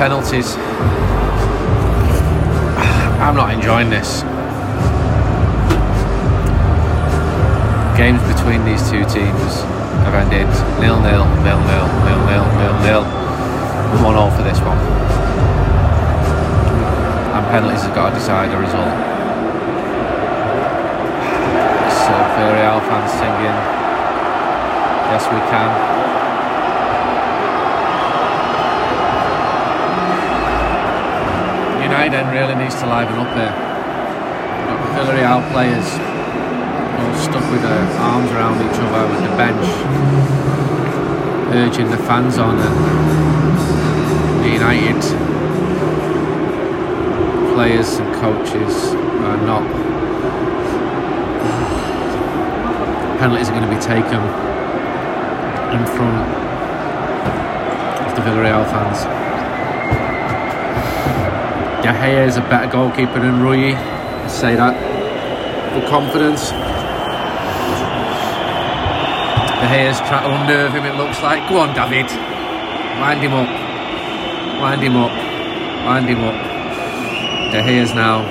Penalties. 0.00 0.56
I'm 3.20 3.36
not 3.36 3.52
enjoying 3.52 3.90
this. 3.90 4.22
Games 8.00 8.22
between 8.32 8.64
these 8.64 8.80
two 8.88 9.04
teams 9.04 9.77
ended 10.14 10.48
nil 10.80 11.00
nil, 11.00 11.24
nil 11.44 11.60
nil, 11.60 11.86
nil 12.04 12.20
nil, 12.28 12.44
nil 12.58 12.74
nil. 12.84 13.02
One 14.04 14.14
all 14.14 14.30
for 14.30 14.42
this 14.42 14.60
one. 14.60 14.78
And 17.34 17.44
penalties 17.48 17.82
have 17.82 17.94
got 17.94 18.10
to 18.10 18.14
decide 18.16 18.52
a 18.52 18.58
result. 18.58 18.92
So 22.04 22.12
Villarreal 22.36 22.80
fans 22.88 23.12
singing, 23.12 23.58
yes 25.10 25.24
we 25.28 25.40
can. 25.52 25.70
United 31.82 32.24
really 32.32 32.54
needs 32.54 32.74
to 32.76 32.86
liven 32.86 33.18
up 33.18 33.32
here. 33.36 33.54
Villarreal 34.94 35.40
players 35.52 36.17
stuck 37.18 37.50
with 37.50 37.62
their 37.62 37.84
arms 37.98 38.30
around 38.30 38.56
each 38.62 38.78
other 38.78 39.06
with 39.10 39.22
the 39.28 39.36
bench, 39.36 39.66
urging 41.54 41.90
the 41.90 41.96
fans 41.96 42.38
on 42.38 42.58
and 42.58 44.44
the 44.44 44.50
United 44.50 45.02
players 47.54 47.98
and 47.98 48.14
coaches 48.14 48.94
are 48.94 49.36
not 49.46 49.66
penalties 53.18 53.48
are 53.48 53.52
going 53.52 53.68
to 53.68 53.74
be 53.74 53.82
taken 53.82 54.22
in 55.74 55.84
front 55.86 56.22
of 58.06 58.14
the 58.14 58.22
Villarreal 58.22 58.64
fans. 58.70 59.02
De 61.82 61.88
Gea 61.88 62.26
is 62.28 62.36
a 62.36 62.42
better 62.42 62.70
goalkeeper 62.70 63.18
than 63.18 63.40
Rulli. 63.40 63.74
I 63.74 64.28
say 64.28 64.54
that 64.54 65.74
with 65.74 65.88
confidence. 65.88 66.67
De 69.60 69.66
Gea's 69.66 69.98
trying 69.98 70.22
to 70.22 70.30
unnerve 70.30 70.72
him, 70.72 70.84
it 70.84 70.94
looks 70.94 71.20
like. 71.20 71.48
Go 71.48 71.58
on, 71.58 71.74
David. 71.74 72.06
Wind 73.00 73.20
him 73.20 73.32
up. 73.34 73.48
Wind 74.62 74.82
him 74.82 74.96
up. 74.96 75.10
Wind 75.84 76.08
him 76.08 76.22
up. 76.22 76.38
De 77.50 77.62
Gea's 77.64 77.92
now 77.92 78.22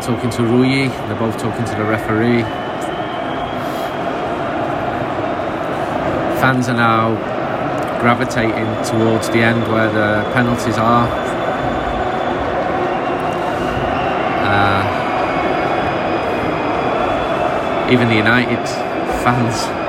talking 0.00 0.30
to 0.30 0.42
Rulli. 0.42 0.88
They're 1.08 1.18
both 1.18 1.38
talking 1.38 1.64
to 1.64 1.74
the 1.74 1.84
referee. 1.84 2.42
Fans 6.40 6.68
are 6.68 6.76
now 6.76 7.16
gravitating 8.00 8.66
towards 8.84 9.28
the 9.30 9.40
end 9.42 9.66
where 9.72 9.90
the 9.92 10.22
penalties 10.32 10.78
are. 10.78 11.08
Uh, 14.46 14.82
even 17.90 18.08
the 18.08 18.14
United 18.14 18.68
fans 19.24 19.79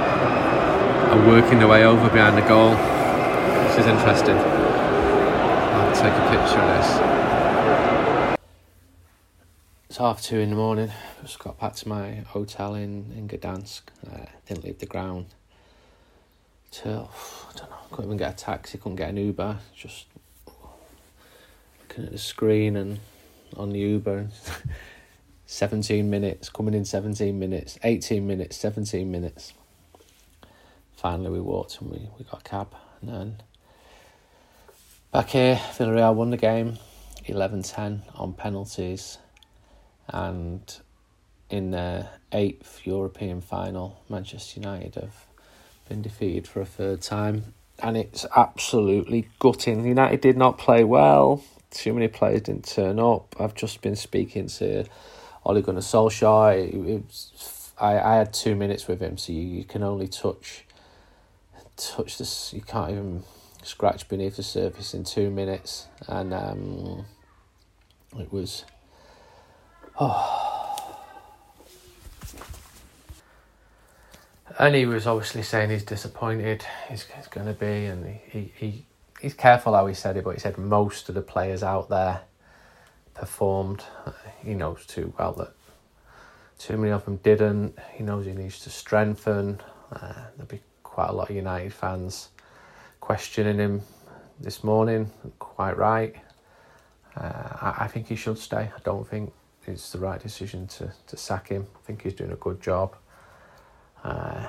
are 1.11 1.27
working 1.27 1.59
their 1.59 1.67
way 1.67 1.83
over 1.83 2.09
behind 2.09 2.37
the 2.37 2.47
goal. 2.47 2.69
This 2.69 3.79
is 3.79 3.85
interesting. 3.85 4.37
I'll 4.37 5.93
take 5.93 6.13
a 6.13 6.29
picture 6.29 6.59
of 6.59 6.67
this. 6.77 8.37
It's 9.89 9.97
half 9.97 10.21
two 10.21 10.39
in 10.39 10.51
the 10.51 10.55
morning. 10.55 10.89
Just 11.21 11.37
got 11.39 11.59
back 11.59 11.75
to 11.75 11.89
my 11.89 12.21
hotel 12.27 12.75
in, 12.75 13.11
in 13.11 13.27
Gdansk. 13.27 13.81
Uh, 14.09 14.27
didn't 14.47 14.63
leave 14.63 14.79
the 14.79 14.85
ground 14.85 15.25
till, 16.71 17.11
I 17.49 17.57
don't 17.57 17.69
know, 17.69 17.75
couldn't 17.89 18.05
even 18.05 18.17
get 18.17 18.33
a 18.33 18.37
taxi, 18.37 18.77
couldn't 18.77 18.95
get 18.95 19.09
an 19.09 19.17
Uber. 19.17 19.57
Just 19.75 20.05
looking 21.89 22.05
at 22.05 22.13
the 22.13 22.17
screen 22.17 22.77
and 22.77 23.01
on 23.57 23.71
the 23.71 23.79
Uber. 23.79 24.29
17 25.45 26.09
minutes, 26.09 26.47
coming 26.47 26.73
in 26.73 26.85
17 26.85 27.37
minutes, 27.37 27.77
18 27.83 28.25
minutes, 28.25 28.55
17 28.55 29.11
minutes. 29.11 29.51
Finally, 31.01 31.31
we 31.31 31.41
walked 31.41 31.81
and 31.81 31.89
we, 31.89 31.97
we 32.19 32.25
got 32.25 32.41
a 32.41 32.43
cab. 32.43 32.75
And 33.01 33.09
then 33.09 33.35
back 35.11 35.29
here, 35.29 35.55
Villarreal 35.55 36.13
won 36.13 36.29
the 36.29 36.37
game 36.37 36.77
11 37.25 37.63
10 37.63 38.03
on 38.13 38.33
penalties. 38.33 39.17
And 40.09 40.61
in 41.49 41.71
their 41.71 42.07
eighth 42.31 42.81
European 42.83 43.41
final, 43.41 43.99
Manchester 44.09 44.59
United 44.59 44.93
have 44.93 45.25
been 45.89 46.03
defeated 46.03 46.47
for 46.47 46.61
a 46.61 46.67
third 46.67 47.01
time. 47.01 47.55
And 47.81 47.97
it's 47.97 48.27
absolutely 48.35 49.27
gutting. 49.39 49.83
United 49.83 50.21
did 50.21 50.37
not 50.37 50.59
play 50.59 50.83
well. 50.83 51.43
Too 51.71 51.95
many 51.95 52.09
players 52.09 52.41
didn't 52.41 52.67
turn 52.67 52.99
up. 52.99 53.35
I've 53.39 53.55
just 53.55 53.81
been 53.81 53.95
speaking 53.95 54.49
to 54.49 54.85
Ole 55.45 55.63
Gunnar 55.63 55.81
Solskjaer. 55.81 56.71
It, 56.71 57.05
was, 57.07 57.73
I, 57.79 57.97
I 57.97 58.15
had 58.17 58.35
two 58.35 58.55
minutes 58.55 58.87
with 58.87 58.99
him, 58.99 59.17
so 59.17 59.33
you, 59.33 59.41
you 59.41 59.63
can 59.63 59.81
only 59.81 60.07
touch 60.07 60.63
touch 61.89 62.17
this. 62.17 62.53
You 62.53 62.61
can't 62.61 62.91
even 62.91 63.23
scratch 63.63 64.07
beneath 64.07 64.37
the 64.37 64.43
surface 64.43 64.93
in 64.93 65.03
two 65.03 65.29
minutes, 65.29 65.87
and 66.07 66.33
um, 66.33 67.05
it 68.17 68.31
was. 68.31 68.65
Oh. 69.99 70.37
And 74.59 74.75
he 74.75 74.85
was 74.85 75.07
obviously 75.07 75.43
saying 75.43 75.69
he's 75.69 75.85
disappointed. 75.85 76.63
He's, 76.89 77.03
he's 77.03 77.27
going 77.27 77.47
to 77.47 77.53
be, 77.53 77.85
and 77.85 78.05
he, 78.05 78.21
he, 78.29 78.53
he 78.55 78.85
he's 79.21 79.33
careful 79.33 79.73
how 79.73 79.87
he 79.87 79.93
said 79.93 80.17
it, 80.17 80.23
but 80.23 80.31
he 80.31 80.39
said 80.39 80.57
most 80.57 81.07
of 81.09 81.15
the 81.15 81.21
players 81.21 81.63
out 81.63 81.89
there 81.89 82.21
performed. 83.13 83.83
He 84.43 84.53
knows 84.53 84.85
too 84.85 85.13
well 85.17 85.33
that 85.33 85.53
too 86.57 86.77
many 86.77 86.91
of 86.91 87.05
them 87.05 87.17
didn't. 87.17 87.77
He 87.93 88.03
knows 88.03 88.25
he 88.25 88.33
needs 88.33 88.59
to 88.61 88.69
strengthen. 88.69 89.61
Uh, 89.91 90.25
there'll 90.35 90.47
be 90.47 90.61
quite 91.01 91.09
a 91.09 91.13
lot 91.13 91.29
of 91.31 91.35
United 91.35 91.73
fans 91.73 92.29
questioning 92.99 93.57
him 93.57 93.81
this 94.39 94.63
morning. 94.63 95.09
Quite 95.39 95.75
right. 95.75 96.15
Uh, 97.15 97.23
I, 97.59 97.75
I 97.79 97.87
think 97.87 98.07
he 98.07 98.15
should 98.15 98.37
stay. 98.37 98.69
I 98.77 98.79
don't 98.83 99.07
think 99.07 99.33
it's 99.65 99.91
the 99.91 99.97
right 99.97 100.21
decision 100.21 100.67
to, 100.67 100.93
to 101.07 101.17
sack 101.17 101.47
him. 101.47 101.65
I 101.75 101.79
think 101.87 102.03
he's 102.03 102.13
doing 102.13 102.31
a 102.31 102.35
good 102.35 102.61
job. 102.61 102.95
Uh, 104.03 104.47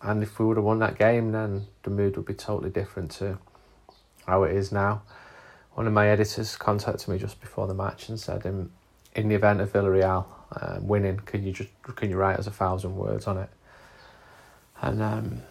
and 0.00 0.22
if 0.22 0.38
we 0.38 0.46
would 0.46 0.56
have 0.56 0.64
won 0.64 0.78
that 0.78 0.96
game, 0.98 1.32
then 1.32 1.66
the 1.82 1.90
mood 1.90 2.16
would 2.16 2.24
be 2.24 2.32
totally 2.32 2.70
different 2.70 3.10
to 3.18 3.36
how 4.26 4.44
it 4.44 4.56
is 4.56 4.72
now. 4.72 5.02
One 5.74 5.86
of 5.86 5.92
my 5.92 6.08
editors 6.08 6.56
contacted 6.56 7.08
me 7.08 7.18
just 7.18 7.42
before 7.42 7.66
the 7.66 7.74
match 7.74 8.08
and 8.08 8.18
said, 8.18 8.46
in, 8.46 8.70
in 9.14 9.28
the 9.28 9.34
event 9.34 9.60
of 9.60 9.70
Villarreal 9.70 10.24
uh, 10.52 10.78
winning, 10.80 11.18
can 11.18 11.44
you 11.44 11.52
just 11.52 11.68
can 11.94 12.08
you 12.08 12.16
write 12.16 12.38
us 12.38 12.46
a 12.46 12.50
thousand 12.50 12.96
words 12.96 13.26
on 13.26 13.36
it? 13.36 13.50
And 14.82 15.02
um, 15.02 15.42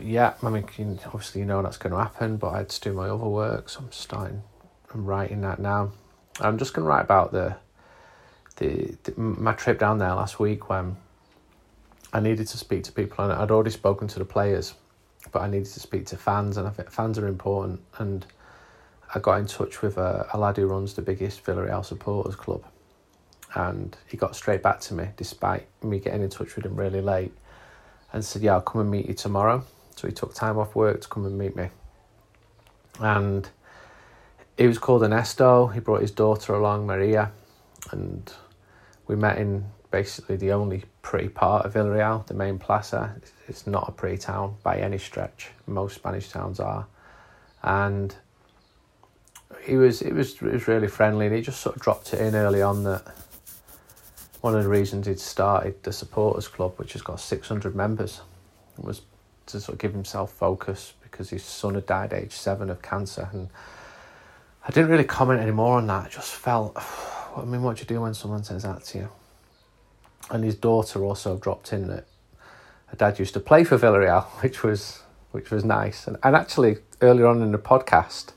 yeah, 0.00 0.34
I 0.42 0.50
mean, 0.50 1.00
obviously 1.06 1.40
you 1.40 1.46
know 1.46 1.62
that's 1.62 1.76
going 1.76 1.92
to 1.92 1.98
happen, 1.98 2.36
but 2.36 2.48
I 2.48 2.58
had 2.58 2.68
to 2.68 2.80
do 2.80 2.92
my 2.92 3.08
other 3.08 3.26
work, 3.26 3.68
so 3.68 3.80
I'm 3.80 3.92
starting, 3.92 4.42
I'm 4.92 5.04
writing 5.04 5.40
that 5.42 5.58
now. 5.58 5.92
I'm 6.40 6.58
just 6.58 6.72
going 6.72 6.84
to 6.84 6.88
write 6.88 7.02
about 7.02 7.32
the, 7.32 7.56
the, 8.56 8.96
the 9.04 9.20
my 9.20 9.52
trip 9.52 9.78
down 9.78 9.98
there 9.98 10.14
last 10.14 10.38
week 10.38 10.68
when 10.68 10.96
I 12.12 12.20
needed 12.20 12.46
to 12.48 12.58
speak 12.58 12.84
to 12.84 12.92
people, 12.92 13.24
and 13.24 13.32
I'd 13.32 13.50
already 13.50 13.70
spoken 13.70 14.08
to 14.08 14.18
the 14.18 14.24
players, 14.24 14.74
but 15.32 15.42
I 15.42 15.48
needed 15.48 15.68
to 15.72 15.80
speak 15.80 16.06
to 16.06 16.16
fans, 16.16 16.56
and 16.56 16.66
I 16.66 16.70
think 16.70 16.90
fans 16.90 17.18
are 17.18 17.26
important. 17.26 17.80
And 17.98 18.26
I 19.14 19.18
got 19.18 19.38
in 19.38 19.46
touch 19.46 19.82
with 19.82 19.96
a, 19.98 20.28
a 20.32 20.38
lad 20.38 20.56
who 20.56 20.66
runs 20.66 20.94
the 20.94 21.02
biggest 21.02 21.44
Villarreal 21.44 21.84
supporters 21.84 22.36
club, 22.36 22.64
and 23.54 23.96
he 24.06 24.16
got 24.16 24.36
straight 24.36 24.62
back 24.62 24.80
to 24.80 24.94
me 24.94 25.08
despite 25.16 25.66
me 25.82 25.98
getting 25.98 26.22
in 26.22 26.30
touch 26.30 26.56
with 26.56 26.64
him 26.64 26.76
really 26.76 27.00
late, 27.00 27.32
and 28.12 28.24
said, 28.24 28.42
"Yeah, 28.42 28.54
I'll 28.54 28.60
come 28.60 28.80
and 28.80 28.90
meet 28.90 29.06
you 29.06 29.14
tomorrow." 29.14 29.64
So 29.96 30.06
he 30.06 30.12
took 30.14 30.34
time 30.34 30.58
off 30.58 30.74
work 30.74 31.02
to 31.02 31.08
come 31.08 31.26
and 31.26 31.36
meet 31.36 31.54
me, 31.56 31.68
and 32.98 33.48
he 34.56 34.66
was 34.66 34.78
called 34.78 35.02
Ernesto. 35.02 35.68
He 35.68 35.80
brought 35.80 36.00
his 36.00 36.10
daughter 36.10 36.54
along, 36.54 36.86
Maria, 36.86 37.32
and 37.90 38.32
we 39.06 39.16
met 39.16 39.38
in 39.38 39.66
basically 39.90 40.36
the 40.36 40.52
only 40.52 40.84
pretty 41.02 41.28
part 41.28 41.66
of 41.66 41.74
Villarreal, 41.74 42.26
the 42.26 42.34
main 42.34 42.58
plaza. 42.58 43.16
It's 43.48 43.66
not 43.66 43.88
a 43.88 43.92
pretty 43.92 44.18
town 44.18 44.56
by 44.62 44.78
any 44.78 44.98
stretch. 44.98 45.50
Most 45.66 45.96
Spanish 45.96 46.30
towns 46.30 46.60
are, 46.60 46.86
and 47.62 48.14
he 49.62 49.76
was 49.76 50.02
it 50.02 50.14
was 50.14 50.34
it 50.34 50.52
was 50.52 50.68
really 50.68 50.88
friendly, 50.88 51.26
and 51.26 51.34
he 51.34 51.42
just 51.42 51.60
sort 51.60 51.76
of 51.76 51.82
dropped 51.82 52.14
it 52.14 52.20
in 52.20 52.34
early 52.34 52.62
on 52.62 52.84
that 52.84 53.02
one 54.40 54.54
of 54.54 54.62
the 54.62 54.68
reasons 54.68 55.06
he'd 55.06 55.20
started 55.20 55.82
the 55.82 55.92
supporters 55.92 56.48
club, 56.48 56.74
which 56.76 56.92
has 56.94 57.02
got 57.02 57.20
six 57.20 57.48
hundred 57.48 57.74
members, 57.74 58.20
was 58.78 59.02
to 59.46 59.60
sort 59.60 59.74
of 59.74 59.80
give 59.80 59.92
himself 59.92 60.32
focus 60.32 60.94
because 61.02 61.30
his 61.30 61.44
son 61.44 61.74
had 61.74 61.86
died 61.86 62.12
at 62.12 62.22
age 62.22 62.32
seven 62.32 62.70
of 62.70 62.82
cancer, 62.82 63.28
and 63.32 63.48
I 64.66 64.70
didn't 64.70 64.90
really 64.90 65.04
comment 65.04 65.40
anymore 65.40 65.78
on 65.78 65.86
that. 65.88 66.06
I 66.06 66.08
just 66.08 66.32
felt, 66.34 66.76
I 67.36 67.44
mean, 67.44 67.62
what 67.62 67.76
do 67.76 67.80
you 67.80 67.86
do 67.86 68.00
when 68.00 68.14
someone 68.14 68.44
says 68.44 68.62
that 68.62 68.84
to 68.84 68.98
you? 68.98 69.08
and 70.30 70.44
his 70.44 70.54
daughter 70.54 71.04
also 71.04 71.36
dropped 71.36 71.72
in 71.72 71.88
that 71.88 72.06
her 72.86 72.96
dad 72.96 73.18
used 73.18 73.34
to 73.34 73.40
play 73.40 73.64
for 73.64 73.78
Villarreal, 73.78 74.24
which 74.42 74.62
was 74.62 75.02
which 75.32 75.50
was 75.50 75.64
nice. 75.64 76.08
And, 76.08 76.16
and 76.24 76.34
actually, 76.34 76.78
earlier 77.00 77.28
on 77.28 77.40
in 77.40 77.52
the 77.52 77.58
podcast, 77.58 78.32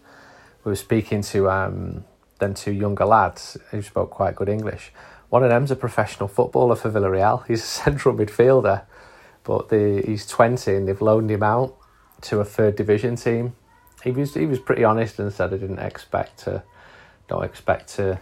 we 0.64 0.72
were 0.72 0.76
speaking 0.76 1.24
to 1.24 1.50
um, 1.50 2.06
then 2.38 2.54
two 2.54 2.72
younger 2.72 3.06
lads 3.06 3.58
who 3.72 3.82
spoke 3.82 4.12
quite 4.12 4.36
good 4.36 4.48
English. 4.48 4.92
One 5.34 5.44
of 5.44 5.50
them's 5.50 5.72
a 5.72 5.76
professional 5.76 6.30
footballer 6.30 6.76
for 6.76 6.92
Villarreal. 6.92 7.44
He's 7.48 7.64
a 7.64 7.66
central 7.84 8.14
midfielder, 8.14 8.84
but 9.44 9.70
the, 9.70 10.04
he's 10.06 10.28
twenty 10.28 10.76
and 10.76 10.88
they've 10.88 11.02
loaned 11.02 11.32
him 11.32 11.42
out 11.42 11.76
to 12.22 12.40
a 12.40 12.46
third 12.46 12.76
division 12.76 13.16
team. 13.16 13.56
He 14.04 14.12
was 14.12 14.36
he 14.36 14.46
was 14.46 14.60
pretty 14.60 14.84
honest 14.84 15.18
and 15.18 15.34
said 15.34 15.52
I 15.52 15.58
didn't 15.58 15.80
expect 15.80 16.38
to 16.44 16.62
don't 17.28 17.44
expect 17.44 17.88
to 17.96 18.20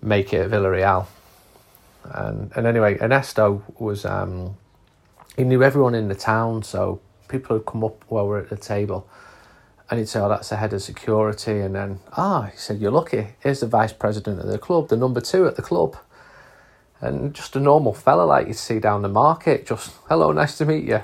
make 0.00 0.32
it 0.32 0.40
at 0.40 0.50
Villarreal 0.50 1.06
and 2.04 2.50
and 2.56 2.66
anyway, 2.66 2.98
Ernesto 3.00 3.62
was 3.78 4.04
um, 4.04 4.56
he 5.36 5.44
knew 5.44 5.62
everyone 5.62 5.94
in 5.94 6.08
the 6.08 6.16
town, 6.16 6.64
so 6.64 7.00
people 7.28 7.56
would 7.56 7.66
come 7.66 7.84
up 7.84 8.04
while 8.08 8.26
we're 8.26 8.40
at 8.40 8.50
the 8.50 8.56
table, 8.56 9.08
and 9.92 9.98
he'd 9.98 10.08
say, 10.08 10.20
"Oh, 10.20 10.28
that's 10.30 10.48
the 10.48 10.56
head 10.56 10.72
of 10.72 10.80
security," 10.80 11.60
and 11.60 11.74
then 11.74 12.00
ah, 12.16 12.48
he 12.50 12.56
said, 12.56 12.80
"You're 12.80 12.90
lucky. 12.90 13.34
Here's 13.40 13.60
the 13.60 13.66
vice 13.66 13.92
president 13.92 14.40
of 14.40 14.46
the 14.46 14.56
club, 14.56 14.88
the 14.88 14.96
number 14.96 15.20
two 15.20 15.46
at 15.46 15.56
the 15.56 15.60
club." 15.60 15.98
And 17.02 17.34
just 17.34 17.56
a 17.56 17.60
normal 17.60 17.92
fella 17.92 18.22
like 18.22 18.46
you'd 18.46 18.56
see 18.56 18.78
down 18.78 19.02
the 19.02 19.10
market, 19.10 19.66
just 19.66 19.90
hello, 20.08 20.32
nice 20.32 20.56
to 20.56 20.64
meet 20.64 20.84
you. 20.84 21.02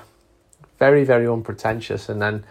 Very, 0.79 1.05
very 1.05 1.29
unpretentious. 1.29 2.09
And 2.09 2.23
then 2.23 2.45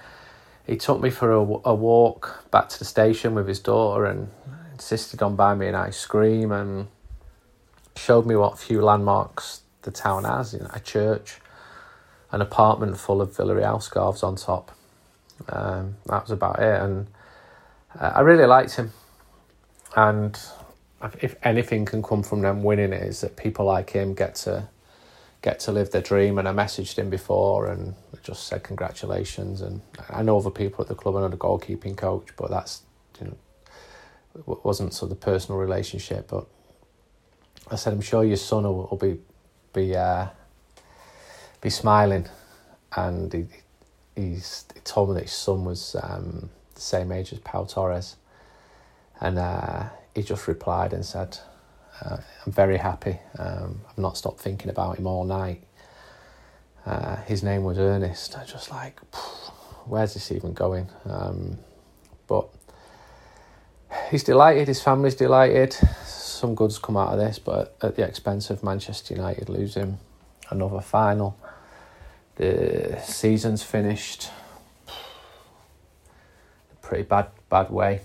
he 0.67 0.77
took 0.77 1.01
me 1.01 1.09
for 1.09 1.31
a, 1.31 1.39
a 1.39 1.73
walk 1.73 2.43
back 2.51 2.69
to 2.69 2.77
the 2.77 2.85
station 2.85 3.33
with 3.33 3.47
his 3.47 3.59
daughter 3.59 4.05
and 4.05 4.29
insisted 4.73 5.23
on 5.23 5.35
buying 5.35 5.57
me 5.57 5.67
an 5.69 5.73
ice 5.75 6.05
cream 6.05 6.51
and 6.51 6.87
showed 7.95 8.27
me 8.27 8.35
what 8.35 8.59
few 8.59 8.83
landmarks 8.83 9.61
the 9.81 9.91
town 9.91 10.23
has, 10.23 10.53
you 10.53 10.59
know, 10.59 10.69
a 10.71 10.79
church, 10.81 11.39
an 12.31 12.41
apartment 12.41 12.99
full 12.99 13.23
of 13.23 13.35
Villarreal 13.35 13.81
scarves 13.81 14.21
on 14.21 14.35
top. 14.35 14.76
Um, 15.49 15.95
that 16.07 16.23
was 16.23 16.31
about 16.31 16.59
it, 16.59 16.81
and 16.81 17.07
uh, 17.99 18.13
I 18.15 18.21
really 18.21 18.45
liked 18.45 18.75
him. 18.75 18.91
And 19.95 20.37
if 21.21 21.35
anything 21.43 21.85
can 21.85 22.03
come 22.03 22.23
from 22.23 22.41
them 22.41 22.63
winning 22.63 22.93
it, 22.93 23.03
is 23.03 23.21
that 23.21 23.37
people 23.37 23.65
like 23.65 23.91
him 23.91 24.13
get 24.13 24.35
to 24.35 24.69
get 25.41 25.59
to 25.61 25.71
live 25.71 25.91
their 25.91 26.01
dream. 26.01 26.37
And 26.37 26.47
I 26.47 26.51
messaged 26.53 26.97
him 26.97 27.09
before 27.09 27.67
and 27.67 27.95
just 28.23 28.47
said 28.47 28.63
congratulations. 28.63 29.61
And 29.61 29.81
I 30.09 30.23
know 30.23 30.37
other 30.37 30.49
people 30.49 30.81
at 30.81 30.87
the 30.87 30.95
club. 30.95 31.15
and 31.15 31.31
the 31.33 31.37
goalkeeping 31.37 31.97
coach, 31.97 32.29
but 32.37 32.49
that's 32.49 32.81
you 33.21 33.27
know 33.27 33.37
wasn't 34.63 34.93
sort 34.93 35.11
of 35.11 35.19
the 35.19 35.25
personal 35.25 35.59
relationship. 35.59 36.27
But 36.27 36.45
I 37.71 37.75
said, 37.75 37.93
I'm 37.93 38.01
sure 38.01 38.23
your 38.23 38.37
son 38.37 38.63
will, 38.63 38.87
will 38.89 38.97
be 38.97 39.19
be 39.73 39.95
uh, 39.95 40.27
be 41.61 41.69
smiling, 41.69 42.27
and 42.95 43.31
he 43.33 43.45
he's 44.17 44.65
he 44.73 44.81
told 44.81 45.09
me 45.09 45.15
that 45.15 45.23
his 45.23 45.31
son 45.31 45.63
was 45.63 45.95
um, 46.01 46.49
the 46.75 46.81
same 46.81 47.11
age 47.11 47.31
as 47.31 47.39
Pau 47.39 47.63
Torres, 47.63 48.17
and 49.21 49.37
uh, 49.37 49.85
he 50.13 50.23
just 50.23 50.47
replied 50.47 50.91
and 50.91 51.05
said, 51.05 51.37
uh, 52.03 52.17
"I'm 52.45 52.51
very 52.51 52.77
happy. 52.77 53.19
Um, 53.37 53.81
I've 53.89 53.97
not 53.97 54.17
stopped 54.17 54.41
thinking 54.41 54.69
about 54.69 54.97
him 54.97 55.07
all 55.07 55.23
night." 55.23 55.63
Uh, 56.85 57.17
his 57.23 57.43
name 57.43 57.63
was 57.63 57.77
Ernest. 57.77 58.37
I 58.37 58.45
just 58.45 58.71
like, 58.71 59.01
where's 59.85 60.13
this 60.13 60.31
even 60.31 60.53
going? 60.53 60.89
Um, 61.05 61.57
but 62.27 62.47
he's 64.09 64.23
delighted. 64.23 64.69
His 64.69 64.81
family's 64.81 65.15
delighted. 65.15 65.73
Some 66.05 66.55
goods 66.55 66.79
come 66.79 66.95
out 66.95 67.11
of 67.11 67.19
this, 67.19 67.39
but 67.39 67.75
at 67.81 67.97
the 67.97 68.03
expense 68.03 68.49
of 68.49 68.63
Manchester 68.63 69.13
United 69.13 69.49
losing 69.49 69.97
another 70.49 70.79
final. 70.79 71.37
The 72.37 73.01
season's 73.03 73.63
finished. 73.63 74.29
In 74.87 74.93
a 76.71 76.85
pretty 76.85 77.03
bad, 77.03 77.29
bad 77.49 77.71
way. 77.71 78.01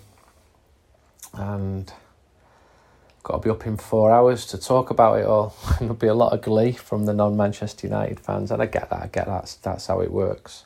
And 1.35 1.92
got 3.23 3.42
to 3.42 3.42
be 3.42 3.51
up 3.51 3.66
in 3.66 3.77
four 3.77 4.11
hours 4.11 4.47
to 4.47 4.59
talk 4.59 4.90
about 4.90 5.18
it 5.18 5.27
all. 5.27 5.55
And 5.68 5.81
there'll 5.81 5.95
be 5.95 6.07
a 6.07 6.14
lot 6.14 6.33
of 6.33 6.40
glee 6.40 6.73
from 6.73 7.05
the 7.05 7.12
non-Manchester 7.12 7.87
United 7.87 8.21
fans, 8.21 8.51
and 8.51 8.62
I 8.62 8.66
get 8.66 8.88
that. 8.90 9.03
I 9.03 9.07
get 9.07 9.27
that. 9.27 9.57
That's 9.62 9.87
how 9.87 10.01
it 10.01 10.11
works. 10.11 10.64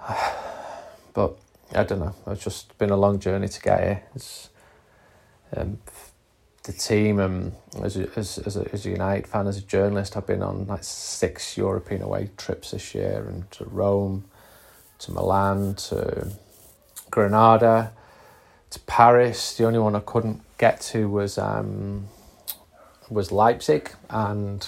But 1.14 1.36
I 1.72 1.84
don't 1.84 2.00
know. 2.00 2.14
It's 2.26 2.42
just 2.42 2.76
been 2.76 2.90
a 2.90 2.96
long 2.96 3.20
journey 3.20 3.46
to 3.46 3.60
get 3.60 3.80
here. 3.80 4.02
It's, 4.16 4.50
um, 5.56 5.78
the 6.64 6.72
team 6.72 7.20
and 7.20 7.52
as 7.82 7.96
a, 7.96 8.08
as 8.16 8.38
as 8.38 8.56
a, 8.56 8.66
as 8.72 8.86
a 8.86 8.90
United 8.90 9.26
fan, 9.26 9.46
as 9.46 9.58
a 9.58 9.62
journalist, 9.62 10.16
I've 10.16 10.26
been 10.26 10.42
on 10.42 10.66
like 10.66 10.82
six 10.82 11.56
European 11.56 12.02
away 12.02 12.30
trips 12.36 12.72
this 12.72 12.94
year, 12.94 13.24
and 13.28 13.50
to 13.52 13.64
Rome, 13.66 14.24
to 15.00 15.12
Milan, 15.12 15.74
to 15.74 16.32
Granada, 17.10 17.92
to 18.70 18.80
Paris. 18.80 19.56
The 19.56 19.66
only 19.66 19.78
one 19.78 19.94
I 19.94 20.00
couldn't 20.00 20.40
get 20.56 20.80
to 20.92 21.08
was 21.08 21.36
um, 21.36 22.08
was 23.10 23.30
Leipzig 23.30 23.92
and 24.08 24.66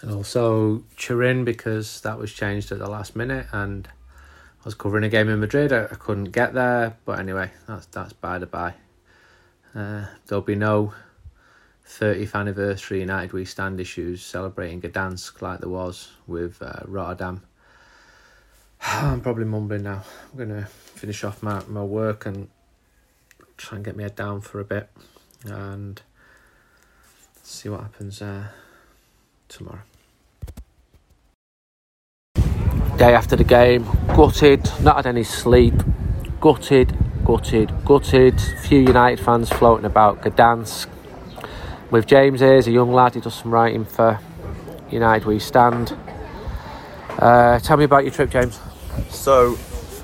and 0.00 0.12
also 0.12 0.84
Turin 0.96 1.44
because 1.44 2.00
that 2.02 2.18
was 2.18 2.32
changed 2.32 2.70
at 2.70 2.78
the 2.78 2.88
last 2.88 3.16
minute 3.16 3.46
and 3.50 3.88
I 4.60 4.64
was 4.64 4.74
covering 4.74 5.02
a 5.02 5.08
game 5.08 5.28
in 5.28 5.40
Madrid. 5.40 5.72
I, 5.72 5.84
I 5.84 5.96
couldn't 5.96 6.30
get 6.30 6.54
there, 6.54 6.96
but 7.04 7.18
anyway, 7.18 7.50
that's 7.66 7.86
that's 7.86 8.12
by 8.12 8.38
the 8.38 8.46
by. 8.46 8.74
Uh, 9.74 10.06
there'll 10.26 10.42
be 10.42 10.54
no 10.54 10.92
30th 11.86 12.34
anniversary 12.34 13.00
United 13.00 13.32
We 13.32 13.44
Stand 13.44 13.80
issues 13.80 14.22
celebrating 14.22 14.80
Gdansk 14.80 15.40
like 15.40 15.60
there 15.60 15.68
was 15.68 16.10
with 16.26 16.60
uh, 16.60 16.80
Rotterdam. 16.84 17.42
I'm 18.82 19.20
probably 19.20 19.44
mumbling 19.44 19.84
now. 19.84 20.02
I'm 20.30 20.36
going 20.36 20.60
to 20.60 20.66
finish 20.66 21.24
off 21.24 21.42
my, 21.42 21.62
my 21.66 21.82
work 21.82 22.26
and 22.26 22.48
try 23.56 23.76
and 23.76 23.84
get 23.84 23.96
my 23.96 24.04
head 24.04 24.16
down 24.16 24.40
for 24.40 24.60
a 24.60 24.64
bit 24.64 24.88
and 25.44 26.00
see 27.42 27.68
what 27.68 27.80
happens 27.80 28.22
uh, 28.22 28.48
tomorrow. 29.48 29.82
Day 32.98 33.14
after 33.14 33.36
the 33.36 33.44
game, 33.44 33.84
gutted, 34.08 34.68
not 34.82 34.96
had 34.96 35.06
any 35.06 35.22
sleep, 35.22 35.74
gutted, 36.40 36.96
gutted, 37.28 37.70
gutted. 37.84 38.40
Few 38.40 38.78
United 38.78 39.20
fans 39.20 39.50
floating 39.50 39.84
about 39.84 40.22
Gdansk. 40.22 40.88
With 41.90 42.06
James 42.06 42.40
here, 42.40 42.56
he's 42.56 42.66
a 42.66 42.70
young 42.70 42.90
lad, 42.90 43.16
he 43.16 43.20
does 43.20 43.34
some 43.34 43.52
writing 43.52 43.84
for 43.84 44.18
United 44.90 45.26
We 45.26 45.38
Stand. 45.38 45.94
Uh, 47.18 47.58
tell 47.58 47.76
me 47.76 47.84
about 47.84 48.04
your 48.04 48.14
trip, 48.14 48.30
James. 48.30 48.58
So, 49.10 49.58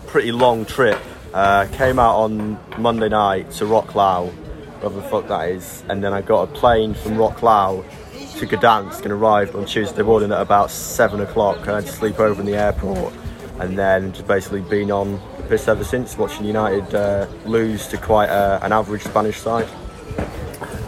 pretty 0.07 0.33
long 0.33 0.67
trip. 0.67 0.99
Uh, 1.33 1.67
came 1.73 1.99
out 1.99 2.17
on 2.17 2.59
Monday 2.77 3.09
night 3.09 3.51
to 3.53 3.65
Wroclaw, 3.65 4.31
whatever 4.31 5.01
the 5.01 5.09
fuck 5.09 5.27
that 5.29 5.49
is, 5.49 5.83
and 5.89 6.05
then 6.05 6.13
I 6.13 6.21
got 6.21 6.51
a 6.51 6.53
plane 6.53 6.93
from 6.93 7.13
Wroclaw 7.13 7.83
to 8.39 8.47
Gdansk 8.47 9.03
and 9.03 9.13
arrived 9.13 9.55
on 9.55 9.65
Tuesday 9.65 10.03
morning 10.03 10.31
at 10.31 10.43
about 10.43 10.71
seven 10.71 11.23
o'clock. 11.23 11.67
I 11.69 11.77
had 11.77 11.87
to 11.87 11.93
sleep 11.93 12.21
over 12.21 12.39
in 12.39 12.47
the 12.47 12.57
airport, 12.57 13.15
and 13.61 13.79
then 13.79 14.13
just 14.13 14.27
basically 14.27 14.61
been 14.63 14.91
on 14.91 15.21
the 15.37 15.43
piss 15.45 15.69
ever 15.69 15.85
since, 15.85 16.17
watching 16.19 16.45
United 16.45 16.95
uh, 16.95 17.27
lose 17.47 17.87
to 17.89 17.97
quite 17.97 18.29
uh, 18.29 18.59
an 18.63 18.73
average 18.73 19.03
Spanish 19.03 19.39
side. 19.39 19.67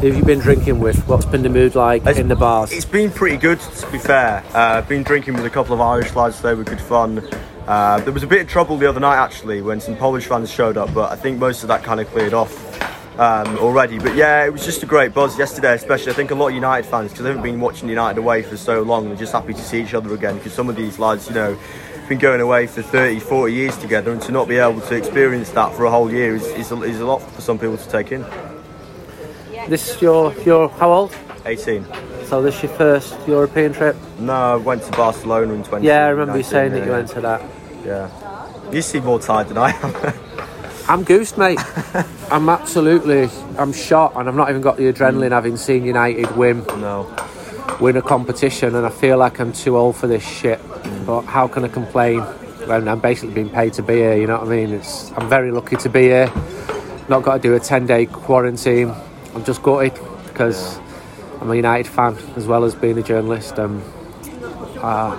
Who 0.00 0.08
have 0.08 0.16
you 0.16 0.24
been 0.24 0.40
drinking 0.40 0.80
with? 0.80 1.06
What's 1.08 1.24
been 1.24 1.42
the 1.42 1.48
mood 1.48 1.74
like 1.74 2.02
It's- 2.02 2.18
in 2.18 2.28
the 2.28 2.36
bars? 2.36 2.70
It's 2.72 2.84
been 2.84 3.10
pretty 3.10 3.38
good, 3.38 3.60
to 3.60 3.90
be 3.90 3.98
fair. 3.98 4.44
Uh, 4.52 4.82
been 4.82 5.02
drinking 5.02 5.34
with 5.34 5.46
a 5.46 5.50
couple 5.50 5.74
of 5.74 5.80
Irish 5.80 6.14
lads. 6.14 6.40
They 6.42 6.54
were 6.54 6.64
good 6.64 6.80
fun. 6.80 7.26
Uh, 7.66 8.00
there 8.00 8.12
was 8.12 8.22
a 8.22 8.26
bit 8.26 8.42
of 8.42 8.48
trouble 8.48 8.76
the 8.76 8.86
other 8.88 9.00
night 9.00 9.16
actually 9.16 9.60
when 9.62 9.80
some 9.80 9.96
Polish 9.96 10.26
fans 10.26 10.50
showed 10.50 10.76
up, 10.76 10.92
but 10.94 11.10
I 11.10 11.16
think 11.16 11.38
most 11.38 11.62
of 11.62 11.68
that 11.68 11.82
kind 11.82 11.98
of 11.98 12.06
cleared 12.08 12.34
off 12.34 12.54
um, 13.18 13.56
already. 13.58 13.98
But 13.98 14.14
yeah, 14.14 14.44
it 14.44 14.52
was 14.52 14.64
just 14.64 14.82
a 14.82 14.86
great 14.86 15.14
buzz 15.14 15.38
yesterday, 15.38 15.74
especially. 15.74 16.12
I 16.12 16.14
think 16.14 16.30
a 16.30 16.34
lot 16.34 16.48
of 16.48 16.54
United 16.54 16.88
fans, 16.88 17.10
because 17.10 17.24
they 17.24 17.30
haven't 17.30 17.42
been 17.42 17.58
watching 17.58 17.88
United 17.88 18.18
away 18.18 18.42
for 18.42 18.56
so 18.56 18.82
long, 18.82 19.08
they're 19.08 19.16
just 19.16 19.32
happy 19.32 19.54
to 19.54 19.62
see 19.62 19.82
each 19.82 19.94
other 19.94 20.14
again. 20.14 20.36
Because 20.36 20.52
some 20.52 20.68
of 20.68 20.76
these 20.76 20.98
lads, 20.98 21.26
you 21.26 21.34
know, 21.34 21.58
been 22.08 22.18
going 22.18 22.40
away 22.40 22.66
for 22.66 22.82
30, 22.82 23.20
40 23.20 23.52
years 23.52 23.76
together, 23.78 24.12
and 24.12 24.22
to 24.22 24.32
not 24.32 24.48
be 24.48 24.56
able 24.56 24.80
to 24.80 24.94
experience 24.94 25.50
that 25.50 25.74
for 25.74 25.84
a 25.84 25.90
whole 25.90 26.12
year 26.12 26.34
is, 26.34 26.46
is, 26.48 26.72
a, 26.72 26.82
is 26.82 27.00
a 27.00 27.06
lot 27.06 27.18
for 27.18 27.40
some 27.40 27.58
people 27.58 27.76
to 27.76 27.88
take 27.88 28.12
in. 28.12 28.24
This 29.68 29.90
is 29.90 30.00
your 30.00 30.32
your 30.44 30.68
how 30.68 30.92
old? 30.92 31.16
18. 31.44 31.84
So 32.26 32.42
this 32.42 32.56
is 32.56 32.64
your 32.64 32.72
first 32.72 33.16
European 33.26 33.72
trip? 33.72 33.96
No, 34.18 34.32
I 34.32 34.56
went 34.56 34.82
to 34.84 34.90
Barcelona 34.92 35.52
in 35.54 35.64
20. 35.64 35.86
Yeah, 35.86 36.06
I 36.06 36.08
remember 36.08 36.36
you 36.36 36.44
saying 36.44 36.72
that 36.72 36.84
you 36.84 36.92
went 36.92 37.08
to 37.10 37.20
that. 37.20 37.42
Yeah. 37.84 38.10
You 38.72 38.82
seem 38.82 39.04
more 39.04 39.20
tired 39.20 39.48
than 39.48 39.58
I 39.58 39.70
am. 39.70 40.14
I'm 40.88 41.02
goosed, 41.02 41.36
mate. 41.36 41.58
I'm 42.30 42.48
absolutely, 42.48 43.28
I'm 43.58 43.72
shot, 43.72 44.14
and 44.16 44.28
I've 44.28 44.34
not 44.34 44.50
even 44.50 44.60
got 44.60 44.76
the 44.76 44.92
adrenaline 44.92 45.32
having 45.32 45.56
seen 45.56 45.84
United 45.84 46.36
win 46.36 46.64
no. 46.78 47.12
Win 47.80 47.96
a 47.96 48.02
competition, 48.02 48.74
and 48.74 48.86
I 48.86 48.90
feel 48.90 49.18
like 49.18 49.38
I'm 49.38 49.52
too 49.52 49.76
old 49.76 49.96
for 49.96 50.06
this 50.06 50.26
shit. 50.26 50.60
But 51.04 51.22
how 51.22 51.46
can 51.48 51.64
I 51.64 51.68
complain 51.68 52.20
when 52.66 52.88
I'm 52.88 53.00
basically 53.00 53.34
being 53.34 53.50
paid 53.50 53.72
to 53.74 53.82
be 53.82 53.94
here? 53.94 54.16
You 54.16 54.26
know 54.26 54.38
what 54.38 54.48
I 54.48 54.50
mean? 54.50 54.72
It's 54.72 55.12
I'm 55.12 55.28
very 55.28 55.50
lucky 55.50 55.76
to 55.76 55.88
be 55.88 56.02
here. 56.02 56.32
Not 57.08 57.22
got 57.22 57.34
to 57.34 57.40
do 57.40 57.54
a 57.54 57.60
ten 57.60 57.86
day 57.86 58.06
quarantine. 58.06 58.92
I'm 59.34 59.44
just 59.44 59.62
gutted 59.62 59.98
because 60.26 60.78
I'm 61.40 61.50
a 61.50 61.54
United 61.54 61.86
fan 61.86 62.16
as 62.36 62.46
well 62.46 62.64
as 62.64 62.74
being 62.74 62.98
a 62.98 63.02
journalist. 63.02 63.58
Um, 63.58 63.82
uh, 64.78 65.16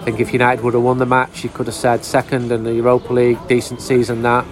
I 0.00 0.02
think 0.04 0.20
if 0.20 0.32
United 0.32 0.64
would 0.64 0.74
have 0.74 0.82
won 0.82 0.98
the 0.98 1.06
match, 1.06 1.44
you 1.44 1.50
could 1.50 1.66
have 1.66 1.74
said 1.74 2.04
second 2.04 2.50
in 2.50 2.64
the 2.64 2.72
Europa 2.72 3.12
League, 3.12 3.38
decent 3.48 3.82
season 3.82 4.22
that. 4.22 4.46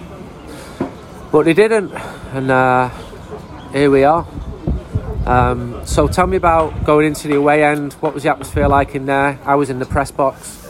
But 1.31 1.45
they 1.45 1.53
didn't, 1.53 1.91
and 2.33 2.51
uh, 2.51 2.89
here 3.71 3.89
we 3.89 4.03
are. 4.03 4.27
Um, 5.29 5.85
so 5.85 6.07
tell 6.07 6.25
me 6.25 6.37
about 6.37 6.85
going 6.85 7.05
into 7.05 7.27
the 7.27 7.35
away 7.35 7.63
end. 7.63 7.93
What 7.93 8.15
was 8.15 8.23
the 8.23 8.29
atmosphere 8.31 8.67
like 8.67 8.95
in 8.95 9.05
there? 9.05 9.39
I 9.45 9.53
was 9.55 9.69
in 9.69 9.77
the 9.77 9.85
press 9.85 10.09
box. 10.09 10.65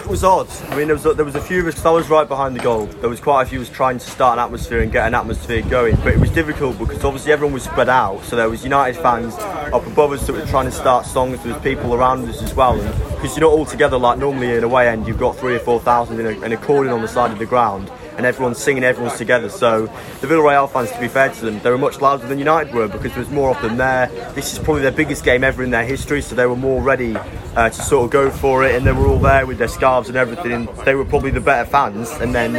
It 0.00 0.06
was 0.06 0.24
odd. 0.24 0.48
I 0.70 0.76
mean, 0.76 0.88
there 0.88 0.96
was 0.96 1.06
a, 1.06 1.14
there 1.14 1.24
was 1.24 1.36
a 1.36 1.40
few 1.40 1.60
of 1.60 1.68
us. 1.68 1.74
'cause 1.74 1.86
I 1.86 1.90
was 1.90 2.08
right 2.10 2.26
behind 2.26 2.56
the 2.56 2.60
goal. 2.60 2.86
There 2.86 3.08
was 3.08 3.20
quite 3.20 3.42
a 3.42 3.46
few 3.46 3.60
us 3.60 3.68
trying 3.68 3.98
to 3.98 4.04
start 4.04 4.36
an 4.38 4.44
atmosphere 4.44 4.80
and 4.80 4.90
get 4.90 5.06
an 5.06 5.14
atmosphere 5.14 5.62
going, 5.62 5.94
but 6.02 6.08
it 6.08 6.18
was 6.18 6.30
difficult 6.30 6.76
because 6.76 7.04
obviously 7.04 7.30
everyone 7.32 7.54
was 7.54 7.62
spread 7.62 7.88
out. 7.88 8.24
So 8.24 8.34
there 8.34 8.50
was 8.50 8.64
United 8.64 9.00
fans 9.00 9.34
up 9.72 9.86
above 9.86 10.10
us 10.10 10.26
that 10.26 10.32
were 10.32 10.44
trying 10.46 10.64
to 10.66 10.72
start 10.72 11.06
songs. 11.06 11.40
There 11.44 11.52
was 11.52 11.62
people 11.62 11.94
around 11.94 12.28
us 12.28 12.42
as 12.42 12.52
well, 12.52 12.78
because 13.14 13.36
you're 13.36 13.48
not 13.48 13.56
all 13.56 13.66
together 13.66 13.96
like 13.96 14.18
normally 14.18 14.50
in 14.56 14.64
a 14.64 14.66
away 14.66 14.88
end, 14.88 15.06
you've 15.06 15.18
got 15.18 15.36
three 15.36 15.54
or 15.54 15.60
four 15.60 15.78
thousand 15.78 16.18
in 16.18 16.26
a, 16.26 16.44
in 16.46 16.52
a 16.52 16.56
cordon 16.56 16.92
on 16.92 17.00
the 17.02 17.08
side 17.08 17.30
of 17.30 17.38
the 17.38 17.46
ground. 17.46 17.88
And 18.20 18.26
everyone's 18.26 18.58
singing, 18.58 18.84
everyone's 18.84 19.16
together. 19.16 19.48
So 19.48 19.86
the 20.20 20.26
Villarreal 20.26 20.70
fans, 20.70 20.92
to 20.92 21.00
be 21.00 21.08
fair 21.08 21.30
to 21.30 21.40
them, 21.40 21.58
they 21.60 21.70
were 21.70 21.78
much 21.78 22.02
louder 22.02 22.26
than 22.26 22.38
United 22.38 22.74
were 22.74 22.86
because 22.86 23.12
there 23.12 23.20
was 23.20 23.30
more 23.30 23.56
of 23.56 23.62
them 23.62 23.78
there. 23.78 24.08
This 24.34 24.52
is 24.52 24.58
probably 24.58 24.82
their 24.82 24.92
biggest 24.92 25.24
game 25.24 25.42
ever 25.42 25.62
in 25.62 25.70
their 25.70 25.86
history, 25.86 26.20
so 26.20 26.34
they 26.34 26.44
were 26.44 26.54
more 26.54 26.82
ready 26.82 27.16
uh, 27.16 27.70
to 27.70 27.82
sort 27.82 28.04
of 28.04 28.10
go 28.10 28.30
for 28.30 28.62
it. 28.62 28.74
And 28.74 28.86
they 28.86 28.92
were 28.92 29.06
all 29.06 29.18
there 29.18 29.46
with 29.46 29.56
their 29.56 29.68
scarves 29.68 30.08
and 30.08 30.18
everything. 30.18 30.68
They 30.84 30.94
were 30.94 31.06
probably 31.06 31.30
the 31.30 31.40
better 31.40 31.64
fans. 31.64 32.10
And 32.10 32.34
then 32.34 32.56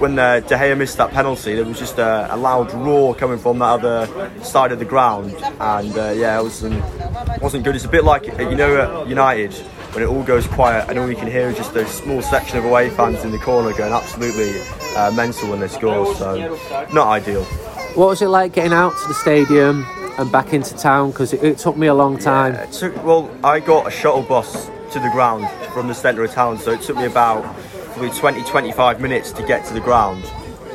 when 0.00 0.18
uh, 0.18 0.40
De 0.40 0.56
Gea 0.56 0.76
missed 0.76 0.96
that 0.96 1.12
penalty, 1.12 1.54
there 1.54 1.64
was 1.64 1.78
just 1.78 1.98
a, 1.98 2.34
a 2.34 2.36
loud 2.36 2.74
roar 2.74 3.14
coming 3.14 3.38
from 3.38 3.60
that 3.60 3.66
other 3.66 4.32
side 4.42 4.72
of 4.72 4.80
the 4.80 4.84
ground. 4.84 5.32
And 5.60 5.96
uh, 5.96 6.12
yeah, 6.16 6.40
it 6.40 6.42
wasn't 6.42 6.82
wasn't 7.40 7.62
good. 7.62 7.76
It's 7.76 7.84
a 7.84 7.88
bit 7.88 8.02
like 8.02 8.26
you 8.26 8.56
know 8.56 9.04
United 9.06 9.54
when 9.94 10.02
it 10.02 10.06
all 10.06 10.24
goes 10.24 10.46
quiet 10.48 10.88
and 10.90 10.98
all 10.98 11.08
you 11.08 11.16
can 11.16 11.28
hear 11.30 11.48
is 11.48 11.56
just 11.56 11.74
a 11.76 11.86
small 11.86 12.20
section 12.20 12.58
of 12.58 12.64
away 12.64 12.90
fans 12.90 13.24
in 13.24 13.30
the 13.30 13.38
corner 13.38 13.72
going 13.76 13.92
absolutely 13.92 14.60
uh, 14.96 15.10
mental 15.12 15.50
when 15.50 15.60
they 15.60 15.68
score. 15.68 16.14
So 16.16 16.58
not 16.92 17.06
ideal. 17.06 17.44
What 17.94 18.08
was 18.08 18.20
it 18.20 18.28
like 18.28 18.52
getting 18.52 18.72
out 18.72 18.92
to 19.02 19.08
the 19.08 19.14
stadium? 19.14 19.86
and 20.18 20.30
back 20.30 20.52
into 20.52 20.76
town? 20.76 21.10
Because 21.10 21.32
it, 21.32 21.42
it 21.42 21.58
took 21.58 21.76
me 21.76 21.88
a 21.88 21.94
long 21.94 22.18
time. 22.18 22.54
Yeah, 22.54 22.66
took, 22.66 23.04
well, 23.04 23.30
I 23.42 23.60
got 23.60 23.86
a 23.86 23.90
shuttle 23.90 24.22
bus 24.22 24.66
to 24.92 25.00
the 25.00 25.10
ground 25.10 25.48
from 25.72 25.88
the 25.88 25.94
centre 25.94 26.22
of 26.22 26.30
town, 26.30 26.58
so 26.58 26.72
it 26.72 26.82
took 26.82 26.96
me 26.96 27.06
about 27.06 27.42
probably 27.92 28.10
20 28.10 28.42
25 28.44 29.00
minutes 29.00 29.32
to 29.32 29.44
get 29.46 29.64
to 29.66 29.74
the 29.74 29.80
ground. 29.80 30.24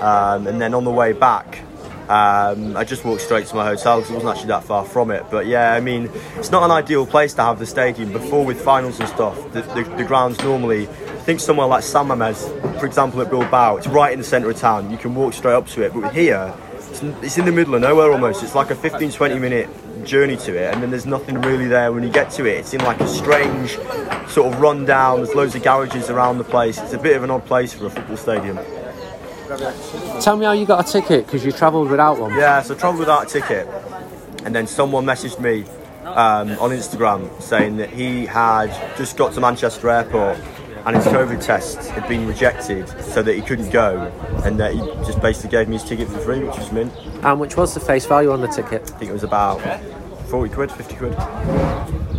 Um, 0.02 0.48
and 0.48 0.62
then 0.62 0.74
on 0.74 0.84
the 0.84 0.92
way 0.92 1.14
back, 1.14 1.60
um, 2.10 2.76
I 2.76 2.84
just 2.86 3.06
walked 3.06 3.22
straight 3.22 3.46
to 3.48 3.56
my 3.56 3.64
hotel 3.64 4.00
because 4.00 4.10
it 4.10 4.16
wasn't 4.16 4.32
actually 4.32 4.48
that 4.48 4.64
far 4.64 4.84
from 4.84 5.12
it. 5.12 5.24
But 5.30 5.46
yeah, 5.46 5.74
I 5.74 5.80
mean, 5.80 6.10
it's 6.38 6.50
not 6.50 6.64
an 6.64 6.72
ideal 6.72 7.06
place 7.06 7.36
to 7.36 7.44
have 7.44 7.60
the 7.60 7.68
stadium. 7.68 8.12
Before 8.12 8.44
with 8.44 8.60
finals 8.60 9.00
and 9.00 9.08
stuff, 9.08 9.38
the, 9.54 9.62
the, 9.62 9.84
the 9.96 10.04
grounds 10.04 10.40
normally, 10.40 10.88
I 10.88 11.22
think 11.22 11.40
somewhere 11.40 11.68
like 11.68 11.84
San 11.84 12.08
Mamés, 12.08 12.80
for 12.80 12.88
example, 12.88 13.22
at 13.22 13.30
Bilbao, 13.30 13.78
it's 13.78 13.86
right 13.86 14.12
in 14.12 14.18
the 14.18 14.26
centre 14.26 14.50
of 14.50 14.58
town. 14.58 14.90
You 14.90 14.98
can 14.98 15.14
walk 15.14 15.34
straight 15.34 15.54
up 15.54 15.68
to 15.68 15.84
it. 15.84 15.94
But 15.94 16.12
here, 16.12 16.52
it's, 16.74 17.04
it's 17.04 17.38
in 17.38 17.46
the 17.46 17.52
middle 17.52 17.76
of 17.76 17.82
nowhere 17.82 18.12
almost. 18.12 18.42
It's 18.42 18.56
like 18.56 18.72
a 18.72 18.76
15 18.76 19.12
20 19.12 19.38
minute 19.38 19.70
journey 20.04 20.38
to 20.38 20.56
it, 20.56 20.74
and 20.74 20.82
then 20.82 20.90
there's 20.90 21.06
nothing 21.06 21.40
really 21.42 21.68
there 21.68 21.94
when 21.94 22.02
you 22.02 22.10
get 22.10 22.32
to 22.32 22.46
it. 22.46 22.58
It's 22.58 22.74
in 22.74 22.82
like 22.82 23.02
a 23.02 23.08
strange 23.08 23.76
sort 24.28 24.52
of 24.52 24.60
rundown. 24.60 25.18
There's 25.18 25.36
loads 25.36 25.54
of 25.54 25.62
garages 25.62 26.10
around 26.10 26.40
the 26.40 26.44
place. 26.44 26.80
It's 26.80 26.94
a 26.94 26.98
bit 26.98 27.16
of 27.16 27.24
an 27.24 27.30
odd 27.30 27.46
place 27.46 27.72
for 27.72 27.86
a 27.86 27.90
football 27.92 28.18
stadium. 28.18 28.58
Tell 30.22 30.38
me 30.38 30.46
how 30.46 30.52
you 30.52 30.66
got 30.66 30.88
a 30.88 30.92
ticket 30.92 31.26
because 31.26 31.44
you 31.44 31.52
travelled 31.52 31.90
without 31.90 32.20
one. 32.20 32.36
Yeah, 32.38 32.62
so 32.62 32.76
I 32.76 32.78
travelled 32.78 33.00
without 33.00 33.24
a 33.24 33.30
ticket, 33.30 33.68
and 34.46 34.54
then 34.54 34.68
someone 34.68 35.06
messaged 35.06 35.40
me 35.40 35.64
um, 36.06 36.52
on 36.60 36.70
Instagram 36.70 37.42
saying 37.42 37.78
that 37.78 37.90
he 37.90 38.26
had 38.26 38.68
just 38.98 39.18
got 39.18 39.34
to 39.34 39.42
Manchester 39.42 39.90
Airport 39.90 40.38
and 40.86 40.96
his 40.96 41.06
COVID 41.06 41.44
test 41.44 41.90
had 41.90 42.08
been 42.08 42.26
rejected, 42.28 42.88
so 43.04 43.22
that 43.22 43.34
he 43.34 43.42
couldn't 43.42 43.70
go, 43.70 44.12
and 44.44 44.60
that 44.60 44.74
he 44.74 44.80
just 45.06 45.22
basically 45.22 45.50
gave 45.50 45.68
me 45.68 45.74
his 45.74 45.84
ticket 45.84 46.08
for 46.08 46.20
free, 46.20 46.40
which 46.44 46.58
was 46.58 46.72
mint. 46.72 46.94
And 47.24 47.40
which 47.40 47.58
was 47.58 47.74
the 47.74 47.80
face 47.80 48.06
value 48.06 48.32
on 48.32 48.42
the 48.42 48.48
ticket? 48.48 48.84
I 48.84 48.98
think 48.98 49.10
it 49.10 49.14
was 49.14 49.24
about 49.24 49.60
40 50.30 50.54
quid, 50.54 50.72
50 50.72 50.96
quid. 50.96 52.19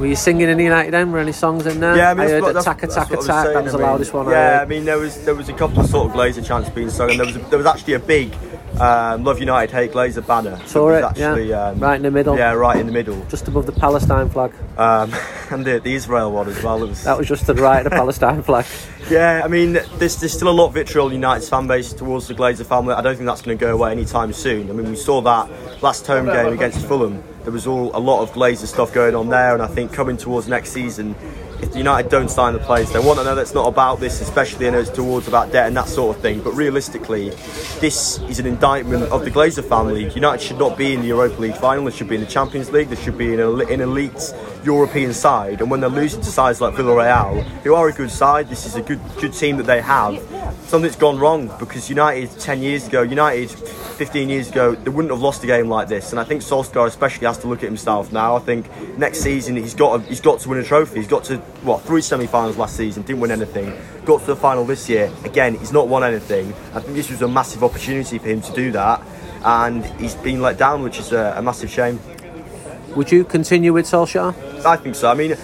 Were 0.00 0.06
you 0.06 0.16
singing 0.16 0.48
any 0.48 0.64
United 0.64 0.94
End? 0.94 1.12
Were 1.12 1.18
any 1.18 1.30
songs 1.32 1.66
in 1.66 1.78
there? 1.78 1.94
Yeah, 1.94 2.10
I 2.12 2.14
mean, 2.14 2.26
I 2.26 2.30
heard 2.30 2.42
what- 2.42 2.56
Attack, 2.56 2.80
that's- 2.80 2.96
Attack, 2.96 3.08
that's 3.10 3.28
I 3.28 3.42
Attack. 3.42 3.44
saying, 3.44 3.54
That 3.54 3.64
was 3.64 3.74
I 3.74 3.76
the 3.76 3.82
loudest 3.82 4.14
one 4.14 4.30
Yeah, 4.30 4.32
I 4.32 4.58
heard. 4.60 4.68
mean 4.70 4.84
there 4.86 4.98
was 4.98 5.24
there 5.26 5.34
was 5.34 5.50
a 5.50 5.52
couple 5.52 5.80
of 5.80 5.90
sort 5.90 6.08
of 6.08 6.16
Glazer 6.16 6.42
chants 6.44 6.70
being 6.70 6.88
sung, 6.88 7.10
and 7.10 7.18
there 7.20 7.26
was 7.26 7.36
a, 7.36 7.40
there 7.40 7.58
was 7.58 7.66
actually 7.66 7.92
a 7.94 7.98
big 7.98 8.34
um, 8.80 9.24
Love 9.24 9.40
United 9.40 9.70
Hate 9.74 9.92
Glazer 9.92 10.26
banner. 10.26 10.58
Saw 10.64 10.86
was 10.86 11.00
it, 11.00 11.04
actually, 11.04 11.50
yeah. 11.50 11.66
um, 11.66 11.80
Right 11.80 11.96
in 11.96 12.02
the 12.02 12.10
middle. 12.10 12.34
Yeah, 12.38 12.52
right 12.52 12.78
in 12.78 12.86
the 12.86 12.92
middle. 12.92 13.22
Just 13.26 13.46
above 13.46 13.66
the 13.66 13.72
Palestine 13.72 14.30
flag. 14.30 14.54
Um, 14.78 15.12
and 15.50 15.66
the, 15.66 15.80
the 15.80 15.94
Israel 15.94 16.32
one 16.32 16.48
as 16.48 16.62
well. 16.62 16.80
Was, 16.80 17.04
That 17.04 17.18
was 17.18 17.28
just 17.28 17.44
to 17.44 17.52
the 17.52 17.60
right 17.62 17.84
of 17.84 17.84
the 17.84 17.90
Palestine 17.90 18.42
flag. 18.42 18.64
yeah, 19.10 19.42
I 19.44 19.48
mean, 19.48 19.74
there's, 19.74 20.16
there's 20.16 20.32
still 20.32 20.48
a 20.48 20.50
lot 20.50 20.68
of 20.68 20.74
vitriol 20.74 21.08
in 21.08 21.14
United's 21.14 21.50
fan 21.50 21.66
base 21.66 21.92
towards 21.92 22.26
the 22.26 22.34
Glazer 22.34 22.64
family. 22.64 22.94
I 22.94 23.02
don't 23.02 23.16
think 23.16 23.26
that's 23.26 23.42
going 23.42 23.58
to 23.58 23.62
go 23.62 23.74
away 23.74 23.92
anytime 23.92 24.32
soon. 24.32 24.70
I 24.70 24.72
mean, 24.72 24.88
we 24.88 24.96
saw 24.96 25.20
that 25.20 25.82
last 25.82 26.06
home 26.06 26.24
game 26.24 26.54
against 26.54 26.86
Fulham. 26.86 27.22
There 27.42 27.52
was 27.52 27.66
all 27.66 27.90
a 27.96 27.98
lot 27.98 28.22
of 28.22 28.32
Glazer 28.32 28.66
stuff 28.66 28.92
going 28.92 29.14
on 29.14 29.30
there, 29.30 29.54
and 29.54 29.62
I 29.62 29.66
think 29.66 29.92
coming 29.92 30.18
towards 30.18 30.46
next 30.46 30.72
season, 30.72 31.14
if 31.62 31.76
United 31.76 32.10
don't 32.10 32.30
sign 32.30 32.52
the 32.52 32.58
players, 32.58 32.92
they 32.92 32.98
want 32.98 33.18
to 33.18 33.24
know 33.24 33.34
that's 33.34 33.54
not 33.54 33.66
about 33.66 34.00
this, 34.00 34.20
especially 34.20 34.66
I 34.68 34.70
know 34.70 34.80
it's 34.80 34.90
towards 34.90 35.28
about 35.28 35.52
debt 35.52 35.66
and 35.66 35.76
that 35.76 35.88
sort 35.88 36.16
of 36.16 36.22
thing. 36.22 36.40
But 36.40 36.52
realistically, 36.52 37.30
this 37.80 38.18
is 38.22 38.38
an 38.38 38.46
indictment 38.46 39.04
of 39.04 39.24
the 39.24 39.30
Glazer 39.30 39.64
family. 39.64 40.10
United 40.14 40.42
should 40.42 40.58
not 40.58 40.76
be 40.76 40.94
in 40.94 41.00
the 41.00 41.08
Europa 41.08 41.40
League 41.40 41.56
final. 41.56 41.84
They 41.84 41.90
should 41.90 42.08
be 42.08 42.16
in 42.16 42.20
the 42.20 42.26
Champions 42.26 42.70
League. 42.70 42.88
They 42.88 42.96
should 42.96 43.18
be 43.18 43.34
in 43.34 43.40
an 43.40 43.68
in 43.68 43.80
elite 43.80 44.32
European 44.64 45.12
side. 45.12 45.60
And 45.60 45.70
when 45.70 45.80
they're 45.80 45.90
losing 45.90 46.20
to 46.20 46.30
sides 46.30 46.60
like 46.60 46.74
Villarreal, 46.74 47.42
who 47.62 47.74
are 47.74 47.88
a 47.88 47.92
good 47.92 48.10
side, 48.10 48.48
this 48.48 48.66
is 48.66 48.74
a 48.76 48.82
good 48.82 49.00
good 49.20 49.32
team 49.32 49.56
that 49.58 49.66
they 49.66 49.80
have. 49.80 50.20
Something's 50.66 50.96
gone 50.96 51.18
wrong 51.18 51.50
because 51.58 51.88
United 51.88 52.30
10 52.38 52.62
years 52.62 52.86
ago, 52.86 53.02
United 53.02 53.50
15 53.50 54.28
years 54.28 54.48
ago, 54.48 54.74
they 54.74 54.90
wouldn't 54.90 55.12
have 55.12 55.20
lost 55.20 55.42
a 55.42 55.46
game 55.46 55.68
like 55.68 55.88
this. 55.88 56.12
And 56.12 56.20
I 56.20 56.24
think 56.24 56.42
Solskjaer 56.42 56.86
especially 56.86 57.26
has 57.26 57.38
to 57.38 57.48
look 57.48 57.58
at 57.58 57.66
himself 57.66 58.12
now. 58.12 58.36
I 58.36 58.38
think 58.38 58.66
next 58.96 59.20
season 59.20 59.56
he's 59.56 59.74
got 59.74 59.98
to, 59.98 60.08
he's 60.08 60.20
got 60.20 60.40
to 60.40 60.48
win 60.48 60.58
a 60.58 60.64
trophy. 60.64 60.96
He's 60.96 61.08
got 61.08 61.24
to 61.24 61.42
what 61.62 61.82
three 61.82 62.00
semi-finals 62.00 62.56
last 62.56 62.76
season, 62.76 63.02
didn't 63.02 63.20
win 63.20 63.30
anything. 63.30 63.72
Got 64.04 64.20
to 64.20 64.26
the 64.26 64.36
final 64.36 64.64
this 64.64 64.88
year. 64.88 65.12
Again, 65.24 65.54
he's 65.56 65.72
not 65.72 65.88
won 65.88 66.02
anything. 66.04 66.48
I 66.74 66.80
think 66.80 66.94
this 66.96 67.10
was 67.10 67.22
a 67.22 67.28
massive 67.28 67.62
opportunity 67.62 68.18
for 68.18 68.28
him 68.28 68.40
to 68.40 68.52
do 68.52 68.72
that, 68.72 69.02
and 69.44 69.84
he's 70.00 70.14
been 70.14 70.40
let 70.40 70.58
down, 70.58 70.82
which 70.82 70.98
is 70.98 71.12
a, 71.12 71.34
a 71.36 71.42
massive 71.42 71.70
shame. 71.70 72.00
Would 72.96 73.12
you 73.12 73.24
continue 73.24 73.72
with 73.72 73.86
Solskjaer? 73.86 74.64
I 74.64 74.76
think 74.76 74.96
so. 74.96 75.10
I 75.10 75.14
mean, 75.14 75.36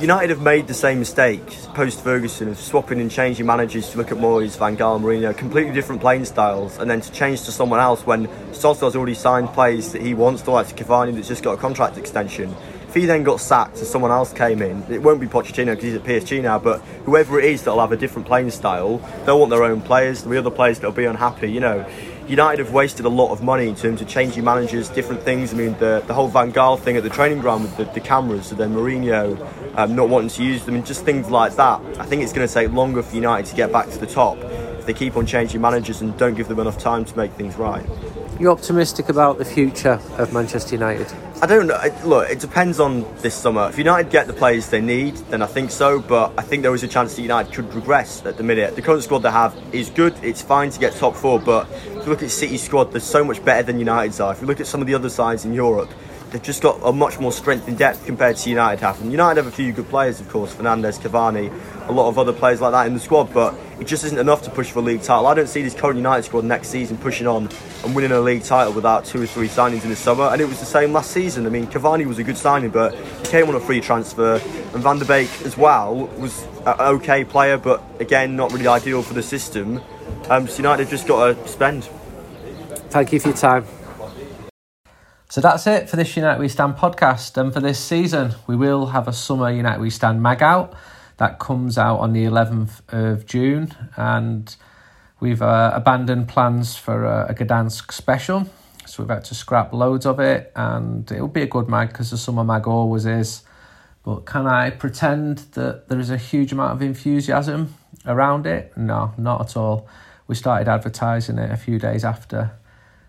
United 0.00 0.30
have 0.30 0.42
made 0.42 0.66
the 0.66 0.74
same 0.74 0.98
mistake 0.98 1.44
post 1.74 2.02
Ferguson 2.02 2.48
of 2.48 2.58
swapping 2.58 3.00
and 3.00 3.10
changing 3.10 3.46
managers 3.46 3.90
to 3.90 3.98
look 3.98 4.12
at 4.12 4.18
Moyes, 4.18 4.56
Van 4.58 4.76
Gaal, 4.76 5.00
Mourinho, 5.00 5.36
completely 5.36 5.72
different 5.72 6.00
playing 6.00 6.24
styles, 6.24 6.78
and 6.78 6.90
then 6.90 7.00
to 7.00 7.10
change 7.10 7.42
to 7.42 7.52
someone 7.52 7.80
else 7.80 8.06
when 8.06 8.28
Solskjaer's 8.52 8.94
already 8.94 9.14
signed 9.14 9.48
players 9.48 9.92
that 9.92 10.02
he 10.02 10.14
wants, 10.14 10.42
to 10.42 10.50
like 10.50 10.68
Cavani 10.68 11.14
that's 11.14 11.28
just 11.28 11.42
got 11.42 11.52
a 11.52 11.56
contract 11.56 11.96
extension. 11.96 12.54
If 12.94 13.00
he 13.00 13.06
then 13.06 13.24
got 13.24 13.40
sacked 13.40 13.78
and 13.78 13.88
someone 13.88 14.12
else 14.12 14.32
came 14.32 14.62
in, 14.62 14.84
it 14.88 15.02
won't 15.02 15.20
be 15.20 15.26
Pochettino 15.26 15.72
because 15.72 15.82
he's 15.82 15.94
at 15.96 16.04
PSG 16.04 16.40
now, 16.40 16.60
but 16.60 16.80
whoever 17.06 17.40
it 17.40 17.46
is 17.46 17.64
that'll 17.64 17.80
have 17.80 17.90
a 17.90 17.96
different 17.96 18.28
playing 18.28 18.52
style, 18.52 18.98
they'll 19.26 19.40
want 19.40 19.50
their 19.50 19.64
own 19.64 19.80
players. 19.80 20.22
Be 20.22 20.36
other 20.36 20.48
players 20.48 20.78
that'll 20.78 20.92
be 20.92 21.04
unhappy. 21.04 21.50
You 21.50 21.58
know, 21.58 21.84
United 22.28 22.64
have 22.64 22.72
wasted 22.72 23.04
a 23.04 23.08
lot 23.08 23.32
of 23.32 23.42
money 23.42 23.66
in 23.66 23.74
terms 23.74 24.00
of 24.00 24.06
changing 24.06 24.44
managers, 24.44 24.88
different 24.90 25.24
things. 25.24 25.52
I 25.52 25.56
mean, 25.56 25.76
the, 25.80 26.04
the 26.06 26.14
whole 26.14 26.28
Van 26.28 26.52
Gaal 26.52 26.78
thing 26.78 26.96
at 26.96 27.02
the 27.02 27.10
training 27.10 27.40
ground 27.40 27.64
with 27.64 27.76
the, 27.78 27.84
the 27.86 28.00
cameras, 28.00 28.52
and 28.52 28.60
then 28.60 28.72
Mourinho 28.72 29.44
um, 29.76 29.96
not 29.96 30.08
wanting 30.08 30.30
to 30.30 30.44
use 30.44 30.64
them, 30.64 30.76
and 30.76 30.86
just 30.86 31.04
things 31.04 31.28
like 31.28 31.56
that. 31.56 31.80
I 31.98 32.06
think 32.06 32.22
it's 32.22 32.32
going 32.32 32.46
to 32.46 32.54
take 32.54 32.70
longer 32.70 33.02
for 33.02 33.16
United 33.16 33.46
to 33.46 33.56
get 33.56 33.72
back 33.72 33.90
to 33.90 33.98
the 33.98 34.06
top 34.06 34.38
if 34.38 34.86
they 34.86 34.94
keep 34.94 35.16
on 35.16 35.26
changing 35.26 35.60
managers 35.60 36.00
and 36.00 36.16
don't 36.16 36.34
give 36.34 36.46
them 36.46 36.60
enough 36.60 36.78
time 36.78 37.04
to 37.06 37.16
make 37.16 37.32
things 37.32 37.56
right. 37.56 37.84
You 38.40 38.50
optimistic 38.50 39.10
about 39.10 39.38
the 39.38 39.44
future 39.44 40.00
of 40.18 40.32
Manchester 40.32 40.74
United? 40.74 41.06
I 41.40 41.46
don't 41.46 41.68
know. 41.68 41.80
Look, 42.04 42.28
it 42.28 42.40
depends 42.40 42.80
on 42.80 43.06
this 43.18 43.32
summer. 43.32 43.68
If 43.68 43.78
United 43.78 44.10
get 44.10 44.26
the 44.26 44.32
players 44.32 44.68
they 44.70 44.80
need, 44.80 45.14
then 45.30 45.40
I 45.40 45.46
think 45.46 45.70
so. 45.70 46.00
But 46.00 46.32
I 46.36 46.42
think 46.42 46.64
there 46.64 46.74
is 46.74 46.82
a 46.82 46.88
chance 46.88 47.14
that 47.14 47.22
United 47.22 47.54
could 47.54 47.72
regress 47.72 48.26
at 48.26 48.36
the 48.36 48.42
minute. 48.42 48.74
The 48.74 48.82
current 48.82 49.04
squad 49.04 49.20
they 49.20 49.30
have 49.30 49.56
is 49.72 49.88
good. 49.88 50.16
It's 50.20 50.42
fine 50.42 50.70
to 50.70 50.80
get 50.80 50.94
top 50.96 51.14
four. 51.14 51.38
But 51.38 51.70
if 51.70 51.94
you 51.94 52.02
look 52.06 52.24
at 52.24 52.30
City's 52.30 52.64
squad, 52.64 52.90
they're 52.90 53.00
so 53.00 53.22
much 53.22 53.44
better 53.44 53.62
than 53.62 53.78
United's 53.78 54.18
are. 54.18 54.32
If 54.32 54.40
you 54.40 54.48
look 54.48 54.60
at 54.60 54.66
some 54.66 54.80
of 54.80 54.88
the 54.88 54.94
other 54.94 55.10
sides 55.10 55.44
in 55.44 55.52
Europe, 55.52 55.90
they've 56.30 56.42
just 56.42 56.60
got 56.60 56.80
a 56.82 56.92
much 56.92 57.20
more 57.20 57.30
strength 57.30 57.68
and 57.68 57.78
depth 57.78 58.04
compared 58.04 58.36
to 58.38 58.50
United 58.50 58.80
have. 58.80 59.00
And 59.00 59.12
United 59.12 59.36
have 59.36 59.46
a 59.46 59.54
few 59.54 59.72
good 59.72 59.88
players, 59.88 60.20
of 60.20 60.28
course, 60.28 60.52
Fernandes, 60.52 60.98
Cavani, 60.98 61.52
a 61.88 61.92
lot 61.92 62.08
of 62.08 62.18
other 62.18 62.32
players 62.32 62.60
like 62.60 62.72
that 62.72 62.86
in 62.86 62.94
the 62.94 63.00
squad. 63.00 63.32
But 63.32 63.54
it 63.80 63.86
just 63.86 64.04
isn't 64.04 64.18
enough 64.18 64.42
to 64.42 64.50
push 64.50 64.70
for 64.70 64.78
a 64.78 64.82
league 64.82 65.02
title. 65.02 65.26
I 65.26 65.34
don't 65.34 65.48
see 65.48 65.62
this 65.62 65.74
current 65.74 65.96
United 65.96 66.22
squad 66.22 66.44
next 66.44 66.68
season 66.68 66.96
pushing 66.96 67.26
on 67.26 67.48
and 67.84 67.94
winning 67.94 68.12
a 68.12 68.20
league 68.20 68.44
title 68.44 68.72
without 68.72 69.04
two 69.04 69.22
or 69.22 69.26
three 69.26 69.48
signings 69.48 69.84
in 69.84 69.90
the 69.90 69.96
summer. 69.96 70.24
And 70.24 70.40
it 70.40 70.48
was 70.48 70.60
the 70.60 70.66
same 70.66 70.92
last 70.92 71.10
season. 71.10 71.46
I 71.46 71.50
mean, 71.50 71.66
Cavani 71.66 72.06
was 72.06 72.18
a 72.18 72.24
good 72.24 72.36
signing, 72.36 72.70
but 72.70 72.94
he 72.94 73.26
came 73.26 73.48
on 73.48 73.54
a 73.54 73.60
free 73.60 73.80
transfer. 73.80 74.40
And 74.72 74.82
Van 74.82 74.98
der 74.98 75.04
Beek 75.04 75.30
as 75.44 75.56
well 75.56 76.06
was 76.18 76.44
an 76.66 76.80
okay 76.80 77.24
player, 77.24 77.58
but 77.58 77.82
again, 78.00 78.36
not 78.36 78.52
really 78.52 78.66
ideal 78.68 79.02
for 79.02 79.14
the 79.14 79.22
system. 79.22 79.80
Um, 80.30 80.48
so 80.48 80.58
United 80.58 80.84
have 80.84 80.90
just 80.90 81.06
got 81.06 81.34
to 81.34 81.48
spend. 81.48 81.84
Thank 82.90 83.12
you 83.12 83.20
for 83.20 83.28
your 83.28 83.36
time. 83.36 83.66
So 85.28 85.40
that's 85.40 85.66
it 85.66 85.90
for 85.90 85.96
this 85.96 86.16
United 86.16 86.40
We 86.40 86.48
Stand 86.48 86.76
podcast. 86.76 87.36
And 87.36 87.52
for 87.52 87.58
this 87.58 87.80
season, 87.80 88.34
we 88.46 88.54
will 88.54 88.86
have 88.86 89.08
a 89.08 89.12
summer 89.12 89.50
United 89.50 89.80
We 89.80 89.90
Stand 89.90 90.22
mag 90.22 90.42
out 90.42 90.74
that 91.16 91.38
comes 91.38 91.78
out 91.78 91.98
on 91.98 92.12
the 92.12 92.24
11th 92.24 92.80
of 92.88 93.26
June. 93.26 93.72
And 93.96 94.54
we've 95.20 95.42
uh, 95.42 95.72
abandoned 95.74 96.28
plans 96.28 96.76
for 96.76 97.04
a, 97.04 97.26
a 97.30 97.34
Gdansk 97.34 97.92
special. 97.92 98.48
So 98.86 99.02
we've 99.02 99.10
had 99.10 99.24
to 99.26 99.34
scrap 99.34 99.72
loads 99.72 100.06
of 100.06 100.20
it. 100.20 100.52
And 100.56 101.10
it'll 101.10 101.28
be 101.28 101.42
a 101.42 101.46
good 101.46 101.68
mag 101.68 101.88
because 101.88 102.10
the 102.10 102.18
summer 102.18 102.44
mag 102.44 102.66
always 102.66 103.06
is. 103.06 103.42
But 104.04 104.26
can 104.26 104.46
I 104.46 104.70
pretend 104.70 105.38
that 105.52 105.88
there 105.88 105.98
is 105.98 106.10
a 106.10 106.18
huge 106.18 106.52
amount 106.52 106.72
of 106.72 106.82
enthusiasm 106.82 107.74
around 108.04 108.46
it? 108.46 108.76
No, 108.76 109.14
not 109.16 109.40
at 109.40 109.56
all. 109.56 109.88
We 110.26 110.34
started 110.34 110.68
advertising 110.68 111.38
it 111.38 111.50
a 111.50 111.56
few 111.56 111.78
days 111.78 112.04
after 112.04 112.52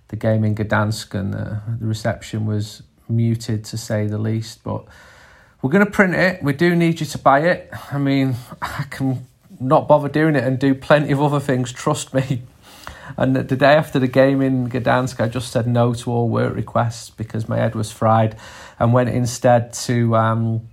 the 0.08 0.16
game 0.16 0.44
in 0.44 0.56
Gdansk, 0.56 1.14
and 1.14 1.34
the, 1.34 1.62
the 1.80 1.86
reception 1.86 2.46
was 2.46 2.84
muted 3.10 3.64
to 3.66 3.78
say 3.78 4.08
the 4.08 4.18
least. 4.18 4.64
But 4.64 4.86
we're 5.66 5.72
going 5.72 5.84
to 5.84 5.90
print 5.90 6.14
it. 6.14 6.44
We 6.44 6.54
do 6.54 6.76
need 6.76 7.00
you 7.00 7.08
to 7.08 7.18
buy 7.18 7.40
it. 7.40 7.72
I 7.92 7.98
mean, 7.98 8.36
I 8.62 8.86
can 8.92 9.26
not 9.60 9.88
bother 9.88 10.08
doing 10.08 10.36
it 10.36 10.44
and 10.44 10.60
do 10.60 10.76
plenty 10.76 11.12
of 11.12 11.20
other 11.20 11.40
things, 11.40 11.72
trust 11.72 12.14
me. 12.14 12.44
And 13.18 13.36
the 13.36 13.56
day 13.56 13.74
after 13.74 13.98
the 13.98 14.08
game 14.08 14.44
in 14.44 14.70
Gdansk, 14.70 15.20
I 15.20 15.28
just 15.28 15.52
said 15.52 15.66
no 15.66 15.96
to 15.96 16.12
all 16.12 16.30
work 16.30 16.56
requests 16.56 17.10
because 17.10 17.50
my 17.50 17.58
head 17.58 17.74
was 17.74 17.92
fried 17.92 18.38
and 18.78 18.94
went 18.94 19.10
instead 19.10 19.74
to 19.74 20.16
um, 20.16 20.68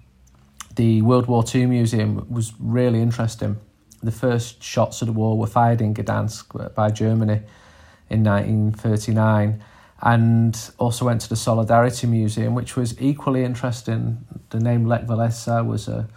the 0.76 1.00
World 1.00 1.26
War 1.26 1.42
II 1.42 1.66
Museum. 1.66 2.18
It 2.18 2.30
was 2.30 2.52
really 2.58 3.00
interesting. 3.00 3.56
The 4.02 4.12
first 4.12 4.62
shots 4.62 5.00
of 5.00 5.06
the 5.06 5.14
war 5.14 5.38
were 5.38 5.46
fired 5.46 5.80
in 5.80 5.94
Gdansk 5.94 6.74
by 6.74 6.90
Germany 6.90 7.40
in 8.10 8.24
1939 8.24 9.64
and 10.02 10.70
also 10.78 11.04
went 11.04 11.20
to 11.20 11.28
the 11.28 11.36
Solidarity 11.36 12.06
Museum, 12.08 12.54
which 12.54 12.76
was 12.76 13.00
equally 13.00 13.44
interesting. 13.44 14.24
The 14.50 14.58
name 14.58 14.86
Lech 14.86 15.06
Walesa 15.06 15.64
was 15.64 15.86
a 15.86 16.08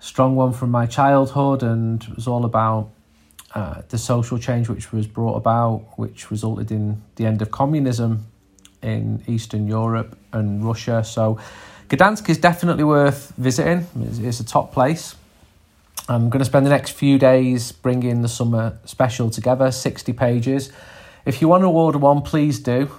strong 0.00 0.34
one 0.34 0.52
from 0.52 0.70
my 0.70 0.86
childhood 0.86 1.62
and 1.62 2.04
was 2.16 2.26
all 2.26 2.44
about 2.44 2.90
uh, 3.54 3.82
the 3.88 3.98
social 3.98 4.36
change 4.36 4.68
which 4.68 4.92
was 4.92 5.06
brought 5.06 5.36
about, 5.36 5.96
which 5.96 6.30
resulted 6.30 6.72
in 6.72 7.02
the 7.14 7.24
end 7.24 7.40
of 7.40 7.52
communism 7.52 8.26
in 8.82 9.22
Eastern 9.28 9.68
Europe 9.68 10.18
and 10.32 10.64
Russia. 10.64 11.04
So 11.04 11.38
Gdansk 11.88 12.28
is 12.28 12.38
definitely 12.38 12.84
worth 12.84 13.32
visiting. 13.38 13.86
It's, 14.00 14.18
it's 14.18 14.40
a 14.40 14.44
top 14.44 14.72
place. 14.72 15.14
I'm 16.08 16.28
going 16.30 16.40
to 16.40 16.44
spend 16.44 16.66
the 16.66 16.70
next 16.70 16.90
few 16.90 17.18
days 17.18 17.70
bringing 17.70 18.22
the 18.22 18.28
summer 18.28 18.76
special 18.84 19.30
together, 19.30 19.70
60 19.70 20.12
pages. 20.12 20.72
If 21.24 21.40
you 21.40 21.48
want 21.48 21.62
to 21.62 21.68
order 21.68 21.98
one, 21.98 22.22
please 22.22 22.60
do. 22.60 22.90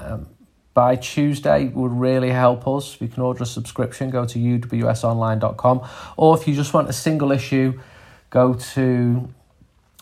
Um, 0.00 0.26
by 0.72 0.96
Tuesday 0.96 1.68
would 1.68 1.92
really 1.92 2.30
help 2.30 2.66
us. 2.66 3.00
You 3.00 3.08
can 3.08 3.22
order 3.22 3.44
a 3.44 3.46
subscription, 3.46 4.10
go 4.10 4.26
to 4.26 4.38
uwsonline.com, 4.38 5.88
or 6.16 6.36
if 6.36 6.48
you 6.48 6.54
just 6.54 6.74
want 6.74 6.88
a 6.88 6.92
single 6.92 7.30
issue, 7.30 7.80
go 8.30 8.54
to 8.54 9.28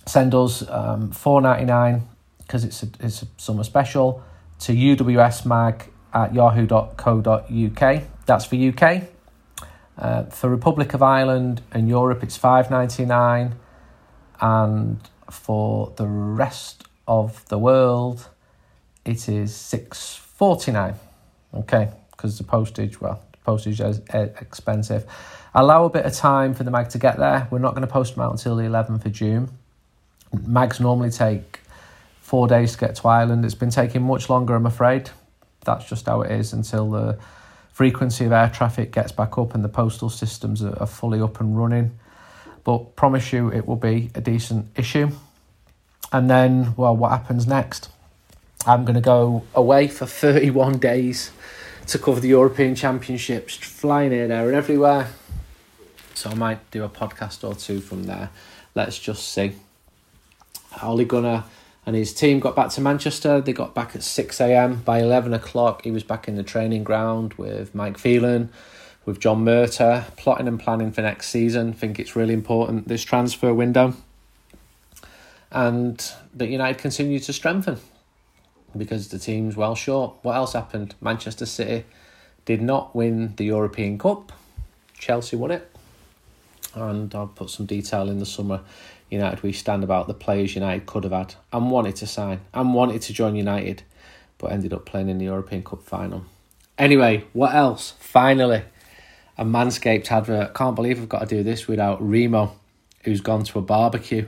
send 0.07 0.35
us 0.35 0.69
um, 0.69 1.11
four 1.11 1.43
ninety 1.43 1.67
nine 1.67 2.09
because 2.39 2.65
it's 2.65 2.83
a, 2.83 2.89
it's 3.01 3.23
a 3.23 3.27
summer 3.37 3.65
special 3.65 4.23
to 4.61 4.73
uwsmag 4.73 5.89
at 6.15 6.35
yahoo.co.uk. 6.35 8.03
That's 8.27 8.45
for 8.45 8.57
UK. 8.57 9.03
Uh, 9.99 10.25
for 10.25 10.49
Republic 10.49 10.95
of 10.95 11.03
Ireland 11.03 11.61
and 11.71 11.89
Europe, 11.89 12.23
it's 12.23 12.39
five 12.39 12.71
ninety 12.71 13.05
nine, 13.05 13.57
and 14.41 14.99
for 15.31 15.93
the 15.97 16.07
rest 16.07 16.85
of 17.07 17.47
the 17.49 17.59
world, 17.59 18.29
it 19.05 19.29
is 19.29 19.55
six 19.55 20.15
forty 20.15 20.73
nine. 20.73 20.95
Okay, 21.55 21.91
because 22.11 22.39
the 22.39 22.45
postage, 22.45 23.01
well, 23.01 23.23
the 23.33 23.39
postage 23.39 23.81
is 23.81 24.01
expensive. 24.11 25.07
Allow 25.55 25.85
a 25.85 25.91
bit 25.91 26.07
of 26.07 26.15
time 26.15 26.55
for 26.55 26.65
the 26.65 26.71
mag 26.71 26.89
to 26.91 26.99
get 26.99 27.19
there. 27.19 27.47
We're 27.51 27.59
not 27.59 27.75
going 27.75 27.87
to 27.87 27.93
post 27.93 28.15
them 28.15 28.25
out 28.25 28.33
until 28.33 28.57
the 28.57 28.65
eleventh 28.65 29.05
of 29.05 29.13
June. 29.13 29.51
Mags 30.47 30.81
normally 30.81 31.11
take 31.11 31.61
four 32.21 32.49
days 32.49 32.73
to 32.73 32.79
get 32.79 32.95
to 32.97 33.09
Ireland. 33.09 33.45
It's 33.45 33.55
been 33.55 33.71
taking 33.71 34.03
much 34.03 34.31
longer, 34.31 34.55
I'm 34.55 34.65
afraid. 34.65 35.11
That's 35.65 35.87
just 35.87 36.07
how 36.07 36.23
it 36.23 36.31
is 36.31 36.55
until 36.55 36.91
the 36.91 37.19
frequency 37.71 38.25
of 38.25 38.33
air 38.33 38.49
traffic 38.49 38.93
gets 38.93 39.13
back 39.13 39.37
up 39.37 39.55
and 39.55 39.63
the 39.63 39.69
postal 39.69 40.09
systems 40.09 40.63
are 40.63 40.87
fully 40.87 41.21
up 41.21 41.41
and 41.41 41.59
running. 41.59 41.99
But 42.65 42.97
promise 42.97 43.33
you, 43.33 43.53
it 43.53 43.67
will 43.67 43.77
be 43.77 44.11
a 44.15 44.21
decent 44.23 44.67
issue. 44.77 45.11
And 46.13 46.29
then, 46.29 46.75
well, 46.77 46.95
what 46.95 47.11
happens 47.11 47.47
next? 47.47 47.89
I'm 48.67 48.85
going 48.85 48.95
to 48.95 49.01
go 49.01 49.45
away 49.55 49.89
for 49.89 50.07
31 50.07 50.79
days 50.79 51.33
to 51.89 51.99
cover 51.99 52.21
the 52.21 52.29
European 52.29 52.75
Championships, 52.75 53.57
flying 53.57 54.13
here, 54.13 54.29
there, 54.29 54.47
and 54.47 54.55
everywhere. 54.55 55.09
So 56.15 56.31
I 56.31 56.35
might 56.35 56.71
do 56.71 56.85
a 56.85 56.89
podcast 56.89 57.49
or 57.49 57.55
two 57.55 57.81
from 57.81 58.05
there. 58.05 58.31
Let's 58.75 58.99
just 58.99 59.29
see. 59.33 59.55
Ole 60.83 61.05
Gunnar 61.05 61.45
and 61.85 61.97
his 61.97 62.15
team 62.15 62.39
got 62.39 62.55
back 62.55 62.71
to 62.71 62.81
Manchester. 62.81 63.41
They 63.41 63.53
got 63.53 63.75
back 63.75 63.97
at 63.97 64.03
6 64.03 64.41
a.m. 64.41 64.83
By 64.83 65.01
11 65.01 65.35
o'clock, 65.35 65.83
he 65.83 65.91
was 65.91 66.05
back 66.05 66.29
in 66.29 66.37
the 66.37 66.43
training 66.43 66.85
ground 66.85 67.35
with 67.35 67.75
Mike 67.75 67.99
Phelan, 67.99 68.51
with 69.05 69.19
John 69.19 69.45
Murtough, 69.45 70.17
plotting 70.17 70.47
and 70.47 70.61
planning 70.61 70.93
for 70.93 71.03
next 71.03 71.29
season. 71.29 71.71
I 71.71 71.73
think 71.73 71.99
it's 71.99 72.15
really 72.15 72.35
important 72.35 72.87
this 72.87 73.03
transfer 73.03 73.53
window. 73.53 73.95
And 75.53 76.03
that 76.35 76.49
United 76.49 76.81
continued 76.81 77.23
to 77.25 77.33
strengthen 77.33 77.79
because 78.77 79.09
the 79.09 79.19
team's 79.19 79.55
well 79.55 79.75
short. 79.75 80.15
What 80.23 80.35
else 80.35 80.55
happened? 80.55 80.95
Manchester 81.01 81.47
City 81.47 81.85
did 82.47 82.63
not 82.63 82.97
win 82.97 83.35
the 83.37 83.45
European 83.45 83.99
Cup. 83.99 84.33
Chelsea 84.99 85.37
won 85.37 85.51
it. 85.51 85.71
And 86.75 87.15
I'll 87.15 87.27
put 87.27 87.51
some 87.51 87.67
detail 87.67 88.09
in 88.09 88.19
the 88.19 88.27
summer 88.27 88.63
United 89.11 89.43
we 89.43 89.53
stand 89.53 89.85
about 89.85 90.07
the 90.07 90.15
players 90.15 90.55
United 90.55 90.87
could 90.87 91.05
have 91.05 91.13
had 91.13 91.35
and 91.53 91.71
wanted 91.71 91.97
to 91.97 92.07
sign 92.07 92.41
and 92.55 92.73
wanted 92.73 93.03
to 93.03 93.13
join 93.13 93.37
United, 93.37 93.83
but 94.39 94.51
ended 94.51 94.73
up 94.73 94.87
playing 94.87 95.11
in 95.11 95.19
the 95.19 95.27
European 95.27 95.63
Cup 95.63 95.83
final. 95.83 96.25
Anyway, 96.79 97.25
what 97.35 97.55
else? 97.55 97.93
Finally, 98.01 98.63
a 99.37 99.45
Manscaped 99.45 100.11
advert. 100.11 100.55
Can't 100.55 100.75
believe 100.75 100.99
I've 100.99 101.11
got 101.11 101.29
to 101.29 101.37
do 101.37 101.43
this 101.43 101.69
without 101.69 101.99
Remo, 102.01 102.59
who's 103.05 103.21
gone 103.21 103.45
to 103.45 103.59
a 103.59 103.63
barbecue. 103.63 104.27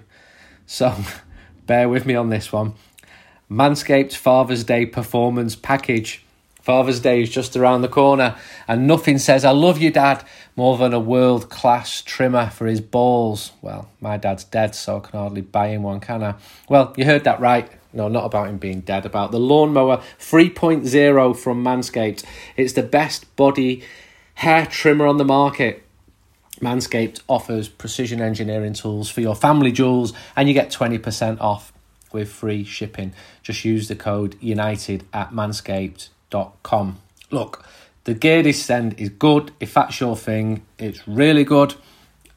So 0.66 0.94
bear 1.66 1.88
with 1.88 2.06
me 2.06 2.14
on 2.14 2.30
this 2.30 2.52
one. 2.52 2.74
Manscaped 3.50 4.16
Father's 4.16 4.64
Day 4.64 4.86
Performance 4.86 5.54
Package 5.54 6.24
Father's 6.64 7.00
Day 7.00 7.20
is 7.20 7.28
just 7.28 7.58
around 7.58 7.82
the 7.82 7.88
corner, 7.88 8.36
and 8.66 8.86
nothing 8.86 9.18
says 9.18 9.44
I 9.44 9.50
love 9.50 9.76
you, 9.76 9.90
Dad, 9.90 10.24
more 10.56 10.78
than 10.78 10.94
a 10.94 10.98
world 10.98 11.50
class 11.50 12.00
trimmer 12.00 12.48
for 12.48 12.66
his 12.66 12.80
balls. 12.80 13.52
Well, 13.60 13.90
my 14.00 14.16
dad's 14.16 14.44
dead, 14.44 14.74
so 14.74 14.96
I 14.96 15.00
can 15.00 15.18
hardly 15.18 15.42
buy 15.42 15.68
him 15.68 15.82
one, 15.82 16.00
can 16.00 16.22
I? 16.22 16.36
Well, 16.66 16.94
you 16.96 17.04
heard 17.04 17.24
that 17.24 17.38
right. 17.38 17.70
No, 17.92 18.08
not 18.08 18.24
about 18.24 18.48
him 18.48 18.56
being 18.56 18.80
dead, 18.80 19.04
about 19.04 19.30
the 19.30 19.38
Lawnmower 19.38 19.98
3.0 20.18 21.36
from 21.36 21.62
Manscaped. 21.62 22.24
It's 22.56 22.72
the 22.72 22.82
best 22.82 23.36
body 23.36 23.84
hair 24.36 24.64
trimmer 24.64 25.06
on 25.06 25.18
the 25.18 25.24
market. 25.24 25.83
Manscaped 26.60 27.20
offers 27.28 27.68
precision 27.68 28.20
engineering 28.20 28.74
tools 28.74 29.10
for 29.10 29.20
your 29.20 29.34
family 29.34 29.72
jewels, 29.72 30.12
and 30.36 30.48
you 30.48 30.54
get 30.54 30.70
20% 30.70 31.40
off 31.40 31.72
with 32.12 32.30
free 32.30 32.64
shipping. 32.64 33.12
Just 33.42 33.64
use 33.64 33.88
the 33.88 33.96
code 33.96 34.36
UNITED 34.40 35.02
at 35.12 35.32
Manscaped 35.32 36.08
com. 36.62 36.98
Look, 37.30 37.64
the 38.04 38.14
gear 38.14 38.42
they 38.42 38.52
send 38.52 38.98
is 38.98 39.08
good. 39.08 39.52
If 39.60 39.74
that's 39.74 40.00
your 40.00 40.16
thing, 40.16 40.64
it's 40.78 41.06
really 41.06 41.44
good. 41.44 41.74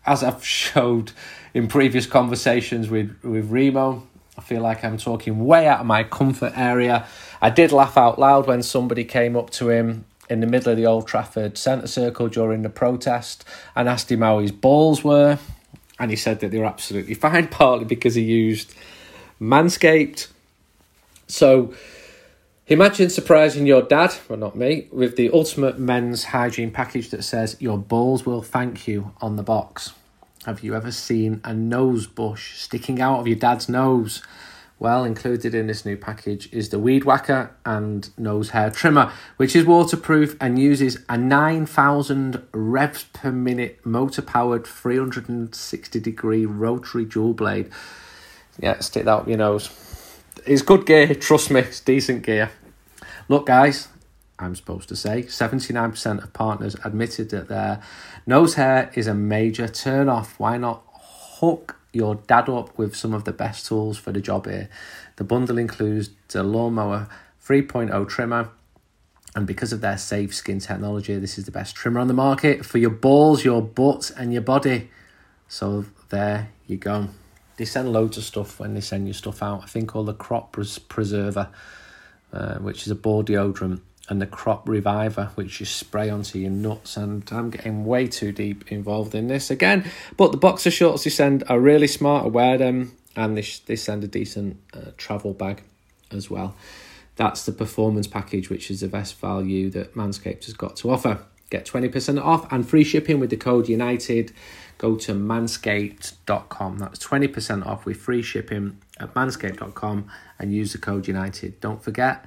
As 0.06 0.24
I've 0.24 0.46
showed 0.62 1.12
in 1.54 1.68
previous 1.68 2.06
conversations 2.06 2.90
with, 2.90 3.18
with 3.24 3.50
Remo, 3.50 4.08
I 4.38 4.42
feel 4.42 4.62
like 4.62 4.84
I'm 4.84 4.98
talking 4.98 5.46
way 5.46 5.68
out 5.68 5.80
of 5.82 5.86
my 5.86 6.04
comfort 6.04 6.54
area. 6.56 7.08
I 7.42 7.50
did 7.50 7.72
laugh 7.72 7.98
out 7.98 8.20
loud 8.20 8.48
when 8.48 8.62
somebody 8.62 9.04
came 9.04 9.36
up 9.36 9.50
to 9.52 9.70
him 9.70 10.06
in 10.30 10.40
the 10.40 10.48
middle 10.48 10.72
of 10.72 10.78
the 10.78 10.86
Old 10.86 11.08
Trafford 11.08 11.58
centre 11.58 11.88
circle 11.88 12.28
during 12.28 12.62
the 12.62 12.70
protest 12.70 13.46
and 13.76 13.88
asked 13.88 14.12
him 14.12 14.22
how 14.22 14.40
his 14.40 14.52
balls 14.52 15.04
were. 15.04 15.40
And 16.00 16.12
he 16.12 16.18
said 16.18 16.40
that 16.42 16.52
they 16.52 16.60
were 16.60 16.66
absolutely 16.66 17.16
fine, 17.16 17.48
partly 17.50 17.86
because 17.86 18.16
he 18.16 18.22
used 18.22 18.74
Manscaped. 19.42 20.28
So, 21.28 21.74
Imagine 22.70 23.10
surprising 23.10 23.66
your 23.66 23.82
dad, 23.82 24.14
well, 24.28 24.38
not 24.38 24.58
me, 24.58 24.90
with 24.92 25.16
the 25.16 25.30
ultimate 25.32 25.80
men's 25.80 26.26
hygiene 26.26 26.70
package 26.70 27.12
that 27.12 27.24
says 27.24 27.56
your 27.62 27.78
balls 27.78 28.26
will 28.26 28.42
thank 28.42 28.90
you 28.90 29.14
on 29.22 29.38
the 29.38 29.44
box. 29.44 29.94
Have 30.46 30.66
you 30.66 30.76
ever 30.76 30.92
seen 30.92 31.40
a 31.46 31.54
nose 31.54 32.08
bush 32.08 32.58
sticking 32.58 33.00
out 33.00 33.22
of 33.22 33.28
your 33.28 33.38
dad's 33.38 33.70
nose? 33.70 34.22
Well, 34.80 35.04
included 35.04 35.56
in 35.56 35.68
this 35.68 35.86
new 35.86 35.98
package 35.98 36.52
is 36.54 36.70
the 36.70 36.78
Weed 36.78 37.04
Whacker 37.04 37.56
and 37.66 38.10
Nose 38.18 38.52
Hair 38.52 38.72
Trimmer, 38.72 39.12
which 39.38 39.56
is 39.56 39.66
waterproof 39.66 40.38
and 40.40 40.60
uses 40.60 41.00
a 41.10 41.18
9,000 41.18 42.44
revs 42.52 43.06
per 43.06 43.32
minute 43.32 43.84
motor 43.84 44.22
powered 44.22 44.68
360 44.68 46.00
degree 46.00 46.46
rotary 46.46 47.06
dual 47.06 47.34
blade. 47.34 47.72
Yeah, 48.60 48.80
stick 48.80 49.06
that 49.06 49.12
up 49.12 49.28
your 49.28 49.38
nose 49.38 49.70
it's 50.48 50.62
good 50.62 50.86
gear, 50.86 51.14
trust 51.14 51.52
me, 51.52 51.62
it's 51.62 51.82
decent 51.82 52.24
gear. 52.24 52.52
Look, 53.28 53.48
guys, 53.48 53.90
I'm 54.40 54.56
supposed 54.56 54.88
to 54.90 54.96
say 54.96 55.24
79% 55.24 56.24
of 56.24 56.34
partners 56.34 56.76
admitted 56.84 57.30
that 57.32 57.50
their 57.50 57.82
nose 58.26 58.54
hair 58.56 58.92
is 58.96 59.08
a 59.08 59.14
major 59.14 59.68
turn 59.68 60.08
off. 60.10 60.40
Why 60.40 60.58
not 60.58 60.84
hook 61.40 61.76
your 61.98 62.16
dad 62.16 62.48
up 62.48 62.78
with 62.78 62.96
some 62.96 63.14
of 63.14 63.26
the 63.26 63.34
best 63.34 63.66
tools 63.66 63.98
for 63.98 64.12
the 64.12 64.22
job 64.22 64.46
here? 64.46 64.70
The 65.18 65.24
bundle 65.24 65.58
includes 65.58 66.12
the 66.30 66.44
Lawnmower 66.44 67.10
3.0 67.46 68.08
trimmer, 68.08 68.50
and 69.36 69.46
because 69.46 69.74
of 69.74 69.82
their 69.82 69.98
safe 69.98 70.34
skin 70.34 70.60
technology, 70.60 71.18
this 71.18 71.38
is 71.38 71.46
the 71.46 71.52
best 71.52 71.76
trimmer 71.76 72.00
on 72.00 72.08
the 72.08 72.14
market 72.14 72.66
for 72.66 72.78
your 72.78 72.92
balls, 72.92 73.44
your 73.44 73.62
butts, 73.62 74.12
and 74.12 74.32
your 74.32 74.42
body. 74.42 74.90
So 75.48 75.86
there 76.10 76.50
you 76.68 76.78
go. 76.78 77.10
They 77.58 77.66
send 77.66 77.92
loads 77.92 78.18
of 78.18 78.24
stuff 78.24 78.60
when 78.60 78.74
they 78.74 78.82
send 78.82 79.08
you 79.08 79.14
stuff 79.14 79.42
out. 79.42 79.64
I 79.64 79.66
think 79.66 79.96
all 79.96 80.04
the 80.04 80.14
crop 80.14 80.52
pres- 80.52 80.80
preserver, 80.80 81.50
uh, 82.32 82.60
which 82.60 82.84
is 82.84 82.92
a 82.92 82.96
ball 82.96 83.24
deodorant, 83.24 83.82
and 84.10 84.22
the 84.22 84.28
crop 84.28 84.68
reviver, 84.68 85.32
which 85.36 85.60
you 85.60 85.66
spray 85.66 86.10
onto 86.10 86.40
your 86.40 86.52
nuts. 86.52 86.98
And 86.98 87.28
I'm 87.32 87.50
getting 87.50 87.86
way 87.86 88.08
too 88.08 88.32
deep 88.32 88.72
involved 88.72 89.14
in 89.14 89.28
this 89.28 89.52
again. 89.52 89.90
But 90.16 90.32
the 90.32 90.38
boxer 90.38 90.72
shorts 90.72 91.04
they 91.04 91.10
send 91.10 91.44
are 91.50 91.60
really 91.60 91.88
smart. 91.88 92.26
I 92.26 92.28
wear 92.30 92.58
them, 92.58 92.96
and 93.16 93.38
they, 93.38 93.46
they 93.66 93.76
send 93.76 94.04
a 94.04 94.08
decent 94.08 94.58
uh, 94.74 94.92
travel 94.98 95.34
bag 95.34 95.64
as 96.12 96.30
well. 96.30 96.56
That's 97.16 97.46
the 97.46 97.52
performance 97.52 98.08
package, 98.08 98.50
which 98.50 98.70
is 98.70 98.82
the 98.82 98.88
best 98.88 99.20
value 99.20 99.70
that 99.72 99.96
Manscaped 99.96 100.46
has 100.46 100.54
got 100.54 100.76
to 100.78 100.92
offer. 100.92 101.20
Get 101.50 101.66
20% 101.66 102.24
off 102.24 102.52
and 102.52 102.68
free 102.68 102.84
shipping 102.84 103.20
with 103.20 103.30
the 103.30 103.38
code 103.38 103.68
UNITED 103.68 104.34
go 104.78 104.96
to 104.96 105.14
manscaped.com. 105.14 106.78
That's 106.78 107.00
20% 107.00 107.66
off 107.66 107.86
with 107.86 107.98
free 107.98 108.22
shipping 108.22 108.80
at 109.00 109.14
manscaped.com 109.14 110.10
and 110.40 110.54
use 110.54 110.74
the 110.74 110.78
code 110.78 111.08
United. 111.08 111.60
Don't 111.60 111.84
forget 111.84 112.26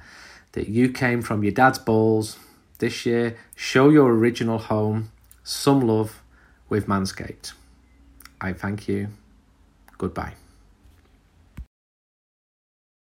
that 0.53 0.67
you 0.67 0.89
came 0.89 1.21
from 1.21 1.43
your 1.43 1.53
dad's 1.53 1.79
balls 1.79 2.37
this 2.79 3.05
year. 3.05 3.37
Show 3.55 3.89
your 3.89 4.13
original 4.13 4.57
home 4.57 5.11
some 5.43 5.81
love 5.81 6.21
with 6.69 6.87
Manscaped. 6.87 7.53
I 8.39 8.53
thank 8.53 8.87
you. 8.87 9.09
Goodbye. 9.97 10.33